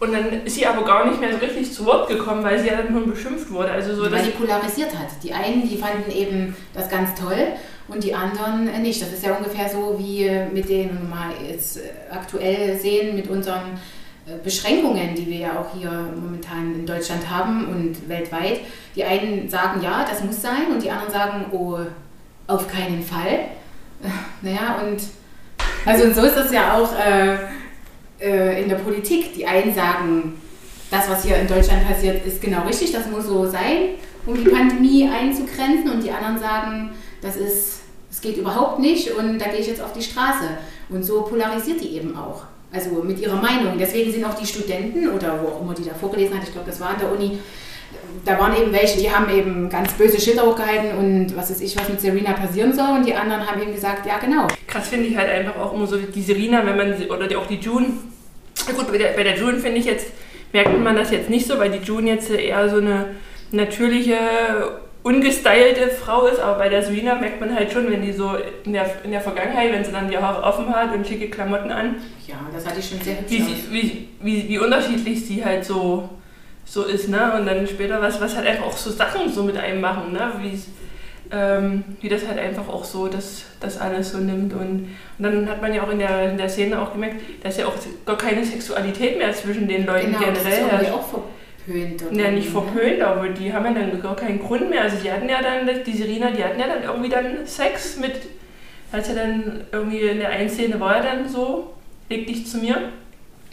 und 0.00 0.12
dann 0.12 0.44
ist 0.44 0.56
sie 0.56 0.66
aber 0.66 0.84
gar 0.84 1.06
nicht 1.06 1.20
mehr 1.20 1.32
so 1.32 1.38
richtig 1.38 1.72
zu 1.72 1.86
Wort 1.86 2.08
gekommen, 2.08 2.42
weil 2.42 2.58
sie 2.58 2.68
ja 2.68 2.76
dann 2.76 2.92
schon 2.92 3.10
beschimpft 3.10 3.50
wurde. 3.50 3.70
Also 3.70 3.94
so, 3.94 4.10
weil 4.10 4.24
sie 4.24 4.30
polarisiert 4.30 4.90
hat. 4.90 5.08
Die 5.22 5.32
einen, 5.32 5.68
die 5.68 5.76
fanden 5.76 6.10
eben 6.10 6.56
das 6.74 6.88
ganz 6.88 7.14
toll 7.14 7.52
und 7.88 8.02
die 8.02 8.14
anderen 8.14 8.82
nicht. 8.82 9.00
Das 9.00 9.12
ist 9.12 9.24
ja 9.24 9.36
ungefähr 9.36 9.68
so 9.68 9.96
wie 9.98 10.28
mit 10.52 10.68
den, 10.68 10.90
wenn 10.90 11.08
wir 11.08 11.08
mal 11.08 11.30
jetzt 11.48 11.78
aktuell 12.10 12.76
sehen, 12.78 13.14
mit 13.14 13.28
unseren 13.30 13.78
äh, 14.26 14.36
Beschränkungen, 14.42 15.14
die 15.14 15.26
wir 15.26 15.38
ja 15.38 15.60
auch 15.60 15.78
hier 15.78 15.90
momentan 15.90 16.74
in 16.74 16.86
Deutschland 16.86 17.30
haben 17.30 17.66
und 17.66 18.08
weltweit. 18.08 18.60
Die 18.96 19.04
einen 19.04 19.48
sagen, 19.48 19.80
ja, 19.82 20.04
das 20.08 20.24
muss 20.24 20.42
sein 20.42 20.66
und 20.72 20.82
die 20.82 20.90
anderen 20.90 21.12
sagen, 21.12 21.46
oh, 21.52 21.78
auf 22.46 22.68
keinen 22.68 23.02
Fall. 23.02 23.46
Naja, 24.42 24.80
und 24.84 25.00
also 25.86 26.04
und 26.04 26.14
so 26.14 26.22
ist 26.22 26.36
das 26.36 26.52
ja 26.52 26.74
auch 26.74 26.90
äh, 26.98 27.36
äh, 28.20 28.62
in 28.62 28.68
der 28.68 28.76
Politik. 28.76 29.34
Die 29.34 29.46
einen 29.46 29.74
sagen, 29.74 30.40
das, 30.90 31.08
was 31.08 31.24
hier 31.24 31.36
in 31.36 31.46
Deutschland 31.46 31.86
passiert, 31.86 32.24
ist 32.26 32.40
genau 32.40 32.62
richtig, 32.62 32.92
das 32.92 33.08
muss 33.08 33.26
so 33.26 33.46
sein, 33.46 33.96
um 34.26 34.34
die 34.34 34.48
Pandemie 34.48 35.08
einzugrenzen. 35.08 35.90
Und 35.90 36.02
die 36.02 36.10
anderen 36.10 36.38
sagen, 36.38 36.90
das 37.20 37.36
ist, 37.36 37.80
es 38.10 38.20
geht 38.20 38.36
überhaupt 38.36 38.78
nicht 38.78 39.10
und 39.10 39.38
da 39.38 39.46
gehe 39.46 39.60
ich 39.60 39.66
jetzt 39.66 39.82
auf 39.82 39.92
die 39.92 40.02
Straße. 40.02 40.44
Und 40.88 41.02
so 41.02 41.22
polarisiert 41.22 41.80
die 41.80 41.96
eben 41.96 42.16
auch. 42.16 42.44
Also 42.72 43.02
mit 43.02 43.20
ihrer 43.20 43.40
Meinung. 43.40 43.78
Deswegen 43.78 44.10
sind 44.12 44.24
auch 44.24 44.34
die 44.34 44.46
Studenten 44.46 45.08
oder 45.08 45.40
wo 45.42 45.48
auch 45.48 45.62
immer 45.62 45.74
die 45.74 45.84
da 45.84 45.94
vorgelesen 45.94 46.36
hat, 46.36 46.44
ich 46.44 46.52
glaube, 46.52 46.68
das 46.68 46.80
war 46.80 46.90
an 46.90 46.98
der 46.98 47.12
Uni, 47.12 47.38
da 48.24 48.38
waren 48.38 48.56
eben 48.56 48.72
welche, 48.72 48.98
die 48.98 49.10
haben 49.10 49.28
eben 49.30 49.68
ganz 49.68 49.92
böse 49.92 50.20
Schilder 50.20 50.46
hochgehalten 50.46 50.96
und 50.96 51.36
was 51.36 51.50
weiß 51.50 51.60
ich, 51.60 51.76
was 51.78 51.88
mit 51.88 52.00
Serena 52.00 52.32
passieren 52.32 52.72
soll. 52.72 52.88
Und 52.96 53.06
die 53.06 53.14
anderen 53.14 53.46
haben 53.46 53.60
eben 53.60 53.74
gesagt, 53.74 54.06
ja, 54.06 54.18
genau. 54.18 54.46
Krass 54.66 54.88
finde 54.88 55.06
ich 55.06 55.16
halt 55.16 55.28
einfach 55.28 55.56
auch 55.60 55.74
immer 55.74 55.86
so 55.86 55.96
die 55.96 56.22
Serena, 56.22 56.64
wenn 56.64 56.76
man, 56.76 56.94
oder 57.08 57.26
die, 57.26 57.36
auch 57.36 57.46
die 57.46 57.58
June. 57.58 57.86
Gut, 58.74 58.90
bei 58.90 58.98
der, 58.98 59.08
bei 59.12 59.24
der 59.24 59.36
June 59.36 59.58
finde 59.58 59.78
ich 59.78 59.84
jetzt, 59.84 60.06
merkt 60.52 60.78
man 60.78 60.96
das 60.96 61.10
jetzt 61.10 61.28
nicht 61.28 61.46
so, 61.46 61.58
weil 61.58 61.70
die 61.70 61.84
June 61.84 62.08
jetzt 62.08 62.30
eher 62.30 62.68
so 62.68 62.76
eine 62.76 63.06
natürliche, 63.52 64.16
ungestylte 65.02 65.88
Frau 65.90 66.26
ist, 66.26 66.40
aber 66.40 66.58
bei 66.58 66.70
der 66.70 66.82
Serena 66.82 67.16
merkt 67.16 67.38
man 67.38 67.54
halt 67.54 67.70
schon, 67.70 67.90
wenn 67.90 68.00
die 68.00 68.12
so 68.12 68.36
in 68.64 68.72
der, 68.72 68.90
in 69.04 69.10
der 69.10 69.20
Vergangenheit, 69.20 69.70
wenn 69.70 69.84
sie 69.84 69.92
dann 69.92 70.08
die 70.08 70.16
Haare 70.16 70.42
offen 70.42 70.74
hat 70.74 70.94
und 70.94 71.06
schicke 71.06 71.28
Klamotten 71.28 71.70
an. 71.70 71.96
Ja, 72.26 72.36
das 72.52 72.66
hatte 72.66 72.80
ich 72.80 72.88
schon 72.88 73.00
sehr 73.00 73.16
wie, 73.28 73.42
sie, 73.42 73.64
wie, 73.70 74.08
wie, 74.22 74.48
wie 74.48 74.58
unterschiedlich 74.58 75.26
sie 75.26 75.44
halt 75.44 75.62
so 75.62 76.08
so 76.64 76.84
ist, 76.84 77.08
ne? 77.08 77.34
Und 77.38 77.46
dann 77.46 77.66
später 77.66 78.00
was, 78.00 78.20
was 78.20 78.36
halt 78.36 78.46
einfach 78.46 78.66
auch 78.66 78.76
so 78.76 78.90
Sachen 78.90 79.32
so 79.32 79.42
mit 79.42 79.56
einem 79.56 79.80
machen, 79.80 80.12
ne? 80.12 80.32
Wie, 80.40 80.58
ähm, 81.30 81.84
wie 82.00 82.08
das 82.08 82.26
halt 82.26 82.38
einfach 82.38 82.68
auch 82.68 82.84
so, 82.84 83.08
dass 83.08 83.44
das 83.60 83.80
alles 83.80 84.12
so 84.12 84.18
nimmt. 84.18 84.52
Und, 84.52 84.88
und 85.18 85.24
dann 85.24 85.48
hat 85.48 85.60
man 85.60 85.74
ja 85.74 85.82
auch 85.82 85.90
in 85.90 85.98
der, 85.98 86.30
in 86.30 86.38
der 86.38 86.48
Szene 86.48 86.80
auch 86.80 86.92
gemerkt, 86.92 87.16
dass 87.42 87.56
ja 87.56 87.66
auch 87.66 87.74
gar 88.06 88.18
keine 88.18 88.44
Sexualität 88.44 89.18
mehr 89.18 89.32
zwischen 89.32 89.68
den 89.68 89.86
Leuten 89.86 90.12
genau, 90.12 90.18
generell 90.20 90.64
das 90.70 90.82
ist 90.82 90.92
auch 90.92 91.06
verpönt. 91.08 92.02
Ja, 92.12 92.30
nicht 92.30 92.54
ne? 92.54 92.60
verpönt, 92.60 93.02
aber 93.02 93.28
die 93.28 93.52
haben 93.52 93.64
ja 93.64 93.72
dann 93.72 94.00
gar 94.00 94.16
keinen 94.16 94.40
Grund 94.40 94.70
mehr. 94.70 94.82
Also 94.82 94.96
die 95.02 95.10
hatten 95.10 95.28
ja 95.28 95.40
dann, 95.42 95.68
die 95.84 95.96
Serena, 95.96 96.30
die 96.30 96.44
hatten 96.44 96.60
ja 96.60 96.66
dann 96.66 96.82
irgendwie 96.82 97.08
dann 97.08 97.46
Sex 97.46 97.96
mit, 97.98 98.14
als 98.92 99.08
er 99.08 99.14
dann 99.14 99.64
irgendwie 99.72 100.00
in 100.00 100.18
der 100.18 100.30
einen 100.30 100.48
Szene 100.48 100.78
war 100.78 100.96
er 100.96 101.02
dann 101.02 101.28
so, 101.28 101.74
leg 102.08 102.26
dich 102.26 102.46
zu 102.46 102.58
mir. 102.58 102.76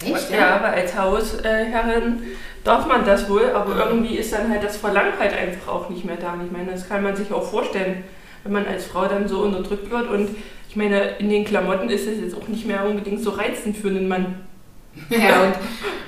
Echt? 0.04 0.32
Ja, 0.32 0.38
ja 0.38 0.56
aber 0.56 0.70
als 0.70 0.98
Hausherrin 0.98 2.22
darf 2.64 2.86
man 2.86 3.06
das 3.06 3.30
wohl, 3.30 3.50
aber 3.54 3.86
irgendwie 3.86 4.18
ist 4.18 4.34
dann 4.34 4.50
halt 4.50 4.64
das 4.64 4.78
Verlangen 4.78 5.14
halt 5.20 5.34
einfach 5.34 5.74
auch 5.74 5.90
nicht 5.90 6.06
mehr 6.06 6.18
da. 6.18 6.36
Ich 6.46 6.52
meine, 6.52 6.72
das 6.72 6.88
kann 6.88 7.04
man 7.04 7.16
sich 7.16 7.32
auch 7.32 7.44
vorstellen, 7.44 8.04
wenn 8.44 8.54
man 8.54 8.66
als 8.68 8.86
Frau 8.86 9.06
dann 9.06 9.28
so 9.28 9.42
unterdrückt 9.42 9.90
wird. 9.90 10.10
Und 10.10 10.36
ich 10.70 10.76
meine, 10.76 11.18
in 11.18 11.30
den 11.30 11.46
Klamotten 11.46 11.90
ist 11.90 12.08
es 12.08 12.20
jetzt 12.20 12.36
auch 12.36 12.48
nicht 12.48 12.66
mehr 12.66 12.86
unbedingt 12.86 13.22
so 13.22 13.32
reizend 13.32 13.78
für 13.78 13.90
einen 13.90 14.08
Mann. 14.08 14.48
Ja, 15.10 15.44
und 15.44 15.54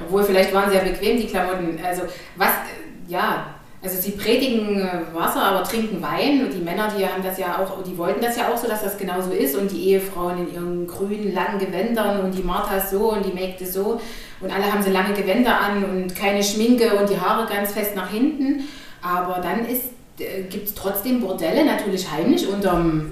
obwohl 0.05 0.25
vielleicht 0.25 0.53
waren 0.53 0.69
sie 0.69 0.75
ja 0.75 0.83
bequem, 0.83 1.15
die 1.17 1.27
Klamotten. 1.27 1.79
Also 1.81 2.01
was, 2.35 2.51
ja, 3.07 3.45
also 3.84 4.00
sie 4.00 4.12
predigen 4.12 4.80
äh, 4.80 5.13
Wasser, 5.13 5.41
aber 5.41 5.63
trinken 5.63 6.02
Wein. 6.02 6.46
Und 6.46 6.54
die 6.54 6.63
Männer, 6.63 6.89
die 6.98 7.06
haben 7.06 7.22
das 7.22 7.38
ja 7.38 7.60
auch, 7.60 7.84
die 7.84 7.98
wollten 7.98 8.22
das 8.22 8.38
ja 8.38 8.48
auch 8.50 8.58
so, 8.58 8.67
dass 8.67 8.82
das 8.82 8.98
genauso 8.98 9.32
ist. 9.32 9.58
Und 9.58 9.72
die 9.72 9.89
Ehefrauen 9.89 10.48
in 10.48 10.54
ihren 10.54 10.88
grünen, 10.88 11.34
langen 11.34 11.60
Gewändern 11.60 12.22
und 12.22 12.32
die 12.32 12.43
Marthas 12.43 12.91
so 12.91 13.12
und 13.12 13.26
die 13.26 13.34
Mägde 13.34 13.65
so. 13.65 14.00
Und 14.39 14.52
alle 14.52 14.72
haben 14.72 14.82
so 14.82 14.89
lange 14.89 15.13
Gewänder 15.13 15.60
an 15.60 15.84
und 15.84 16.15
keine 16.15 16.41
Schminke 16.41 16.96
und 16.96 17.10
die 17.10 17.19
Haare 17.19 17.46
ganz 17.52 17.74
fest 17.74 17.96
nach 17.96 18.10
hinten. 18.10 18.63
Aber 19.02 19.41
dann 19.41 19.65
äh, 19.65 20.43
gibt 20.43 20.67
es 20.67 20.74
trotzdem 20.74 21.19
Bordelle, 21.19 21.65
natürlich 21.65 22.10
heimlich 22.10 22.48
unterm 22.48 23.12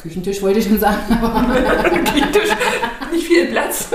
Küchentisch 0.00 0.40
wollte 0.40 0.60
ich 0.60 0.64
schon 0.64 0.80
sagen, 0.80 0.98
aber 1.22 1.90
Küchentisch, 1.90 2.50
nicht 3.12 3.26
viel 3.26 3.46
Platz. 3.48 3.90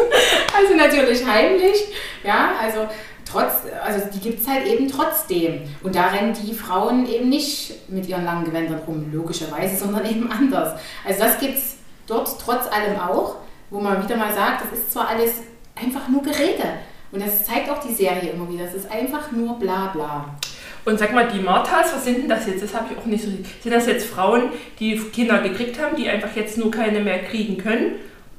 Also 0.56 0.76
natürlich 0.76 1.26
heimlich, 1.26 1.88
ja, 2.24 2.52
also 2.62 2.88
trotz, 3.26 3.54
also 3.84 4.06
die 4.14 4.20
gibt 4.20 4.42
es 4.42 4.48
halt 4.48 4.66
eben 4.68 4.88
trotzdem. 4.88 5.62
Und 5.84 5.96
da 5.96 6.08
rennen 6.08 6.34
die 6.34 6.54
Frauen 6.54 7.08
eben 7.08 7.30
nicht 7.30 7.90
mit 7.90 8.08
ihren 8.08 8.26
langen 8.26 8.46
Gewändern 8.46 8.80
rum, 8.88 9.12
logischerweise, 9.12 9.76
sondern 9.84 10.06
eben 10.06 10.32
anders. 10.32 10.80
Also 11.06 11.20
das 11.20 11.40
gibt 11.40 11.58
es 11.58 11.78
dort 12.08 12.30
trotz 12.40 12.68
allem 12.72 13.00
auch, 13.00 13.38
wo 13.70 13.80
man 13.80 14.04
wieder 14.04 14.16
mal 14.16 14.34
sagt, 14.34 14.64
das 14.64 14.80
ist 14.80 14.92
zwar 14.92 15.10
alles 15.10 15.42
einfach 15.76 16.08
nur 16.08 16.22
Gerede. 16.22 16.64
Und 17.12 17.26
das 17.26 17.46
zeigt 17.46 17.70
auch 17.70 17.80
die 17.80 17.94
Serie 17.94 18.32
immer 18.32 18.50
wieder. 18.50 18.66
Das 18.66 18.74
ist 18.74 18.92
einfach 18.92 19.32
nur 19.32 19.58
bla 19.58 19.88
bla. 19.88 20.36
Und 20.84 21.00
sag 21.00 21.14
mal, 21.14 21.28
die 21.28 21.40
Marthas, 21.40 21.94
was 21.94 22.04
sind 22.04 22.20
denn 22.20 22.30
das 22.30 22.46
jetzt? 22.46 22.62
Das 22.62 22.74
habe 22.76 22.88
ich 22.92 22.98
auch 22.98 23.06
nicht 23.06 23.24
so. 23.24 23.30
Sind 23.30 23.72
das 23.72 23.88
jetzt 23.88 24.08
Frauen, 24.08 24.50
die 24.80 24.98
Kinder 24.98 25.42
gekriegt 25.42 25.82
haben, 25.82 25.96
die 25.96 26.08
einfach 26.08 26.36
jetzt 26.36 26.58
nur 26.58 26.70
keine 26.70 27.00
mehr 27.00 27.24
kriegen 27.24 27.58
können? 27.58 27.96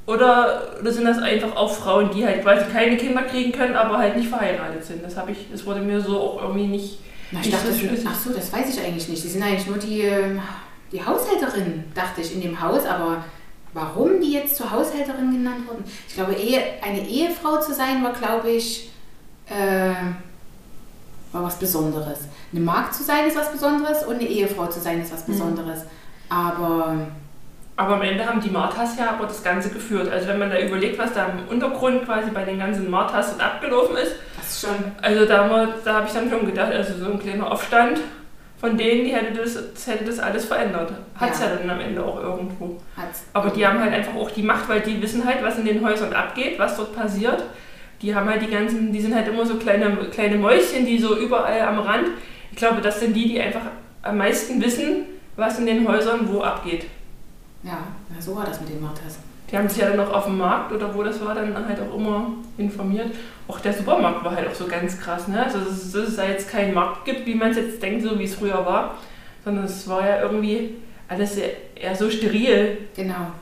Oder, 0.06 0.62
oder 0.80 0.92
sind 0.92 1.04
das 1.04 1.18
einfach 1.18 1.56
auch 1.56 1.72
Frauen, 1.72 2.10
die 2.12 2.24
halt 2.24 2.42
quasi 2.42 2.64
keine 2.70 2.96
Kinder 2.96 3.22
kriegen 3.22 3.50
können, 3.50 3.74
aber 3.74 3.98
halt 3.98 4.16
nicht 4.16 4.28
verheiratet 4.28 4.84
sind? 4.84 5.04
Das 5.04 5.16
habe 5.16 5.32
ich, 5.32 5.50
das 5.50 5.66
wurde 5.66 5.80
mir 5.80 6.00
so 6.00 6.18
auch 6.20 6.42
irgendwie 6.42 6.68
nicht. 6.68 6.98
Na, 7.32 7.40
ich 7.42 7.50
dachte, 7.50 7.72
so 7.72 7.86
ach 8.06 8.14
so, 8.14 8.32
das 8.32 8.52
weiß 8.52 8.72
ich 8.74 8.84
eigentlich 8.84 9.08
nicht. 9.08 9.24
Die 9.24 9.28
sind 9.28 9.42
eigentlich 9.42 9.66
nur 9.66 9.78
die, 9.78 10.02
ähm, 10.02 10.40
die 10.92 11.04
Haushälterin, 11.04 11.84
dachte 11.92 12.20
ich, 12.20 12.32
in 12.32 12.40
dem 12.40 12.60
Haus, 12.60 12.86
aber 12.86 13.24
warum 13.74 14.20
die 14.20 14.32
jetzt 14.32 14.54
zur 14.54 14.70
Haushälterin 14.70 15.32
genannt 15.32 15.66
wurden? 15.66 15.84
Ich 16.06 16.14
glaube, 16.14 16.34
Ehe, 16.34 16.60
eine 16.82 17.04
Ehefrau 17.04 17.60
zu 17.60 17.74
sein, 17.74 18.04
war, 18.04 18.12
glaube 18.12 18.50
ich, 18.50 18.92
äh, 19.48 19.92
war 21.32 21.42
was 21.42 21.58
Besonderes. 21.58 22.20
Eine 22.52 22.60
Magd 22.60 22.94
zu 22.94 23.02
sein 23.02 23.26
ist 23.26 23.36
was 23.36 23.50
Besonderes 23.50 24.04
und 24.04 24.14
eine 24.14 24.28
Ehefrau 24.28 24.68
zu 24.68 24.78
sein 24.78 25.02
ist 25.02 25.12
was 25.12 25.26
mhm. 25.26 25.32
Besonderes. 25.32 25.80
Mhm. 25.80 25.88
Aber 26.28 26.96
aber 27.76 27.96
am 27.96 28.02
Ende 28.02 28.24
haben 28.24 28.40
die 28.40 28.50
Marthas 28.50 28.98
ja 28.98 29.10
aber 29.10 29.26
das 29.26 29.42
Ganze 29.44 29.68
geführt. 29.68 30.10
Also 30.10 30.28
wenn 30.28 30.38
man 30.38 30.50
da 30.50 30.58
überlegt, 30.58 30.98
was 30.98 31.12
da 31.12 31.26
im 31.26 31.46
Untergrund 31.48 32.06
quasi 32.06 32.30
bei 32.30 32.44
den 32.44 32.58
ganzen 32.58 32.90
Marthas 32.90 33.38
abgelaufen 33.38 33.96
ist. 33.96 34.16
Das 34.36 34.60
schon. 34.60 34.92
Also 35.02 35.26
da, 35.26 35.68
da 35.84 35.94
habe 35.94 36.06
ich 36.06 36.12
dann 36.12 36.30
schon 36.30 36.46
gedacht, 36.46 36.72
also 36.72 36.94
so 37.04 37.12
ein 37.12 37.18
kleiner 37.18 37.50
Aufstand 37.52 38.00
von 38.58 38.78
denen, 38.78 39.04
die 39.04 39.14
hätte 39.14 39.38
das, 39.38 39.58
das 39.74 39.86
hätte 39.86 40.04
das 40.04 40.18
alles 40.18 40.46
verändert. 40.46 40.90
Hat 41.14 41.32
es 41.32 41.40
ja. 41.40 41.46
ja. 41.46 41.56
dann 41.56 41.68
am 41.68 41.80
Ende 41.80 42.02
auch 42.02 42.18
irgendwo. 42.18 42.80
Hat's. 42.96 43.24
Aber 43.34 43.50
die 43.50 43.66
haben 43.66 43.78
halt 43.78 43.92
einfach 43.92 44.14
auch 44.14 44.30
die 44.30 44.42
Macht, 44.42 44.68
weil 44.68 44.80
die 44.80 45.00
wissen 45.02 45.26
halt, 45.26 45.42
was 45.42 45.58
in 45.58 45.66
den 45.66 45.86
Häusern 45.86 46.14
abgeht, 46.14 46.58
was 46.58 46.76
dort 46.78 46.96
passiert. 46.96 47.42
Die 48.00 48.14
haben 48.14 48.28
halt 48.28 48.40
die 48.40 48.50
ganzen, 48.50 48.92
die 48.92 49.00
sind 49.00 49.14
halt 49.14 49.28
immer 49.28 49.44
so 49.44 49.56
kleine, 49.56 49.94
kleine 50.10 50.36
Mäuschen, 50.36 50.86
die 50.86 50.98
so 50.98 51.18
überall 51.18 51.60
am 51.60 51.78
Rand. 51.78 52.08
Ich 52.50 52.56
glaube, 52.56 52.80
das 52.80 53.00
sind 53.00 53.14
die, 53.14 53.28
die 53.28 53.40
einfach 53.40 53.62
am 54.02 54.16
meisten 54.16 54.62
wissen, 54.62 55.04
was 55.36 55.58
in 55.58 55.66
den 55.66 55.86
Häusern 55.86 56.20
wo 56.32 56.40
abgeht. 56.40 56.86
Ja, 57.66 57.78
so 58.20 58.36
war 58.36 58.46
das 58.46 58.60
mit 58.60 58.70
den 58.70 58.80
Marthas. 58.80 59.18
Die 59.50 59.56
haben 59.56 59.68
sich 59.68 59.78
ja 59.78 59.90
dann 59.90 60.00
auch 60.00 60.12
auf 60.12 60.24
dem 60.24 60.38
Markt 60.38 60.72
oder 60.72 60.94
wo 60.94 61.02
das 61.02 61.24
war, 61.24 61.34
dann 61.34 61.54
halt 61.68 61.80
auch 61.80 61.94
immer 61.96 62.30
informiert. 62.58 63.14
Auch 63.48 63.60
der 63.60 63.72
Supermarkt 63.72 64.24
war 64.24 64.34
halt 64.34 64.48
auch 64.48 64.54
so 64.54 64.66
ganz 64.66 64.98
krass. 65.00 65.28
Ne? 65.28 65.42
Also, 65.42 65.58
dass 65.58 65.94
es 65.94 66.16
da 66.16 66.24
jetzt 66.24 66.48
keinen 66.48 66.74
Markt 66.74 67.04
gibt, 67.04 67.26
wie 67.26 67.34
man 67.34 67.50
es 67.50 67.56
jetzt 67.56 67.82
denkt, 67.82 68.04
so 68.04 68.18
wie 68.18 68.24
es 68.24 68.34
früher 68.34 68.64
war, 68.66 68.96
sondern 69.44 69.64
es 69.64 69.88
war 69.88 70.06
ja 70.06 70.20
irgendwie 70.20 70.76
alles 71.08 71.36
eher 71.36 71.94
so 71.94 72.10
steril. 72.10 72.88
Genau. 72.96 73.32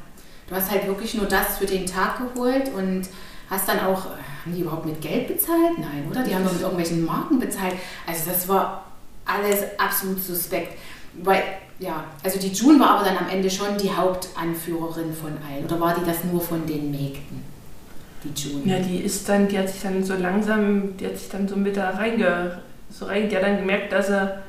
Du 0.47 0.55
hast 0.55 0.71
halt 0.71 0.87
wirklich 0.87 1.15
nur 1.15 1.27
das 1.27 1.59
für 1.59 1.67
den 1.67 1.87
Tag 1.87 2.19
geholt 2.19 2.71
und 2.77 3.09
hast 3.49 3.69
dann 3.69 3.81
auch, 3.81 4.05
haben 4.05 4.55
die 4.55 4.61
überhaupt 4.61 4.85
mit 4.85 5.01
Geld 5.01 5.29
bezahlt? 5.29 5.79
Nein, 5.79 6.07
oder? 6.11 6.23
Die 6.23 6.35
haben 6.35 6.45
doch 6.45 6.53
mit 6.53 6.61
irgendwelchen 6.61 7.05
Marken 7.05 7.39
bezahlt. 7.39 7.75
Also 8.07 8.31
das 8.31 8.47
war 8.47 8.85
alles 9.25 9.65
absolut 9.79 10.23
suspekt. 10.23 10.79
Weil 11.15 11.43
ja, 11.79 12.05
also 12.23 12.39
die 12.39 12.53
June 12.53 12.79
war 12.79 12.91
aber 12.91 13.05
dann 13.05 13.19
am 13.19 13.29
Ende 13.29 13.51
schon 13.51 13.77
die 13.77 13.91
Hauptanführerin 13.91 15.13
von 15.13 15.33
allen. 15.49 15.65
Oder 15.65 15.81
war 15.81 15.95
die 15.95 16.07
das 16.07 16.25
nur 16.25 16.41
von 16.41 16.67
den 16.67 16.91
Mägden? 16.91 17.55
die 18.25 18.41
June. 18.41 18.63
Ja, 18.65 18.79
die 18.79 18.99
ist 18.99 19.29
dann, 19.29 19.49
die 19.49 19.59
hat 19.59 19.69
sich 19.69 19.83
dann 19.83 20.03
so 20.03 20.15
langsam, 20.15 20.97
die 20.97 21.07
hat 21.07 21.17
sich 21.17 21.29
dann 21.29 21.47
so 21.47 21.57
mit 21.57 21.77
da 21.77 21.91
reinge, 21.91 22.59
so 22.91 23.07
rein, 23.07 23.29
die 23.29 23.37
hat 23.37 23.43
dann 23.43 23.59
gemerkt, 23.59 23.93
dass 23.93 24.09
er, 24.09 24.43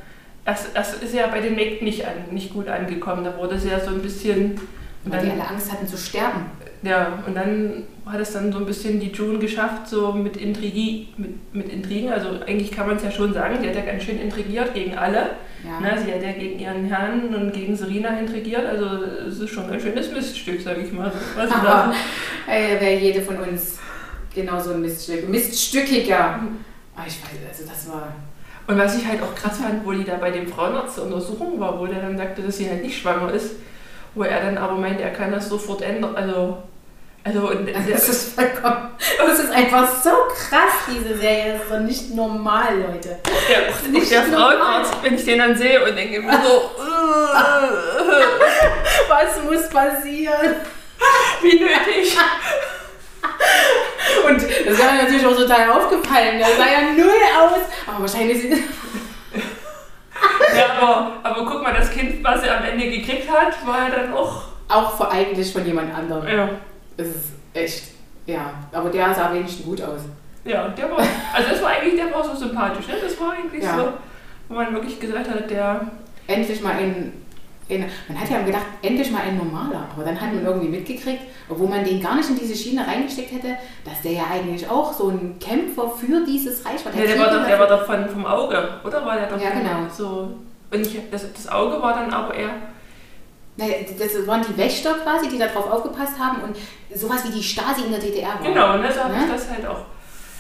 erst, 0.46 0.70
erst 0.74 1.04
ist 1.04 1.14
ja 1.14 1.28
bei 1.28 1.42
den 1.42 1.56
Mägden 1.56 1.86
nicht, 1.86 2.06
an, 2.06 2.14
nicht 2.32 2.54
gut 2.54 2.68
angekommen, 2.68 3.24
da 3.24 3.38
wurde 3.38 3.60
sie 3.60 3.70
ja 3.70 3.80
so 3.80 3.92
ein 3.92 4.02
bisschen, 4.02 4.60
Weil 5.04 5.24
die 5.24 5.32
alle 5.32 5.48
Angst 5.48 5.72
hatten 5.72 5.88
zu 5.88 5.98
sterben. 5.98 6.46
Ja, 6.86 7.20
und 7.26 7.36
dann 7.36 7.84
hat 8.06 8.20
es 8.20 8.34
dann 8.34 8.52
so 8.52 8.60
ein 8.60 8.66
bisschen 8.66 9.00
die 9.00 9.12
June 9.12 9.40
geschafft, 9.40 9.88
so 9.88 10.12
mit, 10.14 10.38
Intrigi, 10.38 11.08
mit, 11.18 11.54
mit 11.54 11.70
Intrigen, 11.70 12.12
also 12.12 12.30
eigentlich 12.46 12.72
kann 12.72 12.88
man 12.88 12.98
es 12.98 13.04
ja 13.04 13.12
schon 13.12 13.34
sagen, 13.34 13.58
die 13.62 13.68
hat 13.70 13.76
ja 13.76 13.82
ganz 13.82 14.04
schön 14.04 14.20
intrigiert 14.22 14.74
gegen 14.74 14.96
alle, 14.98 15.32
Ja. 15.64 15.80
ne, 15.80 16.00
sie 16.04 16.14
hat 16.14 16.22
ja 16.22 16.32
gegen 16.34 16.60
ihren 16.60 16.86
Herrn 16.86 17.34
und 17.34 17.52
gegen 17.54 17.76
Serena 17.76 18.10
intrigiert, 18.20 18.66
also 18.66 18.86
es 19.28 19.40
ist 19.40 19.50
schon 19.50 19.70
ein 19.72 19.80
schönes 19.80 20.12
Miststück, 20.12 20.62
sag 20.62 20.78
ich 20.78 20.92
mal. 20.94 21.12
Was 21.36 21.50
sie 21.50 21.56
da- 21.64 21.94
äh, 22.48 22.80
wäre 22.80 23.00
jede 23.00 23.22
von 23.22 23.38
uns 23.38 23.80
genauso 24.34 24.74
ein 24.74 24.82
Miststück. 24.82 25.28
Miststückiger. 25.30 26.40
Ah, 26.96 27.04
ich 27.08 27.16
weiß, 27.22 27.32
also 27.50 27.70
das 27.70 27.90
war. 27.90 28.14
Und 28.68 28.78
was 28.78 28.98
ich 28.98 29.08
halt 29.08 29.22
auch 29.22 29.34
krass 29.36 29.58
fand, 29.60 29.86
wo 29.86 29.92
die 29.92 30.04
da 30.04 30.16
bei 30.16 30.32
dem 30.32 30.48
Frauenarzt 30.48 30.96
zur 30.96 31.06
Untersuchung 31.06 31.60
war, 31.60 31.80
wo 31.80 31.86
der 31.88 32.02
dann 32.02 32.18
sagte, 32.18 32.42
dass 32.42 32.58
sie 32.58 32.70
halt 32.70 32.84
nicht 32.84 32.98
schwanger 33.00 33.32
ist, 33.32 33.56
wo 34.16 34.24
er 34.24 34.42
dann 34.42 34.58
aber 34.58 34.76
meint, 34.78 35.00
er 35.02 35.12
kann 35.12 35.32
das 35.32 35.50
sofort 35.50 35.82
ändern. 35.82 36.16
Also, 36.16 36.58
also 37.26 37.50
der, 37.54 37.74
Das 37.92 38.08
ist 38.08 38.36
vollkommen. 38.36 38.92
Das 39.18 39.40
ist 39.40 39.52
einfach 39.52 39.90
so 40.02 40.12
krass, 40.30 40.72
diese 40.88 41.18
Serie. 41.18 41.54
Das 41.54 41.64
ist 41.64 41.72
doch 41.72 41.80
nicht 41.80 42.14
normal, 42.16 42.78
Leute. 42.80 43.18
der, 43.50 43.74
auch 43.74 43.82
nicht 43.90 44.10
der. 44.12 44.24
Frauenarzt, 44.24 44.94
wenn 45.02 45.16
ich 45.16 45.26
den 45.26 45.40
dann 45.40 45.56
sehe 45.58 45.84
und 45.84 45.96
denke 45.96 46.22
mir 46.22 46.40
so, 46.44 46.72
Was 49.10 49.44
muss 49.44 49.68
passieren? 49.70 50.56
wie 51.42 51.60
nötig. 51.60 52.18
Und 54.28 54.42
das 54.42 54.80
war 54.80 54.92
mir 54.94 55.04
natürlich 55.04 55.26
auch 55.26 55.36
total 55.36 55.70
aufgefallen. 55.72 56.38
Der 56.40 56.48
sah 56.48 56.66
ja 56.72 56.82
null 56.96 57.10
aus. 57.38 57.60
Aber 57.88 58.02
wahrscheinlich 58.02 58.44
ist 58.46 58.64
Ja, 60.56 60.66
aber, 60.80 61.12
aber 61.24 61.46
guck 61.46 61.62
mal, 61.64 61.74
das 61.74 61.92
Kind, 61.92 62.24
was 62.24 62.44
er 62.44 62.58
am 62.58 62.64
Ende 62.66 62.90
gekriegt 62.90 63.30
hat, 63.30 63.54
war 63.68 63.90
ja 63.90 63.96
dann 63.96 64.14
auch. 64.14 64.44
auch 64.70 64.96
vor- 64.96 65.12
eigentlich 65.12 65.52
von 65.52 65.66
jemand 65.66 65.94
anderem. 65.94 66.28
Ja, 66.28 66.50
Das 66.98 67.08
ist 67.08 67.26
echt. 67.54 67.84
Ja, 68.26 68.54
aber 68.72 68.90
der 68.90 69.14
sah 69.14 69.34
wenigstens 69.34 69.66
gut 69.66 69.82
aus. 69.82 70.02
ja 70.44 70.68
der 70.70 70.90
war. 70.90 70.98
Also, 71.34 71.50
das 71.52 71.62
war 71.62 71.70
eigentlich, 71.72 71.96
der 71.96 72.14
war 72.14 72.24
so 72.24 72.36
sympathisch, 72.36 72.88
ne? 72.88 72.94
Das 73.02 73.20
war 73.20 73.34
eigentlich 73.34 73.64
Ja. 73.64 73.78
so, 73.78 73.88
wo 74.50 74.56
man 74.56 74.74
wirklich 74.74 75.00
gesagt 75.00 75.30
hat, 75.30 75.50
der. 75.50 75.82
endlich 76.28 76.62
mal 76.62 76.74
ein, 76.74 77.14
ein. 77.70 77.86
Man 78.08 78.20
hat 78.20 78.30
ja 78.30 78.42
gedacht, 78.42 78.66
endlich 78.82 79.12
mal 79.12 79.22
ein 79.22 79.38
normaler. 79.38 79.88
Aber 79.94 80.04
dann 80.04 80.20
hat 80.20 80.34
man 80.34 80.44
irgendwie 80.46 80.70
mitgekriegt, 80.70 81.22
obwohl 81.50 81.68
man 81.68 81.84
den 81.84 82.02
gar 82.02 82.16
nicht 82.16 82.30
in 82.30 82.40
diese 82.40 82.56
Schiene 82.56 82.86
reingesteckt 82.88 83.32
hätte, 83.34 83.56
dass 83.84 84.02
der 84.02 84.14
ja 84.14 84.24
eigentlich 84.32 84.68
auch 84.70 84.92
so 84.94 85.10
ein 85.10 85.38
Kämpfer 85.40 85.90
für 85.90 86.26
dieses 86.26 86.66
Reich 86.66 86.84
war. 86.86 86.96
Ja, 86.96 87.06
der 87.06 87.20
war 87.20 87.30
doch, 87.32 87.46
der 87.48 87.60
war 87.60 87.68
doch 87.68 87.86
von, 87.86 88.10
vom 88.10 88.26
Auge, 88.26 88.70
oder? 88.84 89.06
War 89.06 89.16
der 89.18 89.28
doch 89.28 89.40
Ja, 89.40 89.50
genau. 89.52 89.88
so. 89.96 90.32
Und 90.72 90.82
ich, 90.82 91.00
das, 91.12 91.32
das 91.32 91.48
Auge 91.48 91.80
war 91.82 91.94
dann 91.94 92.12
aber 92.12 92.34
eher. 92.34 92.50
Das 93.58 94.28
waren 94.28 94.42
die 94.48 94.58
Wächter 94.58 94.94
quasi, 94.96 95.30
die 95.30 95.38
darauf 95.38 95.72
aufgepasst 95.72 96.20
haben 96.20 96.42
und 96.42 96.58
sowas 96.98 97.24
wie 97.26 97.32
die 97.32 97.44
Stasi 97.44 97.84
in 97.86 97.92
der 97.92 98.00
DDR 98.02 98.28
war. 98.40 98.42
Genau, 98.44 98.74
und 98.74 98.94
so 98.94 99.02
habe 99.04 99.14
Ja? 99.14 99.24
ich 99.26 99.32
das 99.32 99.50
halt 99.50 99.66
auch. 99.66 99.86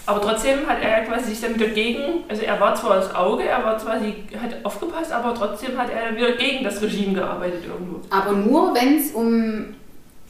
Aber 0.07 0.21
trotzdem 0.21 0.67
hat 0.67 0.77
er 0.83 1.03
quasi 1.05 1.31
sich 1.31 1.41
dann 1.41 1.55
wieder 1.55 1.69
gegen, 1.69 2.23
also 2.27 2.43
er 2.43 2.59
war 2.59 2.75
zwar 2.75 2.97
das 2.97 3.15
Auge, 3.15 3.43
er 3.43 3.63
war 3.63 3.77
zwar, 3.77 3.97
die, 3.97 4.13
hat 4.37 4.63
aufgepasst, 4.63 5.11
aber 5.11 5.33
trotzdem 5.33 5.77
hat 5.77 5.89
er 5.89 6.07
dann 6.07 6.15
wieder 6.17 6.33
gegen 6.33 6.63
das 6.63 6.79
Regime 6.81 7.13
gearbeitet 7.13 7.63
irgendwo. 7.65 8.01
Aber 8.11 8.33
nur, 8.33 8.75
wenn 8.75 8.99
es 8.99 9.11
um 9.13 9.73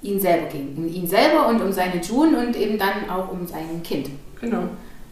ihn 0.01 0.19
selber 0.19 0.47
ging. 0.47 0.75
Um 0.77 0.87
ihn 0.87 1.07
selber 1.07 1.47
und 1.47 1.61
um 1.61 1.71
seine 1.71 1.99
June 1.99 2.37
und 2.37 2.55
eben 2.55 2.77
dann 2.77 3.09
auch 3.09 3.31
um 3.31 3.45
sein 3.47 3.81
Kind. 3.83 4.09
Genau. 4.39 4.63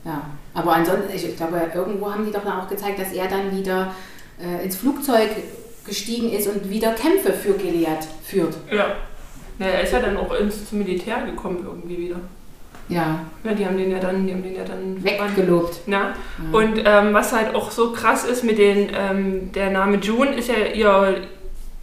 Ja, 0.05 0.21
aber 0.53 0.74
ansonsten, 0.76 1.13
ich, 1.13 1.28
ich 1.28 1.36
glaube, 1.36 1.59
irgendwo 1.74 2.11
haben 2.11 2.26
die 2.26 2.32
doch 2.32 2.43
dann 2.43 2.59
auch 2.59 2.67
gezeigt, 2.69 2.99
dass 2.99 3.11
er 3.11 3.28
dann 3.28 3.57
wieder 3.57 3.93
äh, 4.39 4.63
ins 4.63 4.76
Flugzeug 4.76 5.30
gestiegen 5.86 6.32
ist 6.32 6.48
und 6.48 6.70
wieder 6.70 6.94
Kämpfe 6.94 7.34
für 7.34 7.54
Gilead 7.54 8.00
führt. 8.24 8.56
Ja. 8.72 8.76
ja. 9.60 9.66
Er 9.66 9.82
ist 9.82 9.94
ja 9.94 10.00
dann 10.00 10.18
auch 10.18 10.34
ins 10.34 10.72
Militär 10.72 11.24
gekommen 11.26 11.64
irgendwie 11.66 11.98
wieder. 11.98 12.16
Ja, 12.90 13.20
Ja, 13.46 13.54
die 13.54 13.66
haben 13.66 13.78
den 13.78 13.92
ja 13.92 14.00
dann, 14.00 14.28
die 14.28 14.34
haben 14.34 14.44
den 14.44 14.56
ja 14.56 14.64
dann 14.66 15.02
weggelobt. 15.04 15.80
Ja. 15.88 16.14
Ja. 16.52 16.58
Und 16.58 16.82
ähm, 16.86 17.14
was 17.14 17.32
halt 17.32 17.56
auch 17.56 17.72
so 17.72 17.92
krass 17.94 18.26
ist 18.26 18.44
mit 18.44 18.58
den, 18.58 18.90
ähm, 18.94 19.52
der 19.54 19.70
Name 19.72 19.98
June 19.98 20.32
ist 20.36 20.50
ja 20.50 20.56
ihr, 20.74 21.22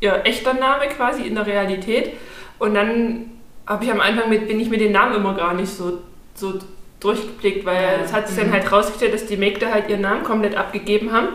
ihr 0.01 0.21
echter 0.25 0.53
Name 0.55 0.89
quasi 0.89 1.23
in 1.23 1.35
der 1.35 1.47
Realität. 1.47 2.13
Und 2.59 2.75
dann 2.75 3.31
habe 3.67 3.85
ich 3.85 3.91
am 3.91 4.01
Anfang 4.01 4.29
mit, 4.29 4.47
bin 4.47 4.61
ich 4.61 4.69
mit 4.69 4.81
den 4.83 4.93
Namen 4.93 5.15
immer 5.17 5.35
gar 5.35 5.55
nicht 5.55 5.71
so, 5.71 6.01
so 6.35 6.55
durchgeblickt, 7.01 7.65
weil 7.65 7.83
Ja. 7.83 8.05
es 8.05 8.13
hat 8.13 8.29
sich 8.29 8.37
Mhm. 8.37 8.51
dann 8.51 8.53
halt 8.61 8.71
rausgestellt, 8.73 9.15
dass 9.15 9.25
die 9.27 9.39
Mägde 9.39 9.73
halt 9.73 9.89
ihren 9.89 10.03
Namen 10.03 10.23
komplett 10.23 10.55
abgegeben 10.57 11.13
haben. 11.13 11.29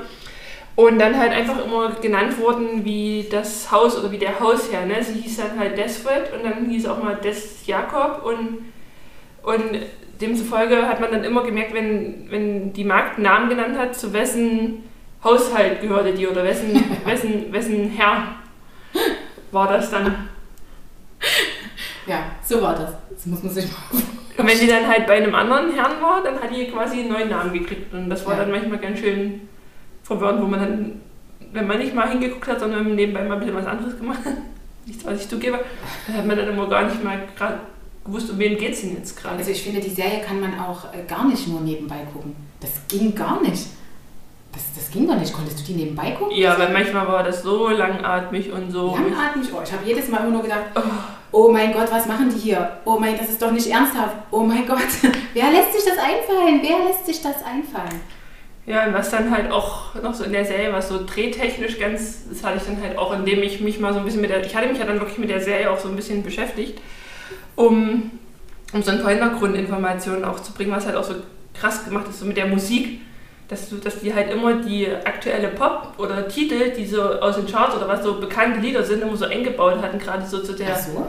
Und 0.76 0.99
dann 0.99 1.17
halt 1.17 1.32
einfach 1.32 1.63
immer 1.63 1.91
genannt 2.01 2.38
wurden 2.38 2.84
wie 2.84 3.28
das 3.32 3.71
Haus 3.71 3.97
oder 3.97 4.11
wie 4.11 4.17
der 4.17 4.39
Hausherr. 4.41 4.86
Ne? 4.86 5.01
Sie 5.01 5.21
hieß 5.21 5.38
dann 5.38 5.57
halt 5.57 5.78
Desfred 5.78 6.34
und 6.34 6.43
dann 6.43 6.69
hieß 6.69 6.86
auch 6.88 7.01
mal 7.01 7.15
Des 7.15 7.65
Jakob 7.65 8.26
und, 8.26 8.65
und 9.43 9.80
demzufolge 10.19 10.88
hat 10.88 10.99
man 10.99 11.11
dann 11.11 11.23
immer 11.23 11.43
gemerkt, 11.43 11.73
wenn, 11.73 12.30
wenn 12.30 12.73
die 12.73 12.84
Magd 12.84 13.15
einen 13.15 13.23
Namen 13.23 13.49
genannt 13.49 13.78
hat, 13.78 13.95
zu 13.95 14.11
wessen 14.11 14.84
Haushalt 15.23 15.82
gehörte 15.82 16.13
die 16.13 16.28
oder 16.28 16.43
wessen, 16.43 16.84
wessen, 17.05 17.51
wessen 17.53 17.89
Herr 17.89 18.36
war 19.51 19.67
das 19.69 19.89
dann. 19.91 20.28
Ja, 22.05 22.26
so 22.43 22.61
war 22.61 22.76
das. 22.76 22.91
Das 23.09 23.26
muss 23.26 23.41
man 23.43 23.51
sich 23.51 23.65
mal 23.65 24.01
Und 24.38 24.47
wenn 24.47 24.59
die 24.59 24.67
dann 24.67 24.88
halt 24.88 25.07
bei 25.07 25.13
einem 25.15 25.34
anderen 25.34 25.73
Herrn 25.73 26.01
war, 26.01 26.21
dann 26.21 26.39
hat 26.39 26.53
die 26.55 26.67
quasi 26.67 26.99
einen 26.99 27.09
neuen 27.09 27.30
Namen 27.30 27.53
gekriegt. 27.53 27.93
Und 27.93 28.09
das 28.09 28.26
war 28.26 28.34
Ja. 28.34 28.41
dann 28.41 28.51
manchmal 28.51 28.78
ganz 28.78 28.99
schön 28.99 29.47
verwirrend, 30.05 30.41
wo 30.41 30.45
man 30.45 30.59
dann, 30.59 31.01
wenn 31.51 31.67
man 31.67 31.79
nicht 31.79 31.93
mal 31.93 32.09
hingeguckt 32.09 32.47
hat, 32.47 32.59
sondern 32.59 32.95
nebenbei 32.95 33.23
mal 33.23 33.33
ein 33.33 33.39
bisschen 33.39 33.55
was 33.55 33.65
anderes 33.65 33.97
gemacht 33.97 34.19
hat, 34.23 34.35
nichts, 34.85 35.03
was 35.03 35.21
ich 35.21 35.27
zugebe, 35.27 35.59
dann 36.07 36.17
hat 36.17 36.25
man 36.25 36.37
dann 36.37 36.49
immer 36.49 36.69
gar 36.69 36.83
nicht 36.83 37.03
mal 37.03 37.19
gerade 37.35 37.59
gewusst, 38.05 38.29
um 38.29 38.37
wen 38.37 38.55
geht 38.57 38.73
es 38.73 38.81
denn 38.81 38.95
jetzt 38.95 39.19
gerade. 39.19 39.37
Also 39.37 39.49
ich 39.49 39.63
finde, 39.63 39.81
die 39.81 39.89
Serie 39.89 40.21
kann 40.21 40.39
man 40.39 40.59
auch 40.59 40.93
äh, 40.93 41.03
gar 41.07 41.27
nicht 41.27 41.47
nur 41.47 41.61
nebenbei 41.61 42.05
gucken. 42.13 42.35
Das 42.59 42.69
ging 42.87 43.15
gar 43.15 43.41
nicht. 43.41 43.65
Das, 44.51 44.63
das 44.75 44.91
ging 44.91 45.07
gar 45.07 45.17
nicht. 45.17 45.33
Konntest 45.33 45.59
du 45.59 45.63
die 45.63 45.73
nebenbei 45.73 46.11
gucken? 46.11 46.37
Ja, 46.37 46.57
weil 46.57 46.71
manchmal 46.71 47.07
war 47.07 47.23
das 47.23 47.41
so 47.41 47.67
langatmig 47.69 48.51
und 48.51 48.71
so. 48.71 48.95
Langatmig. 48.95 49.47
Oh, 49.53 49.61
ich 49.63 49.71
habe 49.73 49.83
jedes 49.85 50.07
Mal 50.07 50.19
immer 50.19 50.31
nur 50.31 50.43
gedacht, 50.43 50.65
oh 51.31 51.51
mein 51.51 51.73
Gott, 51.73 51.91
was 51.91 52.05
machen 52.05 52.29
die 52.29 52.39
hier? 52.39 52.77
Oh 52.85 52.97
mein, 52.99 53.17
das 53.17 53.29
ist 53.29 53.41
doch 53.41 53.51
nicht 53.51 53.67
ernsthaft. 53.67 54.15
Oh 54.29 54.43
mein 54.43 54.67
Gott, 54.67 54.77
wer 55.33 55.51
lässt 55.51 55.73
sich 55.73 55.83
das 55.83 55.97
einfallen? 55.97 56.61
Wer 56.61 56.85
lässt 56.87 57.05
sich 57.07 57.21
das 57.21 57.43
einfallen? 57.43 57.99
Ja, 58.68 58.88
und 58.88 58.93
was 58.95 59.11
dann 59.11 59.30
halt 59.30 59.51
auch 59.51 59.93
noch 60.01 60.13
so 60.16 60.24
in 60.24 60.32
der 60.32 60.43
Serie, 60.43 60.74
was 60.74 60.89
so 60.89 61.05
drehtechnisch 61.05 61.78
ganz, 61.80 62.28
das 62.30 62.43
hatte 62.43 62.57
ich 62.57 62.63
dann 62.63 62.82
halt 62.82 62.97
auch, 62.97 63.13
indem 63.13 63.43
ich 63.43 63.61
mich 63.61 63.80
mal 63.80 63.93
so 63.93 63.99
ein 63.99 64.05
bisschen 64.05 64.22
mit 64.22 64.32
der, 64.32 64.43
ich 64.43 64.55
hatte 64.55 64.68
mich 64.68 64.80
ja 64.80 64.86
dann 64.86 64.99
wirklich 64.99 65.20
mit 65.20 65.30
der 65.30 65.41
Serie 65.41 65.70
auch 65.70 65.78
so 65.78 65.88
ein 65.88 65.95
bisschen 65.95 66.24
beschäftigt, 66.24 66.82
um, 67.55 68.09
um 68.74 68.82
so 68.82 68.89
ein 68.89 69.01
paar 69.01 69.11
Hintergrundinformationen 69.11 70.26
auch 70.26 70.39
zu 70.39 70.51
bringen, 70.53 70.72
was 70.72 70.88
halt 70.88 70.95
auch 70.95 71.03
so 71.03 71.13
krass 71.53 71.86
gemacht 71.86 72.07
ist, 72.09 72.20
so 72.20 72.26
mit 72.26 72.38
der 72.38 72.47
Musik, 72.47 73.01
dass, 73.49 73.70
dass 73.82 73.99
die 73.99 74.16
halt 74.16 74.32
immer 74.32 74.55
die 74.55 74.88
aktuelle 74.88 75.49
Pop 75.49 75.93
oder 75.99 76.28
Titel, 76.28 76.72
die 76.76 76.88
so 76.88 77.03
aus 77.03 77.36
den 77.36 77.45
Charts 77.45 77.76
oder 77.76 77.88
was 77.88 78.03
so 78.03 78.20
bekannte 78.20 78.59
Lieder 78.61 78.84
sind, 78.84 79.03
immer 79.03 79.16
so 79.16 79.26
eingebaut 79.26 79.80
hatten, 79.84 79.99
gerade 79.99 80.26
so 80.26 80.39
zu 80.39 80.53
der, 80.53 80.76
so? 80.76 81.07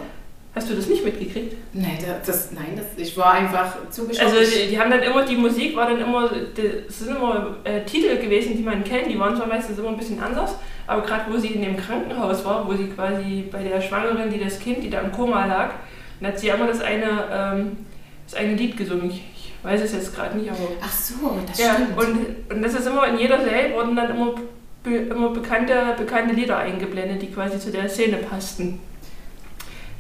Hast 0.57 0.71
du 0.71 0.75
das 0.75 0.87
nicht 0.89 1.05
mitgekriegt? 1.05 1.55
Nein, 1.75 1.99
das, 2.25 2.51
nein 2.53 2.75
das, 2.77 2.87
ich 2.97 3.17
war 3.17 3.33
einfach 3.33 3.77
zugeschaut. 3.91 4.27
Also 4.27 4.39
die, 4.41 4.71
die 4.71 4.81
haben 4.81 4.91
dann 4.91 5.03
immer, 5.03 5.25
die 5.25 5.37
Musik 5.37 5.77
war 5.77 5.89
dann 5.91 6.01
immer, 6.01 6.29
das 6.29 6.99
sind 6.99 7.15
immer 7.15 7.59
äh, 7.65 7.85
Titel 7.85 8.17
gewesen, 8.17 8.57
die 8.57 8.63
man 8.63 8.83
kennt, 8.83 9.09
die 9.11 9.19
waren 9.19 9.37
zwar 9.37 9.47
meistens 9.47 9.79
immer 9.79 9.91
ein 9.91 9.99
bisschen 9.99 10.21
anders, 10.21 10.57
aber 10.87 11.03
gerade 11.03 11.31
wo 11.33 11.37
sie 11.37 11.49
in 11.49 11.63
dem 11.63 11.77
Krankenhaus 11.77 12.45
war, 12.45 12.67
wo 12.67 12.75
sie 12.75 12.87
quasi 12.87 13.45
bei 13.53 13.63
der 13.63 13.81
Schwangeren, 13.83 14.31
die 14.31 14.43
das 14.43 14.59
Kind, 14.59 14.83
die 14.83 14.91
da 14.91 15.01
im 15.01 15.13
Koma 15.13 15.45
lag, 15.45 15.71
dann 16.21 16.33
hat 16.33 16.39
sie 16.39 16.49
immer 16.49 16.67
das 16.67 16.81
eine, 16.81 17.25
ähm, 17.31 17.77
das 18.27 18.35
eine 18.41 18.55
Lied 18.55 18.77
gesungen. 18.79 19.11
Ich, 19.11 19.23
ich 19.37 19.53
weiß 19.63 19.83
es 19.83 19.93
jetzt 19.93 20.15
gerade 20.17 20.39
nicht, 20.39 20.49
aber... 20.51 20.61
Ach 20.83 20.93
so, 20.93 21.39
das 21.47 21.59
Ja, 21.59 21.75
stimmt. 21.75 21.99
und, 21.99 22.55
und 22.57 22.63
das 22.63 22.73
ist 22.73 22.87
immer, 22.87 23.07
in 23.09 23.19
jeder 23.19 23.45
Serie 23.45 23.75
wurden 23.75 23.95
dann 23.95 24.11
immer, 24.11 24.35
immer 24.85 25.31
bekannte, 25.31 25.75
bekannte 25.99 26.35
Lieder 26.35 26.57
eingeblendet, 26.57 27.21
die 27.21 27.31
quasi 27.31 27.59
zu 27.59 27.71
der 27.71 27.89
Szene 27.91 28.17
passten. 28.19 28.79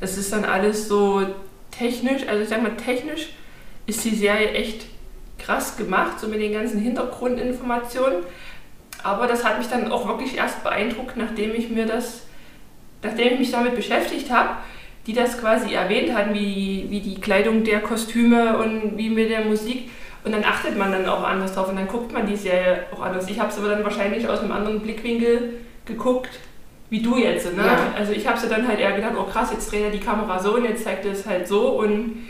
Das 0.00 0.18
ist 0.18 0.32
dann 0.32 0.44
alles 0.44 0.88
so 0.88 1.26
technisch, 1.70 2.26
also 2.28 2.42
ich 2.42 2.48
sag 2.48 2.62
mal, 2.62 2.76
technisch 2.76 3.30
ist 3.86 4.04
die 4.04 4.14
Serie 4.14 4.50
echt 4.52 4.86
krass 5.38 5.76
gemacht, 5.76 6.20
so 6.20 6.28
mit 6.28 6.40
den 6.40 6.52
ganzen 6.52 6.80
Hintergrundinformationen. 6.80 8.20
Aber 9.02 9.26
das 9.26 9.44
hat 9.44 9.58
mich 9.58 9.68
dann 9.68 9.90
auch 9.92 10.08
wirklich 10.08 10.36
erst 10.36 10.64
beeindruckt, 10.64 11.16
nachdem 11.16 11.54
ich 11.54 11.70
mir 11.70 11.86
das, 11.86 12.22
nachdem 13.02 13.34
ich 13.34 13.38
mich 13.38 13.50
damit 13.50 13.76
beschäftigt 13.76 14.30
habe, 14.30 14.56
die 15.06 15.12
das 15.12 15.38
quasi 15.38 15.72
erwähnt 15.72 16.12
hatten, 16.14 16.34
wie, 16.34 16.86
wie 16.88 17.00
die 17.00 17.20
Kleidung 17.20 17.62
der 17.62 17.80
Kostüme 17.80 18.58
und 18.58 18.96
wie 18.96 19.10
mit 19.10 19.30
der 19.30 19.44
Musik. 19.44 19.90
Und 20.24 20.32
dann 20.32 20.44
achtet 20.44 20.76
man 20.76 20.90
dann 20.90 21.06
auch 21.06 21.22
anders 21.22 21.54
drauf 21.54 21.68
und 21.68 21.76
dann 21.76 21.86
guckt 21.86 22.12
man 22.12 22.26
die 22.26 22.34
Serie 22.34 22.86
auch 22.92 23.00
anders. 23.00 23.28
Ich 23.30 23.38
habe 23.38 23.50
es 23.50 23.58
aber 23.58 23.68
dann 23.68 23.84
wahrscheinlich 23.84 24.28
aus 24.28 24.40
einem 24.40 24.50
anderen 24.50 24.80
Blickwinkel 24.80 25.60
geguckt, 25.84 26.40
wie 26.90 27.02
du 27.02 27.16
jetzt. 27.16 27.54
Ne? 27.54 27.64
Ja. 27.64 27.92
Also 27.96 28.12
ich 28.12 28.26
habe 28.26 28.38
sie 28.38 28.48
dann 28.48 28.66
halt 28.66 28.80
eher 28.80 28.92
gedacht, 28.92 29.14
oh 29.18 29.24
krass, 29.24 29.50
jetzt 29.52 29.70
dreht 29.70 29.82
er 29.82 29.90
die 29.90 30.00
Kamera 30.00 30.38
so 30.38 30.54
und 30.54 30.64
jetzt 30.64 30.84
zeigt 30.84 31.04
er 31.04 31.12
es 31.12 31.26
halt 31.26 31.48
so. 31.48 31.68
Und 31.78 32.26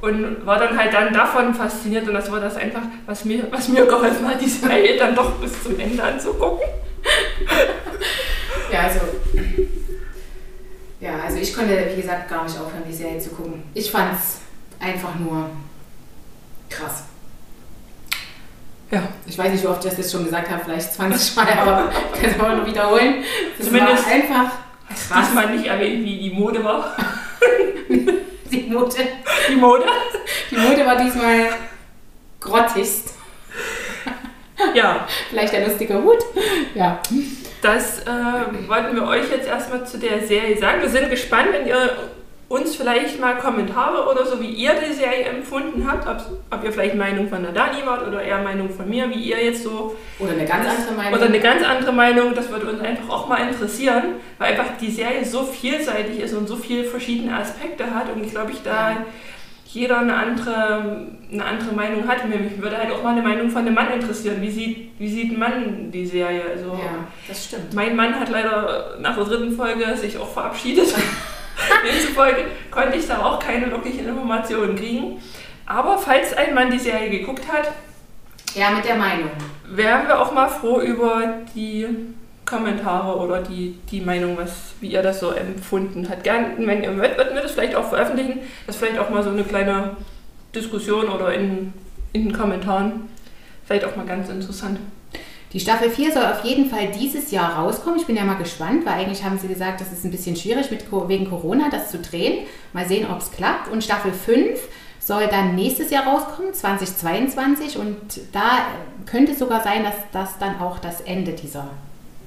und 0.00 0.44
war 0.44 0.58
dann 0.58 0.76
halt 0.78 0.92
dann 0.92 1.14
davon 1.14 1.54
fasziniert 1.54 2.06
und 2.06 2.12
das 2.12 2.30
war 2.30 2.38
das 2.38 2.56
einfach, 2.56 2.82
was 3.06 3.24
mir, 3.24 3.50
was 3.50 3.68
mir 3.68 3.86
geholfen 3.86 4.28
hat, 4.28 4.38
die 4.38 4.48
Serie 4.48 4.98
dann 4.98 5.14
doch 5.14 5.32
bis 5.36 5.62
zum 5.62 5.80
Ende 5.80 6.02
anzugucken. 6.02 6.68
Ja, 8.70 8.80
also. 8.80 9.00
Ja, 11.00 11.20
also 11.24 11.38
ich 11.38 11.54
konnte, 11.54 11.90
wie 11.90 12.00
gesagt, 12.00 12.28
gar 12.28 12.44
nicht 12.44 12.58
aufhören, 12.58 12.82
die 12.86 12.94
Serie 12.94 13.18
zu 13.18 13.30
gucken. 13.30 13.62
Ich 13.72 13.90
fand 13.90 14.18
es 14.18 14.40
einfach 14.78 15.14
nur 15.14 15.48
krass. 16.68 17.04
Ja. 18.94 19.02
Ich 19.26 19.36
weiß 19.36 19.50
nicht, 19.50 19.64
wie 19.64 19.66
oft 19.66 19.84
ich 19.84 19.90
das 19.90 19.98
jetzt 19.98 20.12
schon 20.12 20.24
gesagt 20.24 20.48
habe, 20.48 20.62
vielleicht 20.64 20.94
20 20.94 21.36
Mal, 21.36 21.48
aber 21.60 21.90
ich 22.14 22.20
kann 22.22 22.30
es 22.30 22.36
noch 22.38 22.66
wiederholen. 22.66 23.24
Das 23.58 23.66
Zumindest 23.66 24.06
war 24.06 24.12
einfach 24.12 24.52
krass. 24.88 25.26
Diesmal 25.26 25.56
nicht 25.56 25.66
erwähnt, 25.66 26.04
wie 26.04 26.18
die 26.18 26.30
Mode 26.30 26.62
war. 26.62 26.96
Die 28.50 28.70
Mode, 28.70 28.94
Die 29.50 29.56
Mode? 29.56 29.84
die 30.48 30.56
Mode 30.56 30.86
war 30.86 30.94
diesmal 30.96 31.48
grottigst. 32.40 33.14
Ja, 34.74 35.08
Vielleicht 35.30 35.54
ein 35.54 35.64
lustiger 35.68 36.00
Hut. 36.00 36.18
Ja. 36.76 37.00
das 37.62 38.00
äh, 38.00 38.68
wollten 38.68 38.94
wir 38.94 39.08
euch 39.08 39.28
jetzt 39.28 39.48
erstmal 39.48 39.84
zu 39.84 39.98
der 39.98 40.24
Serie 40.24 40.56
sagen. 40.56 40.82
Wir 40.82 40.88
sind 40.88 41.10
gespannt, 41.10 41.48
wenn 41.50 41.66
ihr 41.66 41.96
uns 42.48 42.76
vielleicht 42.76 43.20
mal 43.20 43.36
Kommentare 43.38 44.06
oder 44.08 44.26
so, 44.26 44.40
wie 44.40 44.48
ihr 44.50 44.72
die 44.74 44.92
Serie 44.92 45.24
empfunden 45.24 45.86
habt, 45.90 46.06
ob, 46.50 46.64
ihr 46.64 46.72
vielleicht 46.72 46.94
Meinung 46.94 47.28
von 47.28 47.42
der 47.42 47.52
Dani 47.52 47.84
wart 47.86 48.06
oder 48.06 48.22
eher 48.22 48.42
Meinung 48.42 48.68
von 48.70 48.88
mir, 48.88 49.08
wie 49.10 49.22
ihr 49.30 49.42
jetzt 49.42 49.62
so 49.62 49.96
Oder 50.18 50.32
eine 50.32 50.44
ganz 50.44 50.66
andere 50.68 50.94
Meinung. 50.94 51.14
Oder 51.14 51.26
eine 51.26 51.40
ganz 51.40 51.64
andere 51.64 51.92
Meinung, 51.92 52.34
das 52.34 52.50
würde 52.50 52.66
uns 52.66 52.80
einfach 52.80 53.08
auch 53.08 53.28
mal 53.28 53.48
interessieren, 53.48 54.16
weil 54.38 54.52
einfach 54.52 54.76
die 54.80 54.90
Serie 54.90 55.24
so 55.24 55.42
vielseitig 55.44 56.20
ist 56.20 56.34
und 56.34 56.46
so 56.46 56.56
viele 56.56 56.84
verschiedene 56.84 57.34
Aspekte 57.34 57.94
hat 57.94 58.14
und 58.14 58.24
ich 58.24 58.30
glaube, 58.30 58.52
ich 58.52 58.62
da 58.62 58.90
Ja. 58.90 59.06
jeder 59.66 59.98
eine 59.98 60.14
andere, 60.14 61.08
eine 61.32 61.44
andere 61.44 61.74
Meinung 61.74 62.06
hat. 62.06 62.28
Mir 62.28 62.36
mich 62.36 62.60
würde 62.62 62.76
halt 62.78 62.92
auch 62.92 63.02
mal 63.02 63.12
eine 63.12 63.22
Meinung 63.22 63.50
von 63.50 63.62
einem 63.62 63.74
Mann 63.74 63.90
interessieren. 63.92 64.36
Wie 64.40 64.50
sieht, 64.50 64.92
wie 65.00 65.08
sieht 65.08 65.32
ein 65.32 65.38
Mann 65.38 65.90
die 65.90 66.06
Serie? 66.06 66.42
Also, 66.52 66.74
ja, 66.74 67.06
das 67.26 67.46
stimmt. 67.46 67.74
Mein 67.74 67.96
Mann 67.96 68.20
hat 68.20 68.28
leider 68.28 68.96
nach 69.00 69.16
der 69.16 69.24
dritten 69.24 69.56
Folge 69.56 69.96
sich 69.96 70.16
auch 70.18 70.28
verabschiedet. 70.30 70.94
Demzufolge 71.84 72.44
konnte 72.70 72.98
ich 72.98 73.06
da 73.06 73.22
auch 73.24 73.38
keine 73.38 73.70
wirklichen 73.70 74.08
Informationen 74.08 74.76
kriegen. 74.76 75.20
Aber 75.66 75.96
falls 75.98 76.34
ein 76.36 76.54
Mann 76.54 76.70
die 76.70 76.78
Serie 76.78 77.10
geguckt 77.10 77.44
hat, 77.50 77.70
Ja, 78.54 78.70
mit 78.70 78.84
der 78.84 78.96
Meinung. 78.96 79.30
wären 79.68 80.06
wir 80.06 80.20
auch 80.20 80.32
mal 80.32 80.48
froh 80.48 80.80
über 80.80 81.22
die 81.54 81.86
Kommentare 82.44 83.16
oder 83.18 83.40
die, 83.42 83.78
die 83.90 84.00
Meinung, 84.02 84.36
was, 84.36 84.74
wie 84.80 84.88
ihr 84.88 85.02
das 85.02 85.20
so 85.20 85.30
empfunden 85.30 86.06
habt. 86.10 86.24
Gern, 86.24 86.54
wenn 86.58 86.82
ihr 86.82 86.96
wollt, 86.98 87.16
würden 87.16 87.34
wir 87.34 87.42
das 87.42 87.52
vielleicht 87.52 87.74
auch 87.74 87.88
veröffentlichen. 87.88 88.40
Das 88.66 88.76
ist 88.76 88.84
vielleicht 88.84 88.98
auch 89.00 89.08
mal 89.10 89.22
so 89.22 89.30
eine 89.30 89.44
kleine 89.44 89.96
Diskussion 90.54 91.08
oder 91.08 91.32
in, 91.32 91.72
in 92.12 92.24
den 92.28 92.32
Kommentaren. 92.36 93.08
Vielleicht 93.64 93.86
auch 93.86 93.96
mal 93.96 94.04
ganz 94.04 94.28
interessant. 94.28 94.78
Die 95.54 95.60
Staffel 95.60 95.88
4 95.88 96.12
soll 96.12 96.24
auf 96.24 96.44
jeden 96.44 96.68
Fall 96.68 96.88
dieses 96.88 97.30
Jahr 97.30 97.56
rauskommen. 97.56 98.00
Ich 98.00 98.06
bin 98.06 98.16
ja 98.16 98.24
mal 98.24 98.34
gespannt, 98.34 98.84
weil 98.84 98.94
eigentlich 98.94 99.22
haben 99.22 99.38
sie 99.38 99.46
gesagt, 99.46 99.80
das 99.80 99.92
ist 99.92 100.04
ein 100.04 100.10
bisschen 100.10 100.34
schwierig 100.34 100.68
mit, 100.72 100.84
wegen 101.08 101.30
Corona, 101.30 101.70
das 101.70 101.92
zu 101.92 101.98
drehen. 101.98 102.44
Mal 102.72 102.88
sehen, 102.88 103.06
ob 103.08 103.20
es 103.20 103.30
klappt. 103.30 103.70
Und 103.70 103.84
Staffel 103.84 104.12
5 104.12 104.58
soll 104.98 105.28
dann 105.28 105.54
nächstes 105.54 105.90
Jahr 105.90 106.08
rauskommen, 106.08 106.52
2022. 106.52 107.78
Und 107.78 107.96
da 108.32 108.66
könnte 109.06 109.30
es 109.30 109.38
sogar 109.38 109.62
sein, 109.62 109.84
dass 109.84 109.94
das 110.10 110.38
dann 110.40 110.58
auch 110.58 110.80
das 110.80 111.02
Ende 111.02 111.32
dieser 111.34 111.68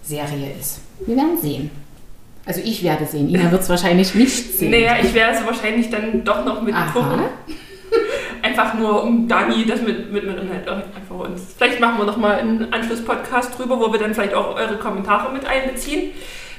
Serie 0.03 0.53
ist. 0.57 0.79
Wir 1.05 1.17
werden 1.17 1.37
sehen. 1.37 1.69
Also 2.45 2.61
ich 2.63 2.81
werde 2.81 3.05
sehen. 3.05 3.27
Ina 3.27 3.51
wird 3.51 3.61
es 3.61 3.67
wahrscheinlich 3.67 4.15
nicht 4.15 4.57
sehen. 4.57 4.71
Naja, 4.71 4.99
ich 5.03 5.13
werde 5.13 5.39
es 5.39 5.45
wahrscheinlich 5.45 5.89
dann 5.89 6.23
doch 6.23 6.45
noch 6.45 6.61
mit 6.61 6.73
Aha. 6.73 6.91
gucken. 6.91 7.23
Einfach 8.41 8.73
nur, 8.73 9.03
um 9.03 9.27
Dani 9.27 9.65
das 9.65 9.81
mit, 9.81 10.11
mit, 10.11 10.25
mit 10.25 10.37
halt 10.37 10.69
auch 10.69 10.77
einfach 10.77 11.27
uns. 11.27 11.55
Vielleicht 11.57 11.79
machen 11.79 11.97
wir 11.97 12.05
noch 12.05 12.17
mal 12.17 12.37
einen 12.37 12.71
Anschluss-Podcast 12.73 13.57
drüber, 13.57 13.79
wo 13.79 13.91
wir 13.91 13.99
dann 13.99 14.13
vielleicht 14.13 14.33
auch 14.33 14.55
eure 14.55 14.77
Kommentare 14.77 15.31
mit 15.31 15.45
einbeziehen. 15.45 16.11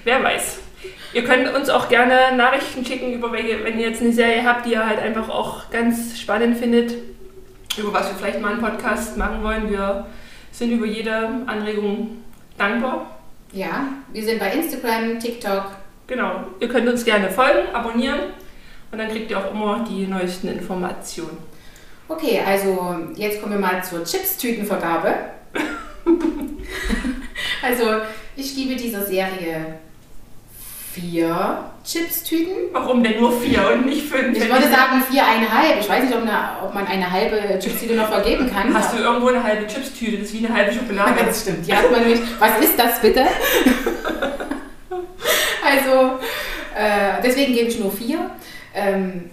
Wer 0.05 0.23
weiß. 0.23 0.61
Ihr 1.15 1.25
könnt 1.25 1.53
uns 1.55 1.71
auch 1.71 1.89
gerne 1.89 2.37
Nachrichten 2.37 2.85
schicken, 2.85 3.13
über 3.13 3.33
welche, 3.33 3.65
wenn 3.65 3.79
ihr 3.79 3.89
jetzt 3.89 4.03
eine 4.03 4.13
Serie 4.13 4.45
habt, 4.45 4.67
die 4.67 4.73
ihr 4.73 4.87
halt 4.87 5.01
einfach 5.01 5.29
auch 5.29 5.71
ganz 5.71 6.19
spannend 6.19 6.59
findet, 6.59 6.95
über 7.79 7.93
was 7.93 8.09
wir 8.09 8.17
vielleicht 8.17 8.41
mal 8.41 8.53
einen 8.53 8.61
Podcast 8.61 9.17
machen 9.17 9.43
wollen. 9.43 9.71
Wir 9.71 10.07
sind 10.53 10.71
über 10.71 10.87
jede 10.87 11.29
Anregung 11.47 12.19
dankbar. 12.59 13.19
Ja, 13.53 13.89
wir 14.13 14.23
sind 14.23 14.39
bei 14.39 14.53
Instagram, 14.53 15.19
TikTok. 15.19 15.65
Genau. 16.07 16.45
Ihr 16.61 16.69
könnt 16.69 16.89
uns 16.89 17.05
gerne 17.05 17.31
folgen, 17.31 17.73
abonnieren 17.73 18.21
und 18.91 18.99
dann 18.99 19.09
kriegt 19.09 19.31
ihr 19.31 19.39
auch 19.39 19.51
immer 19.51 19.85
die 19.89 20.07
neuesten 20.07 20.49
Informationen. 20.49 21.39
Okay, 22.09 22.41
also 22.45 22.97
jetzt 23.17 23.41
kommen 23.41 23.53
wir 23.53 23.61
mal 23.61 23.85
zur 23.85 24.03
Chips-Tütenvergabe. 24.03 25.15
also 27.63 27.85
ich 28.35 28.57
gebe 28.57 28.77
dieser 28.77 29.05
Serie 29.05 29.75
vier 30.95 31.65
Chips-Tüten. 31.85 32.73
Warum 32.73 33.03
denn 33.03 33.21
nur 33.21 33.39
vier 33.39 33.73
und 33.75 33.85
nicht 33.85 34.07
fünf? 34.07 34.37
Ich 34.37 34.49
würde 34.49 34.69
sagen 34.69 35.03
viereinhalb. 35.11 35.81
Ich 35.81 35.89
weiß 35.89 36.05
nicht, 36.05 36.15
ob, 36.15 36.23
eine, 36.23 36.57
ob 36.65 36.73
man 36.73 36.87
eine 36.87 37.11
halbe 37.11 37.59
Chips-Tüte 37.59 37.95
noch 37.95 38.09
vergeben 38.09 38.51
kann. 38.51 38.73
Hast 38.73 38.95
du 38.95 39.03
irgendwo 39.03 39.29
eine 39.29 39.43
halbe 39.43 39.67
Chipstüte? 39.67 40.17
Das 40.17 40.29
ist 40.29 40.41
wie 40.41 40.47
eine 40.47 40.57
halbe 40.57 40.73
Schokolade. 40.73 41.13
Das 41.27 41.43
stimmt. 41.43 41.67
Die 41.67 41.75
hat 41.75 41.91
man 41.91 42.09
nicht. 42.09 42.23
Was 42.39 42.59
ist 42.65 42.79
das 42.79 43.03
bitte? 43.03 43.21
also, 45.63 46.19
äh, 46.75 47.21
deswegen 47.23 47.53
gebe 47.53 47.69
ich 47.69 47.79
nur 47.79 47.93
vier. 47.93 48.31
Ähm, 48.75 49.31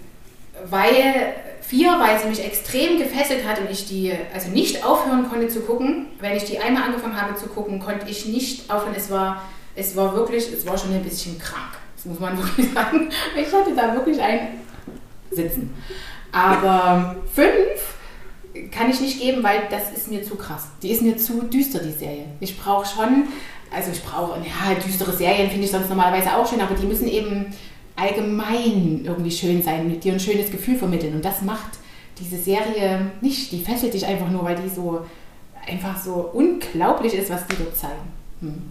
weil 0.68 1.34
vier, 1.66 1.98
weil 1.98 2.18
sie 2.18 2.28
mich 2.28 2.44
extrem 2.44 2.98
gefesselt 2.98 3.46
hat 3.46 3.60
und 3.60 3.70
ich 3.70 3.86
die 3.86 4.12
also 4.32 4.50
nicht 4.50 4.84
aufhören 4.84 5.28
konnte 5.28 5.48
zu 5.48 5.60
gucken. 5.60 6.06
Wenn 6.20 6.36
ich 6.36 6.44
die 6.44 6.58
einmal 6.58 6.84
angefangen 6.84 7.20
habe 7.20 7.34
zu 7.36 7.46
gucken, 7.46 7.80
konnte 7.80 8.08
ich 8.08 8.26
nicht 8.26 8.70
aufhören. 8.70 8.94
Es 8.96 9.10
war, 9.10 9.42
es 9.74 9.96
war 9.96 10.14
wirklich, 10.14 10.52
es 10.52 10.66
war 10.66 10.78
schon 10.78 10.92
ein 10.92 11.02
bisschen 11.02 11.38
krank. 11.38 11.72
Das 11.96 12.06
muss 12.06 12.20
man 12.20 12.38
wirklich 12.42 12.72
sagen. 12.72 13.10
Ich 13.36 13.52
hatte 13.52 13.74
da 13.74 13.94
wirklich 13.94 14.20
ein 14.20 14.60
Sitzen. 15.30 15.74
Aber 16.32 17.16
fünf 17.34 17.96
kann 18.70 18.90
ich 18.90 19.00
nicht 19.00 19.20
geben, 19.20 19.42
weil 19.42 19.62
das 19.70 19.92
ist 19.92 20.10
mir 20.10 20.22
zu 20.22 20.36
krass. 20.36 20.68
Die 20.82 20.90
ist 20.90 21.02
mir 21.02 21.16
zu 21.16 21.42
düster, 21.42 21.80
die 21.80 21.92
Serie. 21.92 22.26
Ich 22.40 22.58
brauche 22.58 22.86
schon, 22.86 23.24
also 23.74 23.90
ich 23.90 24.02
brauche, 24.02 24.38
ja, 24.40 24.74
düstere 24.74 25.12
Serien 25.12 25.50
finde 25.50 25.64
ich 25.64 25.70
sonst 25.70 25.88
normalerweise 25.88 26.34
auch 26.36 26.48
schön, 26.48 26.60
aber 26.60 26.74
die 26.74 26.86
müssen 26.86 27.08
eben 27.08 27.54
allgemein 27.96 29.02
irgendwie 29.04 29.30
schön 29.30 29.62
sein, 29.62 29.88
mit 29.88 30.04
dir 30.04 30.12
ein 30.12 30.20
schönes 30.20 30.50
Gefühl 30.50 30.76
vermitteln. 30.76 31.14
Und 31.14 31.24
das 31.24 31.42
macht 31.42 31.78
diese 32.18 32.36
Serie 32.36 33.10
nicht. 33.20 33.50
Die 33.52 33.62
fesselt 33.62 33.94
dich 33.94 34.06
einfach 34.06 34.30
nur, 34.30 34.44
weil 34.44 34.56
die 34.56 34.68
so 34.68 35.04
einfach 35.66 35.98
so 35.98 36.30
unglaublich 36.32 37.14
ist, 37.14 37.30
was 37.30 37.46
die 37.46 37.56
dort 37.56 37.76
zeigen. 37.76 38.12
Hm. 38.40 38.62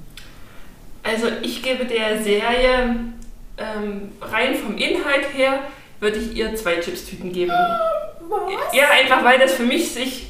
Also 1.04 1.28
ich 1.42 1.62
gebe 1.62 1.86
der 1.86 2.24
Serie 2.24 2.96
ähm, 3.58 4.12
rein 4.22 4.56
vom 4.56 4.78
Inhalt 4.78 5.34
her, 5.36 5.60
würde 6.00 6.18
ich 6.18 6.36
ihr 6.36 6.56
zwei 6.56 6.78
Chipstüten 6.78 7.32
geben. 7.32 7.52
Was? 8.28 8.74
Ja, 8.74 8.90
einfach 8.90 9.24
weil 9.24 9.40
das 9.40 9.54
für 9.54 9.64
mich 9.64 9.92
sich 9.92 10.28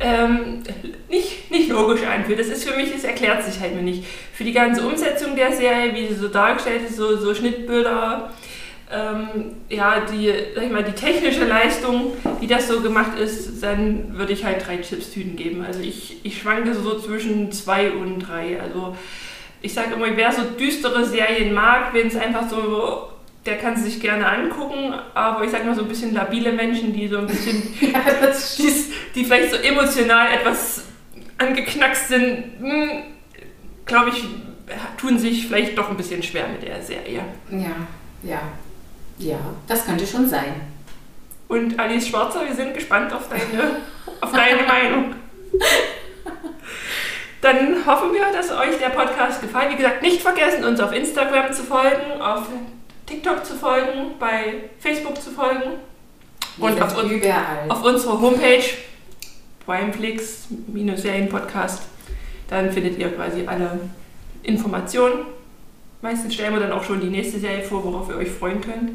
ähm, 0.00 0.62
nicht, 1.08 1.50
nicht 1.50 1.68
logisch 1.68 2.02
anfühlt. 2.02 2.38
Das 2.38 2.48
ist 2.48 2.68
für 2.68 2.76
mich, 2.76 2.94
es 2.94 3.04
erklärt 3.04 3.44
sich 3.44 3.60
halt 3.60 3.74
mir 3.74 3.82
nicht. 3.82 4.04
Für 4.32 4.44
die 4.44 4.52
ganze 4.52 4.86
Umsetzung 4.86 5.36
der 5.36 5.52
Serie, 5.52 5.94
wie 5.94 6.08
sie 6.08 6.14
so 6.14 6.28
dargestellt 6.28 6.82
ist, 6.88 6.96
so, 6.96 7.16
so 7.16 7.34
Schnittbilder, 7.34 8.32
ähm, 8.92 9.56
ja, 9.68 10.00
die, 10.00 10.32
sag 10.54 10.64
ich 10.64 10.70
mal, 10.70 10.84
die 10.84 10.92
technische 10.92 11.44
Leistung, 11.44 12.12
wie 12.40 12.46
das 12.46 12.68
so 12.68 12.80
gemacht 12.80 13.18
ist, 13.18 13.62
dann 13.62 14.16
würde 14.16 14.32
ich 14.32 14.44
halt 14.44 14.66
drei 14.66 14.78
Chipstüten 14.78 15.36
geben. 15.36 15.64
Also 15.64 15.80
ich, 15.80 16.24
ich 16.24 16.38
schwanke 16.38 16.74
so 16.74 16.98
zwischen 16.98 17.50
zwei 17.50 17.90
und 17.90 18.20
drei. 18.20 18.60
Also 18.60 18.96
ich 19.62 19.72
sage 19.72 19.94
immer, 19.94 20.14
wer 20.14 20.30
so 20.30 20.42
düstere 20.42 21.04
Serien 21.04 21.54
mag, 21.54 21.94
wenn 21.94 22.08
es 22.08 22.16
einfach 22.16 22.48
so, 22.48 23.08
der 23.46 23.58
kann 23.58 23.76
sie 23.76 23.84
sich 23.84 24.00
gerne 24.00 24.26
angucken, 24.26 24.94
aber 25.14 25.44
ich 25.44 25.50
sage 25.50 25.64
mal 25.64 25.74
so 25.74 25.82
ein 25.82 25.88
bisschen 25.88 26.14
labile 26.14 26.52
Menschen, 26.52 26.92
die 26.92 27.08
so 27.08 27.18
ein 27.18 27.26
bisschen 27.26 27.62
Ja, 27.80 28.00
die, 28.58 28.84
die 29.14 29.24
vielleicht 29.24 29.50
so 29.50 29.56
emotional 29.56 30.32
etwas 30.32 30.84
angeknackst 31.38 32.08
sind, 32.08 32.44
glaube 33.84 34.10
ich, 34.10 34.24
tun 34.96 35.18
sich 35.18 35.46
vielleicht 35.46 35.76
doch 35.76 35.90
ein 35.90 35.96
bisschen 35.96 36.22
schwer 36.22 36.48
mit 36.48 36.62
der 36.62 36.82
Serie. 36.82 37.22
Ja, 37.50 37.76
ja, 38.22 38.40
ja, 39.18 39.38
das 39.68 39.84
könnte 39.84 40.06
schon 40.06 40.26
sein. 40.26 40.54
Und 41.48 41.78
Alice 41.78 42.08
Schwarzer, 42.08 42.46
wir 42.46 42.54
sind 42.54 42.72
gespannt 42.74 43.12
auf 43.12 43.28
deine, 43.28 43.76
auf 44.20 44.32
deine 44.32 44.62
Meinung. 44.66 45.14
Dann 47.42 47.84
hoffen 47.84 48.14
wir, 48.14 48.24
dass 48.32 48.50
euch 48.50 48.78
der 48.78 48.88
Podcast 48.88 49.42
gefallen. 49.42 49.72
Wie 49.72 49.76
gesagt, 49.76 50.00
nicht 50.00 50.22
vergessen, 50.22 50.64
uns 50.64 50.80
auf 50.80 50.92
Instagram 50.94 51.52
zu 51.52 51.62
folgen, 51.62 52.20
auf 52.20 52.48
TikTok 53.06 53.44
zu 53.44 53.54
folgen, 53.54 54.18
bei 54.18 54.64
Facebook 54.78 55.20
zu 55.20 55.30
folgen 55.30 55.72
Wir 56.56 56.66
und 56.66 56.82
auf, 56.82 57.02
überall. 57.04 57.68
auf 57.68 57.84
unserer 57.84 58.20
Homepage 58.20 58.64
Primeflix-Serienpodcast. 59.66 61.82
Dann 62.48 62.70
findet 62.70 62.98
ihr 62.98 63.14
quasi 63.14 63.46
alle 63.46 63.80
Informationen. 64.42 65.26
Meistens 66.02 66.34
stellen 66.34 66.52
wir 66.52 66.60
dann 66.60 66.72
auch 66.72 66.84
schon 66.84 67.00
die 67.00 67.08
nächste 67.08 67.38
Serie 67.38 67.62
vor, 67.62 67.82
worauf 67.84 68.10
ihr 68.10 68.16
euch 68.16 68.30
freuen 68.30 68.60
könnt. 68.60 68.90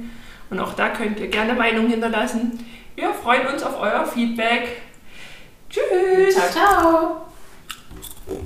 Und 0.49 0.60
auch 0.60 0.74
da 0.74 0.89
könnt 0.89 1.20
ihr 1.20 1.28
gerne 1.28 1.53
Meinung 1.53 1.88
hinterlassen 1.88 2.60
wir 2.99 3.14
freuen 3.14 3.47
uns 3.47 3.64
auf 3.64 3.80
euer 3.80 4.05
Feedback. 4.05 4.82
Tschüss. 5.70 6.36
Ciao, 6.36 7.24
ciao. 8.28 8.45